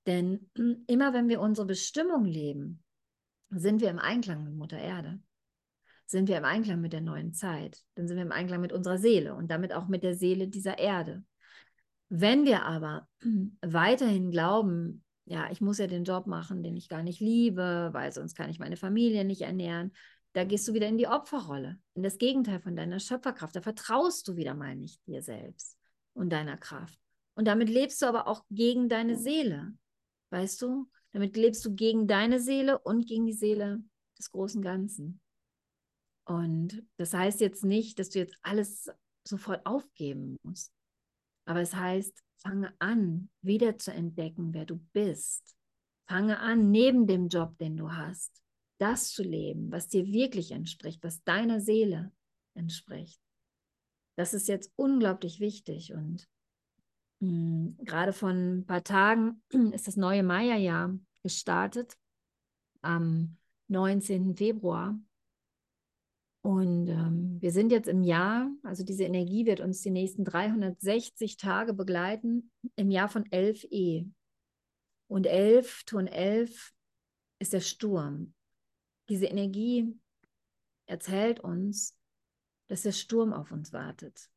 Denn 0.06 0.50
immer 0.88 1.14
wenn 1.14 1.30
wir 1.30 1.42
unsere 1.42 1.68
Bestimmung 1.68 2.26
leben, 2.26 2.84
sind 3.50 3.82
wir 3.82 3.90
im 3.90 4.00
Einklang 4.00 4.44
mit 4.44 4.54
Mutter 4.54 4.80
Erde. 4.80 5.22
Sind 6.06 6.30
wir 6.30 6.38
im 6.38 6.46
Einklang 6.46 6.80
mit 6.80 6.94
der 6.94 7.02
neuen 7.02 7.34
Zeit. 7.34 7.84
Dann 7.96 8.08
sind 8.08 8.16
wir 8.16 8.24
im 8.24 8.32
Einklang 8.32 8.62
mit 8.62 8.72
unserer 8.72 8.98
Seele 8.98 9.36
und 9.36 9.52
damit 9.52 9.74
auch 9.74 9.88
mit 9.88 10.04
der 10.04 10.16
Seele 10.16 10.48
dieser 10.48 10.80
Erde. 10.80 11.24
Wenn 12.10 12.46
wir 12.46 12.64
aber 12.64 13.08
weiterhin 13.62 14.32
glauben, 14.32 15.04
ja, 15.30 15.52
ich 15.52 15.60
muss 15.60 15.78
ja 15.78 15.88
den 15.88 16.06
Job 16.06 16.26
machen, 16.26 16.64
den 16.64 16.78
ich 16.78 16.88
gar 16.88 17.04
nicht 17.04 17.20
liebe, 17.20 17.90
weil 17.92 18.12
sonst 18.14 18.36
kann 18.36 18.50
ich 18.50 18.60
meine 18.60 18.78
Familie 18.78 19.26
nicht 19.26 19.42
ernähren. 19.42 19.94
Da 20.32 20.46
gehst 20.46 20.68
du 20.68 20.74
wieder 20.74 20.88
in 20.88 20.98
die 20.98 21.08
Opferrolle, 21.08 21.80
in 21.96 22.04
das 22.04 22.18
Gegenteil 22.18 22.62
von 22.62 22.76
deiner 22.76 23.00
Schöpferkraft. 23.00 23.56
Da 23.56 23.62
vertraust 23.62 24.28
du 24.28 24.38
wieder 24.38 24.54
mal 24.54 24.76
nicht 24.76 25.06
dir 25.06 25.22
selbst 25.22 25.78
und 26.14 26.30
deiner 26.30 26.58
Kraft. 26.58 26.98
Und 27.36 27.46
damit 27.46 27.70
lebst 27.70 28.02
du 28.02 28.06
aber 28.06 28.28
auch 28.28 28.46
gegen 28.50 28.88
deine 28.88 29.18
Seele. 29.18 29.74
Weißt 30.30 30.62
du? 30.62 30.90
Damit 31.12 31.36
lebst 31.36 31.64
du 31.66 31.76
gegen 31.76 32.08
deine 32.08 32.40
Seele 32.40 32.80
und 32.80 33.06
gegen 33.06 33.26
die 33.26 33.34
Seele 33.34 33.84
des 34.18 34.32
großen 34.32 34.62
Ganzen. 34.62 35.20
Und 36.26 36.84
das 36.98 37.14
heißt 37.14 37.42
jetzt 37.42 37.64
nicht, 37.64 38.00
dass 38.00 38.10
du 38.10 38.20
jetzt 38.20 38.38
alles 38.44 38.90
sofort 39.28 39.66
aufgeben 39.66 40.38
musst. 40.44 40.77
Aber 41.48 41.62
es 41.62 41.74
heißt, 41.74 42.24
Fange 42.40 42.74
an, 42.80 43.30
wieder 43.42 43.78
zu 43.78 43.92
entdecken, 43.92 44.54
wer 44.54 44.66
du 44.66 44.78
bist. 44.94 45.58
Fange 46.08 46.40
an, 46.40 46.72
neben 46.72 47.08
dem 47.08 47.30
Job, 47.30 47.58
den 47.58 47.78
du 47.78 47.92
hast, 47.92 48.44
das 48.78 49.10
zu 49.10 49.24
leben, 49.24 49.72
was 49.72 49.88
dir 49.88 50.06
wirklich 50.06 50.52
entspricht, 50.52 51.04
was 51.04 51.24
deiner 51.24 51.60
Seele 51.60 52.12
entspricht. 52.54 53.20
Das 54.16 54.34
ist 54.34 54.48
jetzt 54.48 54.72
unglaublich 54.76 55.40
wichtig 55.40 55.94
und 55.94 56.30
mh, 57.20 57.30
hm, 57.30 57.78
gerade 57.84 58.14
von 58.14 58.60
ein 58.60 58.66
paar 58.66 58.84
Tagen 58.84 59.42
ist 59.74 59.88
das 59.88 59.96
neue 59.96 60.24
Maya-Jahr 60.24 60.98
gestartet 61.24 61.98
am 62.82 63.38
19. 63.68 64.36
Februar. 64.36 65.00
Und 66.48 66.88
ähm, 66.88 67.42
wir 67.42 67.52
sind 67.52 67.74
jetzt 67.74 67.90
im 67.90 68.04
Jahr, 68.04 68.50
also 68.64 68.86
diese 68.86 69.04
Energie 69.04 69.46
wird 69.46 69.60
uns 69.60 69.82
die 69.82 69.90
nächsten 69.90 70.24
360 70.24 71.36
Tage 71.36 71.74
begleiten, 71.74 72.54
im 72.78 72.90
Jahr 72.90 73.10
von 73.10 73.26
11e. 73.26 74.10
Und 75.10 75.28
11, 75.28 75.84
Ton 75.84 76.08
11 76.08 76.72
ist 77.40 77.52
der 77.52 77.60
Sturm. 77.60 78.34
Diese 79.10 79.26
Energie 79.26 79.94
erzählt 80.86 81.42
uns, 81.42 81.98
dass 82.70 82.84
der 82.84 82.94
Sturm 82.94 83.34
auf 83.34 83.52
uns 83.52 83.74
wartet. 83.74 84.30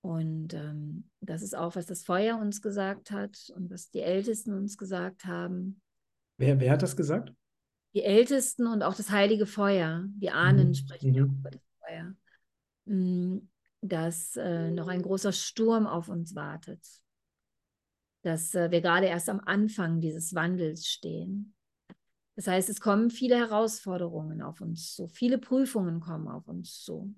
Und 0.00 0.54
ähm, 0.54 1.10
das 1.20 1.42
ist 1.42 1.56
auch, 1.56 1.74
was 1.74 1.86
das 1.86 2.04
Feuer 2.04 2.38
uns 2.38 2.62
gesagt 2.62 3.10
hat 3.10 3.50
und 3.56 3.68
was 3.68 3.90
die 3.90 4.02
Ältesten 4.02 4.52
uns 4.52 4.78
gesagt 4.78 5.24
haben. 5.24 5.82
Wer, 6.36 6.60
wer 6.60 6.70
hat 6.70 6.82
das 6.82 6.96
gesagt? 6.96 7.34
Die 7.94 8.02
Ältesten 8.02 8.66
und 8.66 8.82
auch 8.82 8.94
das 8.94 9.10
heilige 9.10 9.46
Feuer, 9.46 10.04
die 10.08 10.30
Ahnen 10.30 10.68
mhm. 10.68 10.74
sprechen 10.74 11.12
mhm. 11.12 11.38
über 11.38 11.50
das 11.50 11.62
Feuer, 11.80 12.14
mm, 12.84 13.48
dass 13.80 14.36
äh, 14.36 14.70
noch 14.70 14.88
ein 14.88 15.02
großer 15.02 15.32
Sturm 15.32 15.86
auf 15.86 16.08
uns 16.08 16.34
wartet, 16.34 16.84
dass 18.22 18.54
äh, 18.54 18.70
wir 18.70 18.80
gerade 18.80 19.06
erst 19.06 19.28
am 19.28 19.40
Anfang 19.40 20.00
dieses 20.00 20.34
Wandels 20.34 20.86
stehen. 20.86 21.54
Das 22.36 22.46
heißt, 22.46 22.68
es 22.68 22.80
kommen 22.80 23.10
viele 23.10 23.36
Herausforderungen 23.36 24.42
auf 24.42 24.60
uns 24.60 24.94
zu, 24.94 25.08
viele 25.08 25.38
Prüfungen 25.38 26.00
kommen 26.00 26.28
auf 26.28 26.46
uns 26.46 26.82
zu. 26.82 27.14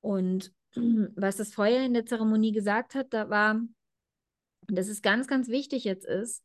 Und 0.00 0.52
was 1.16 1.36
das 1.36 1.54
Feuer 1.54 1.84
in 1.84 1.94
der 1.94 2.06
Zeremonie 2.06 2.52
gesagt 2.52 2.94
hat, 2.94 3.12
da 3.12 3.30
war, 3.30 3.54
und 3.54 4.76
das 4.76 4.88
ist 4.88 5.02
ganz, 5.02 5.28
ganz 5.28 5.48
wichtig 5.48 5.84
jetzt 5.84 6.04
ist, 6.04 6.44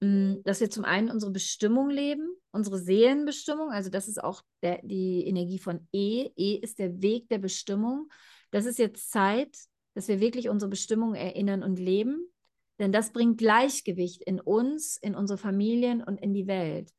dass 0.00 0.60
wir 0.60 0.70
zum 0.70 0.84
einen 0.84 1.10
unsere 1.10 1.32
Bestimmung 1.32 1.88
leben, 1.88 2.28
unsere 2.50 2.78
Seelenbestimmung, 2.78 3.70
also 3.70 3.90
das 3.90 4.08
ist 4.08 4.22
auch 4.22 4.42
der, 4.62 4.80
die 4.82 5.26
Energie 5.26 5.58
von 5.58 5.88
E. 5.92 6.30
E 6.36 6.56
ist 6.56 6.78
der 6.78 7.00
Weg 7.00 7.28
der 7.28 7.38
Bestimmung. 7.38 8.08
Das 8.50 8.66
ist 8.66 8.78
jetzt 8.78 9.10
Zeit, 9.10 9.56
dass 9.94 10.08
wir 10.08 10.20
wirklich 10.20 10.48
unsere 10.48 10.68
Bestimmung 10.68 11.14
erinnern 11.14 11.62
und 11.62 11.78
leben, 11.78 12.26
denn 12.78 12.92
das 12.92 13.12
bringt 13.12 13.38
Gleichgewicht 13.38 14.22
in 14.22 14.40
uns, 14.40 14.96
in 14.96 15.14
unsere 15.14 15.38
Familien 15.38 16.02
und 16.02 16.20
in 16.20 16.34
die 16.34 16.46
Welt. 16.46 16.90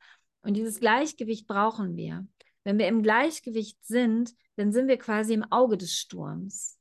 Und 0.41 0.55
dieses 0.55 0.79
Gleichgewicht 0.79 1.47
brauchen 1.47 1.95
wir. 1.95 2.25
Wenn 2.63 2.79
wir 2.79 2.87
im 2.87 3.03
Gleichgewicht 3.03 3.83
sind, 3.85 4.33
dann 4.55 4.71
sind 4.71 4.87
wir 4.87 4.97
quasi 4.97 5.33
im 5.33 5.43
Auge 5.51 5.77
des 5.77 5.93
Sturms. 5.93 6.79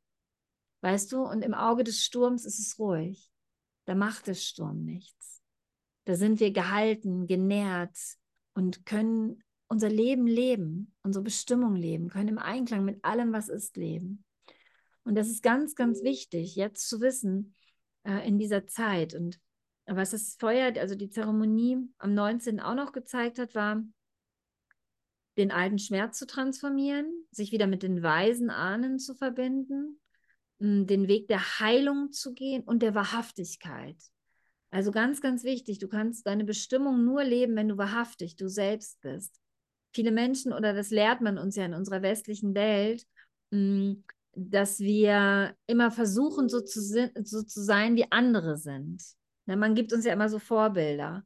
Weißt 0.81 1.13
du? 1.13 1.23
Und 1.23 1.43
im 1.43 1.55
Auge 1.55 1.83
des 1.83 2.03
Sturms 2.03 2.45
ist 2.45 2.59
es 2.59 2.79
ruhig. 2.79 3.31
Da 3.85 3.95
macht 3.95 4.27
der 4.27 4.35
Sturm 4.35 4.85
nichts. 4.85 5.24
Da 6.05 6.17
sind 6.17 6.41
wir 6.41 6.53
gehalten, 6.53 7.27
genährt 7.27 7.97
und 8.55 8.85
können 8.87 9.43
unser 9.69 9.89
Leben 9.89 10.27
leben, 10.27 10.95
unsere 11.03 11.25
Bestimmung 11.25 11.75
leben, 11.77 12.09
können 12.09 12.29
im 12.29 12.39
Einklang 12.39 12.85
mit 12.85 13.05
allem, 13.05 13.33
was 13.33 13.49
ist, 13.49 13.77
leben. 13.77 14.25
Und 15.05 15.17
das 15.17 15.29
ist 15.29 15.43
ganz, 15.43 15.75
ganz 15.75 16.03
wichtig, 16.03 16.57
jetzt 16.57 16.89
zu 16.89 17.01
wissen 17.01 17.55
äh, 18.05 18.27
in 18.27 18.39
dieser 18.39 18.67
Zeit. 18.67 19.15
Und 19.15 19.41
was 19.87 20.11
das 20.11 20.37
Feuer, 20.39 20.73
also 20.79 20.95
die 20.95 21.11
Zeremonie 21.11 21.79
am 21.99 22.15
19. 22.15 22.61
auch 22.61 22.75
noch 22.75 22.93
gezeigt 22.93 23.39
hat, 23.39 23.55
war, 23.55 23.83
den 25.37 25.51
alten 25.51 25.79
Schmerz 25.79 26.19
zu 26.19 26.27
transformieren, 26.27 27.27
sich 27.31 27.51
wieder 27.53 27.67
mit 27.67 27.83
den 27.83 28.03
weisen 28.03 28.51
Ahnen 28.51 28.99
zu 28.99 29.15
verbinden, 29.15 30.01
den 30.61 31.09
Weg 31.09 31.27
der 31.27 31.59
Heilung 31.59 32.13
zu 32.13 32.33
gehen 32.33 32.63
und 32.63 32.83
der 32.83 32.95
Wahrhaftigkeit. 32.95 33.97
Also 34.75 34.91
ganz, 34.91 35.21
ganz 35.21 35.45
wichtig, 35.45 35.79
du 35.79 35.87
kannst 35.87 36.27
deine 36.27 36.43
Bestimmung 36.43 37.05
nur 37.05 37.23
leben, 37.23 37.55
wenn 37.55 37.69
du 37.69 37.79
wahrhaftig 37.79 38.35
du 38.35 38.49
selbst 38.49 39.01
bist. 39.03 39.41
Viele 39.93 40.11
Menschen, 40.11 40.53
oder 40.53 40.75
das 40.75 40.91
lehrt 40.91 41.21
man 41.21 41.39
uns 41.39 41.55
ja 41.55 41.65
in 41.65 41.75
unserer 41.75 42.03
westlichen 42.03 42.57
Welt, 42.57 43.07
dass 44.33 44.81
wir 44.81 45.55
immer 45.69 45.93
versuchen, 45.93 46.49
so 46.49 46.61
zu, 46.61 46.81
so 46.81 47.43
zu 47.45 47.63
sein, 47.63 47.95
wie 47.95 48.11
andere 48.11 48.57
sind. 48.57 49.01
Man 49.47 49.77
gibt 49.77 49.93
uns 49.93 50.07
ja 50.07 50.13
immer 50.13 50.29
so 50.29 50.41
Vorbilder. 50.41 51.25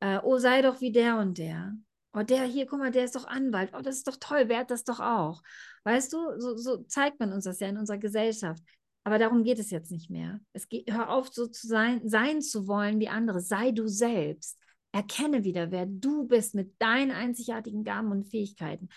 Äh, 0.00 0.18
oh, 0.24 0.38
sei 0.38 0.60
doch 0.60 0.80
wie 0.80 0.90
der 0.90 1.18
und 1.18 1.38
der. 1.38 1.76
Oh, 2.14 2.22
der 2.22 2.42
hier, 2.46 2.66
guck 2.66 2.80
mal, 2.80 2.90
der 2.90 3.04
ist 3.04 3.14
doch 3.14 3.28
Anwalt. 3.28 3.74
Oh, 3.78 3.80
das 3.80 3.98
ist 3.98 4.08
doch 4.08 4.16
toll, 4.18 4.48
wer 4.48 4.58
hat 4.58 4.72
das 4.72 4.82
doch 4.82 4.98
auch. 4.98 5.40
Weißt 5.84 6.12
du, 6.12 6.40
so, 6.40 6.56
so 6.56 6.78
zeigt 6.78 7.20
man 7.20 7.32
uns 7.32 7.44
das 7.44 7.60
ja 7.60 7.68
in 7.68 7.76
unserer 7.76 7.98
Gesellschaft. 7.98 8.60
Aber 9.04 9.18
darum 9.18 9.44
geht 9.44 9.58
es 9.58 9.70
jetzt 9.70 9.90
nicht 9.90 10.10
mehr. 10.10 10.40
Es 10.52 10.68
geht, 10.68 10.92
hör 10.92 11.10
auf, 11.10 11.28
so 11.28 11.46
zu 11.46 11.66
sein, 11.66 12.06
sein 12.06 12.42
zu 12.42 12.66
wollen 12.66 13.00
wie 13.00 13.08
andere. 13.08 13.40
Sei 13.40 13.70
du 13.70 13.86
selbst. 13.88 14.58
Erkenne 14.92 15.44
wieder, 15.44 15.70
wer 15.70 15.86
du 15.86 16.26
bist 16.26 16.54
mit 16.54 16.74
deinen 16.80 17.10
einzigartigen 17.10 17.84
Gaben 17.84 18.10
und 18.10 18.24
Fähigkeiten. 18.24 18.88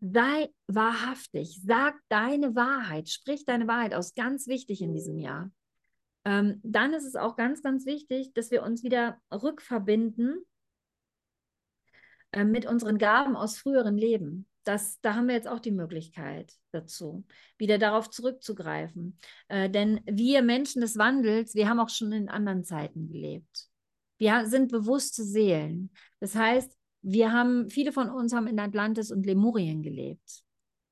Sei 0.00 0.48
wahrhaftig. 0.66 1.60
Sag 1.64 1.98
deine 2.08 2.54
Wahrheit. 2.54 3.08
Sprich 3.08 3.44
deine 3.44 3.66
Wahrheit 3.66 3.94
aus. 3.94 4.14
Ganz 4.14 4.46
wichtig 4.46 4.80
in 4.80 4.94
diesem 4.94 5.18
Jahr. 5.18 5.50
Ähm, 6.24 6.60
dann 6.62 6.92
ist 6.92 7.04
es 7.04 7.16
auch 7.16 7.36
ganz, 7.36 7.62
ganz 7.62 7.86
wichtig, 7.86 8.32
dass 8.34 8.50
wir 8.50 8.62
uns 8.62 8.82
wieder 8.82 9.20
rückverbinden 9.32 10.44
äh, 12.32 12.44
mit 12.44 12.66
unseren 12.66 12.98
Gaben 12.98 13.36
aus 13.36 13.58
früheren 13.58 13.96
Leben. 13.96 14.46
Das, 14.68 15.00
da 15.00 15.14
haben 15.14 15.28
wir 15.28 15.34
jetzt 15.34 15.48
auch 15.48 15.60
die 15.60 15.70
Möglichkeit 15.70 16.52
dazu, 16.72 17.24
wieder 17.56 17.78
darauf 17.78 18.10
zurückzugreifen. 18.10 19.18
Äh, 19.48 19.70
denn 19.70 20.02
wir 20.04 20.42
Menschen 20.42 20.82
des 20.82 20.98
Wandels, 20.98 21.54
wir 21.54 21.70
haben 21.70 21.80
auch 21.80 21.88
schon 21.88 22.12
in 22.12 22.28
anderen 22.28 22.64
Zeiten 22.64 23.08
gelebt. 23.08 23.70
Wir 24.18 24.44
sind 24.44 24.70
bewusste 24.70 25.24
Seelen. 25.24 25.90
Das 26.20 26.34
heißt, 26.34 26.76
wir 27.00 27.32
haben, 27.32 27.70
viele 27.70 27.92
von 27.92 28.10
uns 28.10 28.34
haben 28.34 28.46
in 28.46 28.60
Atlantis 28.60 29.10
und 29.10 29.24
Lemurien 29.24 29.82
gelebt. 29.82 30.44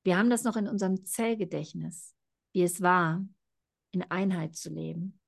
Wir 0.03 0.17
haben 0.17 0.31
das 0.31 0.43
noch 0.43 0.57
in 0.57 0.67
unserem 0.67 1.05
Zellgedächtnis, 1.05 2.15
wie 2.53 2.63
es 2.63 2.81
war, 2.81 3.23
in 3.91 4.01
Einheit 4.09 4.55
zu 4.55 4.73
leben. 4.73 5.19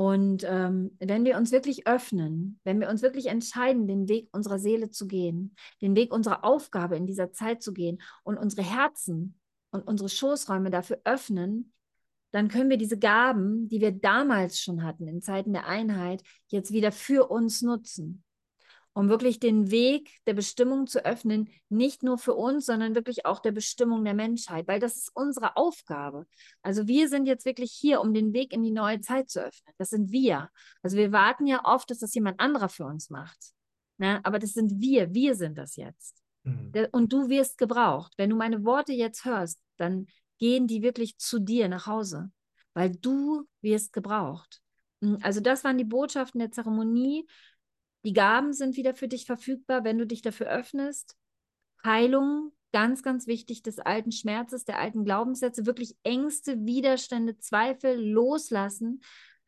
Und 0.00 0.44
ähm, 0.48 0.96
wenn 0.98 1.26
wir 1.26 1.36
uns 1.36 1.52
wirklich 1.52 1.86
öffnen, 1.86 2.58
wenn 2.64 2.80
wir 2.80 2.88
uns 2.88 3.02
wirklich 3.02 3.26
entscheiden, 3.26 3.86
den 3.86 4.08
Weg 4.08 4.30
unserer 4.32 4.58
Seele 4.58 4.88
zu 4.88 5.06
gehen, 5.06 5.54
den 5.82 5.94
Weg 5.94 6.14
unserer 6.14 6.42
Aufgabe 6.42 6.96
in 6.96 7.06
dieser 7.06 7.32
Zeit 7.32 7.62
zu 7.62 7.74
gehen 7.74 8.00
und 8.24 8.38
unsere 8.38 8.62
Herzen 8.62 9.38
und 9.72 9.86
unsere 9.86 10.08
Schoßräume 10.08 10.70
dafür 10.70 11.02
öffnen, 11.04 11.74
dann 12.30 12.48
können 12.48 12.70
wir 12.70 12.78
diese 12.78 12.98
Gaben, 12.98 13.68
die 13.68 13.82
wir 13.82 13.92
damals 13.92 14.58
schon 14.58 14.84
hatten, 14.84 15.06
in 15.06 15.20
Zeiten 15.20 15.52
der 15.52 15.66
Einheit, 15.66 16.22
jetzt 16.46 16.72
wieder 16.72 16.92
für 16.92 17.30
uns 17.30 17.60
nutzen 17.60 18.24
um 18.92 19.08
wirklich 19.08 19.38
den 19.38 19.70
Weg 19.70 20.10
der 20.26 20.34
Bestimmung 20.34 20.86
zu 20.86 21.04
öffnen, 21.04 21.48
nicht 21.68 22.02
nur 22.02 22.18
für 22.18 22.34
uns, 22.34 22.66
sondern 22.66 22.94
wirklich 22.94 23.24
auch 23.24 23.40
der 23.40 23.52
Bestimmung 23.52 24.04
der 24.04 24.14
Menschheit, 24.14 24.66
weil 24.66 24.80
das 24.80 24.96
ist 24.96 25.10
unsere 25.14 25.56
Aufgabe. 25.56 26.26
Also 26.62 26.86
wir 26.86 27.08
sind 27.08 27.26
jetzt 27.26 27.44
wirklich 27.44 27.72
hier, 27.72 28.00
um 28.00 28.12
den 28.12 28.32
Weg 28.32 28.52
in 28.52 28.62
die 28.62 28.72
neue 28.72 29.00
Zeit 29.00 29.30
zu 29.30 29.40
öffnen. 29.40 29.74
Das 29.78 29.90
sind 29.90 30.10
wir. 30.10 30.50
Also 30.82 30.96
wir 30.96 31.12
warten 31.12 31.46
ja 31.46 31.64
oft, 31.64 31.90
dass 31.90 31.98
das 31.98 32.14
jemand 32.14 32.40
anderer 32.40 32.68
für 32.68 32.84
uns 32.84 33.10
macht. 33.10 33.38
Ne? 33.98 34.20
Aber 34.24 34.38
das 34.38 34.52
sind 34.54 34.80
wir. 34.80 35.14
Wir 35.14 35.34
sind 35.34 35.56
das 35.56 35.76
jetzt. 35.76 36.22
Mhm. 36.42 36.72
Und 36.92 37.12
du 37.12 37.28
wirst 37.28 37.58
gebraucht. 37.58 38.12
Wenn 38.16 38.30
du 38.30 38.36
meine 38.36 38.64
Worte 38.64 38.92
jetzt 38.92 39.24
hörst, 39.24 39.60
dann 39.76 40.06
gehen 40.38 40.66
die 40.66 40.82
wirklich 40.82 41.16
zu 41.18 41.38
dir 41.38 41.68
nach 41.68 41.86
Hause, 41.86 42.30
weil 42.74 42.90
du 42.90 43.46
wirst 43.60 43.92
gebraucht. 43.92 44.60
Hm, 45.02 45.18
also 45.22 45.40
das 45.40 45.64
waren 45.64 45.78
die 45.78 45.84
Botschaften 45.84 46.40
der 46.40 46.50
Zeremonie. 46.50 47.26
Die 48.04 48.12
Gaben 48.12 48.52
sind 48.52 48.76
wieder 48.76 48.94
für 48.94 49.08
dich 49.08 49.26
verfügbar, 49.26 49.84
wenn 49.84 49.98
du 49.98 50.06
dich 50.06 50.22
dafür 50.22 50.48
öffnest. 50.48 51.16
Heilung, 51.84 52.52
ganz, 52.72 53.02
ganz 53.02 53.26
wichtig, 53.26 53.62
des 53.62 53.78
alten 53.78 54.12
Schmerzes, 54.12 54.64
der 54.64 54.78
alten 54.78 55.04
Glaubenssätze, 55.04 55.66
wirklich 55.66 55.96
Ängste, 56.02 56.64
Widerstände, 56.64 57.38
Zweifel 57.38 58.00
loslassen, 58.00 59.02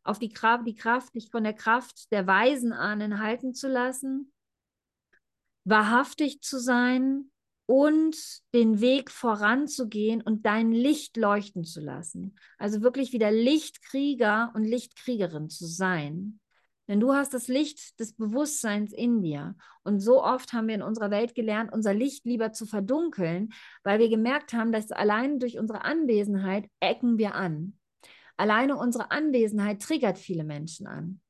auf 0.04 0.18
die 0.18 0.30
Kraft, 0.30 0.66
die 0.66 0.74
Kraft, 0.74 1.14
dich 1.14 1.30
von 1.30 1.44
der 1.44 1.54
Kraft 1.54 2.10
der 2.10 2.26
Weisen 2.26 2.72
ahnen 2.72 3.20
halten 3.20 3.54
zu 3.54 3.68
lassen, 3.68 4.32
wahrhaftig 5.64 6.40
zu 6.40 6.58
sein 6.58 7.30
und 7.66 8.16
den 8.52 8.80
Weg 8.80 9.10
voranzugehen 9.10 10.20
und 10.20 10.44
dein 10.44 10.72
Licht 10.72 11.16
leuchten 11.16 11.64
zu 11.64 11.80
lassen. 11.80 12.36
Also 12.58 12.82
wirklich 12.82 13.12
wieder 13.12 13.30
Lichtkrieger 13.30 14.50
und 14.54 14.64
Lichtkriegerin 14.64 15.48
zu 15.48 15.66
sein. 15.66 16.40
Denn 16.92 17.00
du 17.00 17.14
hast 17.14 17.32
das 17.32 17.48
Licht 17.48 17.98
des 18.00 18.12
Bewusstseins 18.12 18.92
in 18.92 19.22
dir. 19.22 19.56
Und 19.82 20.00
so 20.00 20.22
oft 20.22 20.52
haben 20.52 20.68
wir 20.68 20.74
in 20.74 20.82
unserer 20.82 21.10
Welt 21.10 21.34
gelernt, 21.34 21.72
unser 21.72 21.94
Licht 21.94 22.26
lieber 22.26 22.52
zu 22.52 22.66
verdunkeln, 22.66 23.54
weil 23.82 23.98
wir 23.98 24.10
gemerkt 24.10 24.52
haben, 24.52 24.72
dass 24.72 24.92
allein 24.92 25.38
durch 25.38 25.58
unsere 25.58 25.86
Anwesenheit 25.86 26.66
ecken 26.80 27.16
wir 27.16 27.34
an. 27.34 27.78
Alleine 28.36 28.76
unsere 28.76 29.10
Anwesenheit 29.10 29.80
triggert 29.80 30.18
viele 30.18 30.44
Menschen 30.44 30.86
an. 30.86 31.22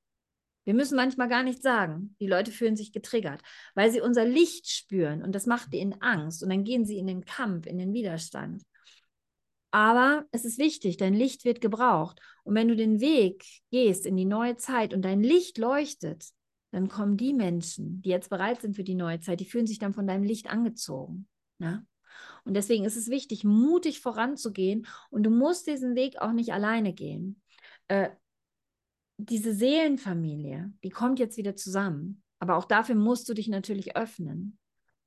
Wir 0.64 0.74
müssen 0.74 0.96
manchmal 0.96 1.28
gar 1.28 1.44
nichts 1.44 1.62
sagen. 1.62 2.16
Die 2.18 2.26
Leute 2.26 2.50
fühlen 2.50 2.74
sich 2.74 2.92
getriggert, 2.92 3.40
weil 3.76 3.92
sie 3.92 4.00
unser 4.00 4.24
Licht 4.24 4.68
spüren 4.68 5.22
und 5.22 5.32
das 5.32 5.46
macht 5.46 5.72
ihnen 5.74 5.94
Angst 6.00 6.42
und 6.42 6.50
dann 6.50 6.64
gehen 6.64 6.86
sie 6.86 6.98
in 6.98 7.06
den 7.06 7.24
Kampf, 7.24 7.66
in 7.66 7.78
den 7.78 7.92
Widerstand. 7.92 8.64
Aber 9.72 10.26
es 10.30 10.44
ist 10.44 10.58
wichtig, 10.58 10.98
dein 10.98 11.14
Licht 11.14 11.44
wird 11.44 11.60
gebraucht. 11.60 12.20
Und 12.44 12.54
wenn 12.54 12.68
du 12.68 12.76
den 12.76 13.00
Weg 13.00 13.44
gehst 13.70 14.06
in 14.06 14.16
die 14.16 14.26
neue 14.26 14.56
Zeit 14.56 14.92
und 14.92 15.02
dein 15.02 15.22
Licht 15.22 15.58
leuchtet, 15.58 16.26
dann 16.72 16.88
kommen 16.88 17.16
die 17.16 17.32
Menschen, 17.32 18.00
die 18.02 18.10
jetzt 18.10 18.30
bereit 18.30 18.60
sind 18.60 18.76
für 18.76 18.84
die 18.84 18.94
neue 18.94 19.20
Zeit, 19.20 19.40
die 19.40 19.46
fühlen 19.46 19.66
sich 19.66 19.78
dann 19.78 19.94
von 19.94 20.06
deinem 20.06 20.24
Licht 20.24 20.50
angezogen. 20.50 21.26
Ne? 21.58 21.86
Und 22.44 22.54
deswegen 22.54 22.84
ist 22.84 22.96
es 22.96 23.08
wichtig, 23.08 23.44
mutig 23.44 24.00
voranzugehen 24.00 24.86
und 25.10 25.22
du 25.22 25.30
musst 25.30 25.66
diesen 25.66 25.94
Weg 25.94 26.20
auch 26.20 26.32
nicht 26.32 26.52
alleine 26.52 26.92
gehen. 26.92 27.40
Äh, 27.88 28.10
diese 29.16 29.54
Seelenfamilie, 29.54 30.72
die 30.84 30.90
kommt 30.90 31.18
jetzt 31.18 31.36
wieder 31.36 31.56
zusammen. 31.56 32.22
Aber 32.38 32.56
auch 32.56 32.64
dafür 32.64 32.96
musst 32.96 33.28
du 33.28 33.34
dich 33.34 33.48
natürlich 33.48 33.96
öffnen. 33.96 34.58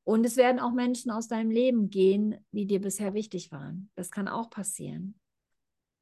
Und 0.06 0.24
es 0.24 0.38
werden 0.38 0.60
auch 0.60 0.72
Menschen 0.72 1.10
aus 1.12 1.28
deinem 1.28 1.50
Leben 1.50 1.90
gehen, 1.90 2.38
die 2.52 2.68
dir 2.68 2.80
bisher 2.80 3.14
wichtig 3.16 3.52
waren. 3.52 3.90
Das 3.96 4.12
kann 4.12 4.28
auch 4.28 4.52
passieren. 4.52 5.20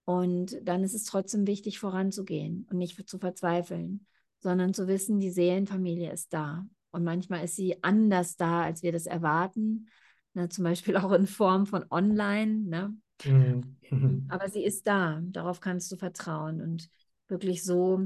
Und 0.06 0.58
dann 0.62 0.84
ist 0.84 0.94
es 0.94 1.06
trotzdem 1.06 1.48
wichtig, 1.48 1.80
voranzugehen 1.80 2.68
und 2.70 2.78
nicht 2.78 3.10
zu 3.10 3.18
verzweifeln, 3.18 4.06
sondern 4.40 4.74
zu 4.74 4.88
wissen, 4.88 5.22
die 5.22 5.30
Seelenfamilie 5.30 6.12
ist 6.12 6.34
da. 6.34 6.68
Und 6.92 7.06
manchmal 7.06 7.46
ist 7.46 7.56
sie 7.56 7.82
anders 7.82 8.36
da, 8.36 8.64
als 8.64 8.84
wir 8.84 8.92
das 8.92 9.06
erwarten. 9.06 9.88
Ne, 10.34 10.50
zum 10.50 10.66
Beispiel 10.66 10.98
auch 10.98 11.14
in 11.14 11.26
Form 11.26 11.66
von 11.66 11.86
online. 11.90 12.60
Ne? 12.68 12.98
Mhm. 13.24 14.28
Aber 14.28 14.50
sie 14.50 14.66
ist 14.66 14.86
da. 14.86 15.22
Darauf 15.24 15.62
kannst 15.62 15.90
du 15.94 15.96
vertrauen 15.96 16.62
und 16.62 16.90
wirklich 17.30 17.64
so 17.64 18.06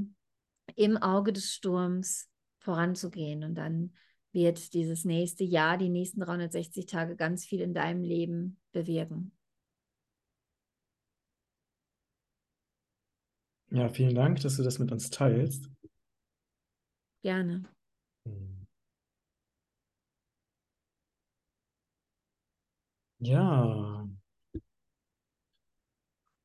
im 0.76 0.98
Auge 0.98 1.34
des 1.34 1.52
Sturms 1.52 2.30
voranzugehen 2.60 3.43
und 3.43 3.56
dann 3.56 3.93
wird 4.32 4.73
dieses 4.73 5.05
nächste 5.05 5.43
Jahr, 5.43 5.78
die 5.78 5.89
nächsten 5.89 6.19
360 6.19 6.86
Tage 6.86 7.15
ganz 7.15 7.45
viel 7.45 7.61
in 7.61 7.73
deinem 7.73 8.03
Leben 8.03 8.59
bewirken. 8.71 9.32
Ja, 13.69 13.89
vielen 13.89 14.15
Dank, 14.15 14.39
dass 14.41 14.57
du 14.57 14.63
das 14.63 14.80
mit 14.80 14.91
uns 14.91 15.09
teilst. 15.09 15.69
Gerne. 17.21 17.65
Ja. 23.19 24.07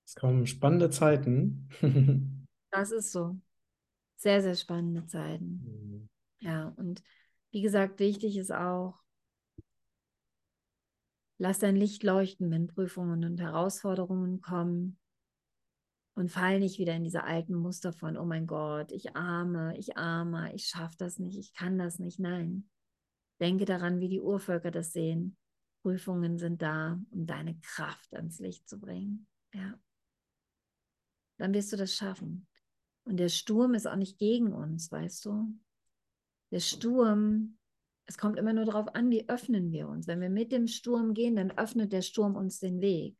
Es 0.04 0.14
kommen 0.14 0.46
spannende 0.46 0.90
Zeiten. 0.90 1.68
das 2.70 2.90
ist 2.90 3.12
so. 3.12 3.38
Sehr, 4.16 4.42
sehr 4.42 4.54
spannende 4.54 5.06
Zeiten. 5.06 5.62
Mhm. 5.64 6.08
Ja, 6.40 6.68
und 6.76 7.02
wie 7.52 7.62
gesagt, 7.62 8.00
wichtig 8.00 8.36
ist 8.36 8.52
auch, 8.52 9.02
Lass 11.42 11.58
dein 11.58 11.74
Licht 11.74 12.04
leuchten, 12.04 12.52
wenn 12.52 12.68
Prüfungen 12.68 13.24
und 13.24 13.40
Herausforderungen 13.40 14.40
kommen. 14.40 14.96
Und 16.14 16.30
fall 16.30 16.60
nicht 16.60 16.78
wieder 16.78 16.94
in 16.94 17.02
diese 17.02 17.24
alten 17.24 17.56
Muster 17.56 17.92
von, 17.92 18.16
oh 18.16 18.24
mein 18.24 18.46
Gott, 18.46 18.92
ich 18.92 19.16
arme, 19.16 19.76
ich 19.76 19.96
arme, 19.96 20.54
ich 20.54 20.66
schaffe 20.66 20.94
das 20.98 21.18
nicht, 21.18 21.36
ich 21.36 21.52
kann 21.52 21.78
das 21.78 21.98
nicht. 21.98 22.20
Nein. 22.20 22.70
Denke 23.40 23.64
daran, 23.64 23.98
wie 23.98 24.08
die 24.08 24.20
Urvölker 24.20 24.70
das 24.70 24.92
sehen. 24.92 25.36
Prüfungen 25.82 26.38
sind 26.38 26.62
da, 26.62 27.00
um 27.10 27.26
deine 27.26 27.58
Kraft 27.58 28.14
ans 28.14 28.38
Licht 28.38 28.68
zu 28.68 28.78
bringen. 28.78 29.26
Ja. 29.52 29.74
Dann 31.38 31.54
wirst 31.54 31.72
du 31.72 31.76
das 31.76 31.92
schaffen. 31.92 32.46
Und 33.02 33.16
der 33.16 33.30
Sturm 33.30 33.74
ist 33.74 33.88
auch 33.88 33.96
nicht 33.96 34.16
gegen 34.16 34.52
uns, 34.52 34.92
weißt 34.92 35.24
du? 35.24 35.58
Der 36.52 36.60
Sturm, 36.60 37.58
es 38.06 38.16
kommt 38.18 38.38
immer 38.38 38.52
nur 38.52 38.64
darauf 38.64 38.94
an, 38.94 39.10
wie 39.10 39.28
öffnen 39.28 39.72
wir 39.72 39.88
uns. 39.88 40.06
Wenn 40.06 40.20
wir 40.20 40.30
mit 40.30 40.52
dem 40.52 40.68
Sturm 40.68 41.14
gehen, 41.14 41.34
dann 41.34 41.50
öffnet 41.50 41.92
der 41.92 42.02
Sturm 42.02 42.36
uns 42.36 42.60
den 42.60 42.80
Weg. 42.80 43.16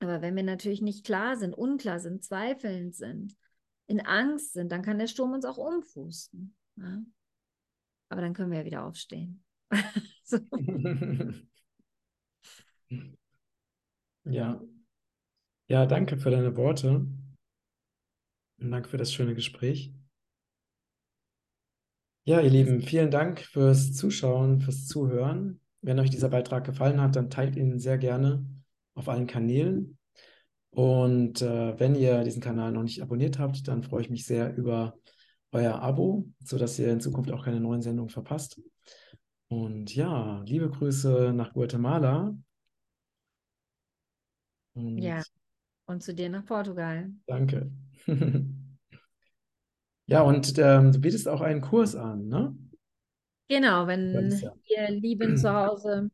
Aber 0.00 0.22
wenn 0.22 0.34
wir 0.34 0.42
natürlich 0.42 0.82
nicht 0.82 1.04
klar 1.04 1.36
sind, 1.36 1.54
unklar 1.54 2.00
sind, 2.00 2.24
zweifelnd 2.24 2.94
sind, 2.94 3.36
in 3.86 4.00
Angst 4.00 4.52
sind, 4.52 4.72
dann 4.72 4.82
kann 4.82 4.98
der 4.98 5.06
Sturm 5.06 5.32
uns 5.32 5.44
auch 5.44 5.58
umfußen. 5.58 6.56
Ja? 6.76 7.02
Aber 8.08 8.20
dann 8.20 8.32
können 8.32 8.50
wir 8.50 8.60
ja 8.60 8.64
wieder 8.64 8.84
aufstehen. 8.84 9.44
Ja. 14.30 14.60
Ja, 15.68 15.86
danke 15.86 16.18
für 16.18 16.30
deine 16.30 16.56
Worte. 16.56 17.06
Und 18.60 18.70
danke 18.70 18.88
für 18.88 18.96
das 18.96 19.12
schöne 19.12 19.34
Gespräch. 19.34 19.92
Ja, 22.28 22.42
ihr 22.42 22.50
Lieben, 22.50 22.82
vielen 22.82 23.10
Dank 23.10 23.40
fürs 23.40 23.94
Zuschauen, 23.94 24.60
fürs 24.60 24.86
Zuhören. 24.86 25.62
Wenn 25.80 25.98
euch 25.98 26.10
dieser 26.10 26.28
Beitrag 26.28 26.62
gefallen 26.66 27.00
hat, 27.00 27.16
dann 27.16 27.30
teilt 27.30 27.56
ihn 27.56 27.78
sehr 27.78 27.96
gerne 27.96 28.44
auf 28.92 29.08
allen 29.08 29.26
Kanälen. 29.26 29.96
Und 30.68 31.40
äh, 31.40 31.80
wenn 31.80 31.94
ihr 31.94 32.22
diesen 32.24 32.42
Kanal 32.42 32.72
noch 32.72 32.82
nicht 32.82 33.00
abonniert 33.00 33.38
habt, 33.38 33.66
dann 33.66 33.82
freue 33.82 34.02
ich 34.02 34.10
mich 34.10 34.26
sehr 34.26 34.54
über 34.54 34.98
euer 35.52 35.80
Abo, 35.80 36.28
sodass 36.44 36.78
ihr 36.78 36.92
in 36.92 37.00
Zukunft 37.00 37.30
auch 37.30 37.46
keine 37.46 37.60
neuen 37.60 37.80
Sendungen 37.80 38.10
verpasst. 38.10 38.60
Und 39.48 39.94
ja, 39.94 40.42
liebe 40.44 40.68
Grüße 40.68 41.32
nach 41.34 41.54
Guatemala. 41.54 42.36
Und 44.74 44.98
ja, 44.98 45.22
und 45.86 46.02
zu 46.02 46.12
dir 46.12 46.28
nach 46.28 46.44
Portugal. 46.44 47.10
Danke. 47.26 47.72
ja, 50.08 50.22
und 50.22 50.58
ähm, 50.58 50.90
du 50.90 51.00
bietest 51.00 51.28
auch 51.28 51.42
einen 51.42 51.60
Kurs 51.60 51.94
an, 51.94 52.28
ne? 52.28 52.56
Genau, 53.48 53.86
wenn 53.86 54.30
ja. 54.30 54.52
ihr 54.64 54.90
Lieben 54.90 55.36
zu 55.36 55.52
Hause 55.52 56.10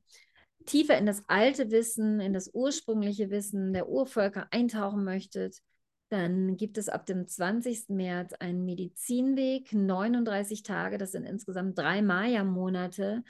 tiefer 0.66 0.98
in 0.98 1.06
das 1.06 1.22
alte 1.28 1.70
Wissen, 1.70 2.20
in 2.20 2.32
das 2.32 2.50
ursprüngliche 2.52 3.30
Wissen 3.30 3.72
der 3.72 3.88
Urvölker 3.88 4.48
eintauchen 4.50 5.04
möchtet, 5.04 5.60
dann 6.08 6.56
gibt 6.56 6.76
es 6.76 6.88
ab 6.88 7.06
dem 7.06 7.26
20. 7.26 7.90
März 7.90 8.32
einen 8.34 8.64
Medizinweg, 8.64 9.72
39 9.72 10.64
Tage, 10.64 10.98
das 10.98 11.12
sind 11.12 11.24
insgesamt 11.24 11.78
drei 11.78 12.02
Maya-Monate, 12.02 13.22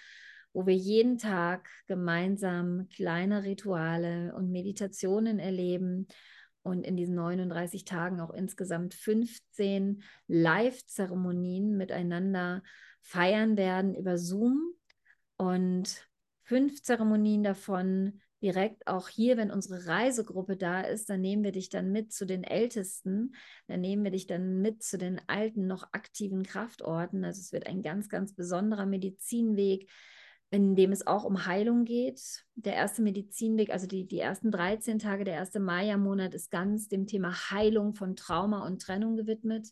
wo 0.54 0.66
wir 0.66 0.74
jeden 0.74 1.18
Tag 1.18 1.68
gemeinsam 1.86 2.88
kleine 2.88 3.44
Rituale 3.44 4.34
und 4.34 4.50
Meditationen 4.50 5.38
erleben 5.38 6.06
und 6.64 6.84
in 6.84 6.96
diesen 6.96 7.14
39 7.14 7.84
Tagen 7.84 8.20
auch 8.20 8.30
insgesamt 8.30 8.94
15 8.94 10.02
Live-Zeremonien 10.26 11.76
miteinander 11.76 12.62
feiern 13.02 13.56
werden 13.56 13.94
über 13.94 14.18
Zoom. 14.18 14.72
Und 15.36 16.08
fünf 16.42 16.82
Zeremonien 16.82 17.44
davon 17.44 18.20
direkt 18.42 18.86
auch 18.86 19.08
hier, 19.08 19.36
wenn 19.36 19.50
unsere 19.50 19.86
Reisegruppe 19.86 20.56
da 20.56 20.80
ist, 20.80 21.10
dann 21.10 21.20
nehmen 21.20 21.44
wir 21.44 21.52
dich 21.52 21.68
dann 21.68 21.92
mit 21.92 22.12
zu 22.12 22.26
den 22.26 22.44
Ältesten, 22.44 23.34
dann 23.66 23.80
nehmen 23.80 24.04
wir 24.04 24.10
dich 24.10 24.26
dann 24.26 24.60
mit 24.60 24.82
zu 24.82 24.98
den 24.98 25.20
alten, 25.28 25.66
noch 25.66 25.88
aktiven 25.92 26.42
Kraftorten. 26.42 27.24
Also 27.24 27.40
es 27.40 27.52
wird 27.52 27.66
ein 27.66 27.82
ganz, 27.82 28.08
ganz 28.08 28.34
besonderer 28.34 28.86
Medizinweg, 28.86 29.90
in 30.50 30.76
dem 30.76 30.92
es 30.92 31.06
auch 31.06 31.24
um 31.24 31.46
Heilung 31.46 31.84
geht. 31.84 32.44
Der 32.54 32.74
erste 32.74 33.02
Medizinweg, 33.02 33.70
also 33.70 33.86
die, 33.86 34.06
die 34.06 34.20
ersten 34.20 34.50
13 34.50 34.98
Tage, 34.98 35.24
der 35.24 35.34
erste 35.34 35.60
Maya-Monat 35.60 36.34
ist 36.34 36.50
ganz 36.50 36.88
dem 36.88 37.06
Thema 37.06 37.50
Heilung 37.50 37.94
von 37.94 38.16
Trauma 38.16 38.64
und 38.64 38.80
Trennung 38.80 39.16
gewidmet. 39.16 39.68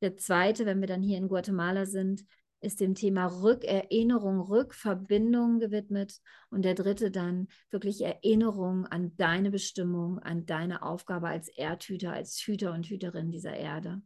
Der 0.00 0.16
zweite, 0.16 0.66
wenn 0.66 0.80
wir 0.80 0.88
dann 0.88 1.02
hier 1.02 1.18
in 1.18 1.28
Guatemala 1.28 1.86
sind, 1.86 2.24
ist 2.62 2.80
dem 2.80 2.94
Thema 2.94 3.26
Rückerinnerung, 3.26 4.40
Rückverbindung 4.40 5.58
gewidmet. 5.58 6.20
Und 6.50 6.64
der 6.64 6.74
dritte 6.74 7.10
dann 7.10 7.48
wirklich 7.70 8.02
Erinnerung 8.02 8.86
an 8.86 9.16
deine 9.16 9.50
Bestimmung, 9.50 10.18
an 10.20 10.46
deine 10.46 10.82
Aufgabe 10.82 11.28
als 11.28 11.48
Erdhüter, 11.48 12.12
als 12.12 12.38
Hüter 12.38 12.72
und 12.72 12.86
Hüterin 12.86 13.30
dieser 13.30 13.54
Erde. 13.54 14.00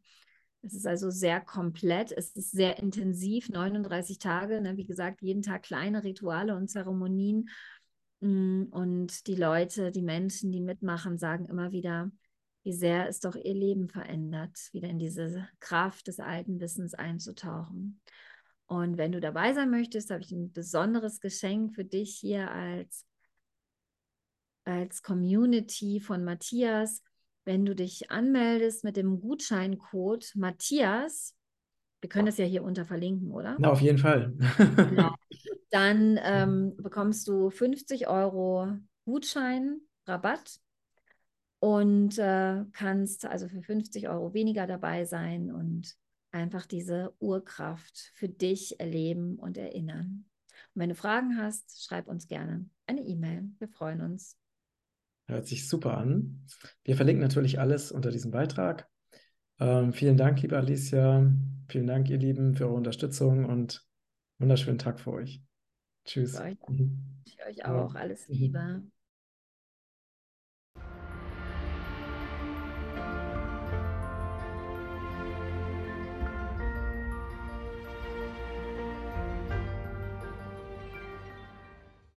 Es 0.66 0.74
ist 0.74 0.86
also 0.86 1.10
sehr 1.10 1.40
komplett, 1.40 2.10
es 2.10 2.30
ist 2.30 2.50
sehr 2.50 2.78
intensiv, 2.80 3.48
39 3.48 4.18
Tage, 4.18 4.60
ne? 4.60 4.76
wie 4.76 4.84
gesagt, 4.84 5.22
jeden 5.22 5.42
Tag 5.42 5.62
kleine 5.62 6.02
Rituale 6.02 6.56
und 6.56 6.68
Zeremonien. 6.68 7.48
Mm, 8.20 8.64
und 8.70 9.28
die 9.28 9.36
Leute, 9.36 9.92
die 9.92 10.02
Menschen, 10.02 10.50
die 10.50 10.60
mitmachen, 10.60 11.18
sagen 11.18 11.46
immer 11.46 11.70
wieder, 11.70 12.10
wie 12.64 12.72
sehr 12.72 13.08
es 13.08 13.20
doch 13.20 13.36
ihr 13.36 13.54
Leben 13.54 13.88
verändert, 13.88 14.58
wieder 14.72 14.88
in 14.88 14.98
diese 14.98 15.48
Kraft 15.60 16.08
des 16.08 16.18
alten 16.18 16.58
Wissens 16.58 16.94
einzutauchen. 16.94 18.00
Und 18.66 18.98
wenn 18.98 19.12
du 19.12 19.20
dabei 19.20 19.54
sein 19.54 19.70
möchtest, 19.70 20.10
habe 20.10 20.22
ich 20.22 20.32
ein 20.32 20.52
besonderes 20.52 21.20
Geschenk 21.20 21.76
für 21.76 21.84
dich 21.84 22.16
hier 22.16 22.50
als, 22.50 23.06
als 24.64 25.00
Community 25.04 26.00
von 26.00 26.24
Matthias. 26.24 27.04
Wenn 27.47 27.64
du 27.64 27.76
dich 27.76 28.11
anmeldest 28.11 28.82
mit 28.82 28.97
dem 28.97 29.20
Gutscheincode 29.20 30.32
Matthias, 30.34 31.36
wir 32.01 32.09
können 32.09 32.26
das 32.26 32.38
ja 32.38 32.44
hier 32.44 32.64
unter 32.64 32.84
verlinken, 32.84 33.30
oder? 33.30 33.57
Na, 33.61 33.70
auf 33.70 33.80
jeden 33.80 33.99
Fall. 33.99 34.34
genau. 34.76 35.14
Dann 35.70 36.18
ähm, 36.22 36.74
bekommst 36.76 37.28
du 37.28 37.51
50 37.51 38.09
Euro 38.09 38.72
Gutschein, 39.05 39.80
Rabatt 40.07 40.59
und 41.61 42.18
äh, 42.18 42.64
kannst 42.72 43.24
also 43.26 43.49
für 43.49 43.62
50 43.62 44.09
Euro 44.09 44.34
weniger 44.34 44.66
dabei 44.66 45.05
sein 45.05 45.53
und 45.53 45.97
einfach 46.32 46.66
diese 46.66 47.14
Urkraft 47.20 48.11
für 48.14 48.28
dich 48.28 48.80
erleben 48.80 49.36
und 49.36 49.57
erinnern. 49.57 50.24
Und 50.74 50.80
wenn 50.80 50.88
du 50.88 50.97
Fragen 50.97 51.38
hast, 51.38 51.84
schreib 51.84 52.09
uns 52.09 52.26
gerne 52.26 52.68
eine 52.86 53.03
E-Mail. 53.03 53.51
Wir 53.59 53.68
freuen 53.68 54.01
uns. 54.01 54.36
Hört 55.29 55.47
sich 55.47 55.68
super 55.68 55.99
an. 55.99 56.47
Wir 56.85 56.97
verlinken 56.97 57.22
natürlich 57.22 57.59
alles 57.59 57.91
unter 57.91 58.11
diesem 58.11 58.31
Beitrag. 58.31 58.89
Ähm, 59.59 59.93
vielen 59.93 60.16
Dank, 60.16 60.41
liebe 60.43 60.57
Alicia. 60.57 61.33
Vielen 61.68 61.87
Dank, 61.87 62.09
ihr 62.09 62.18
Lieben, 62.18 62.55
für 62.55 62.66
eure 62.66 62.74
Unterstützung 62.74 63.45
und 63.45 63.85
wunderschönen 64.39 64.79
Tag 64.79 65.01
für 65.01 65.12
euch. 65.12 65.43
Tschüss. 66.05 66.37
Für 66.37 66.45
euch, 66.45 66.59
für 66.59 67.47
euch 67.49 67.64
auch. 67.64 67.95
Alles 67.95 68.29
Liebe. 68.29 68.83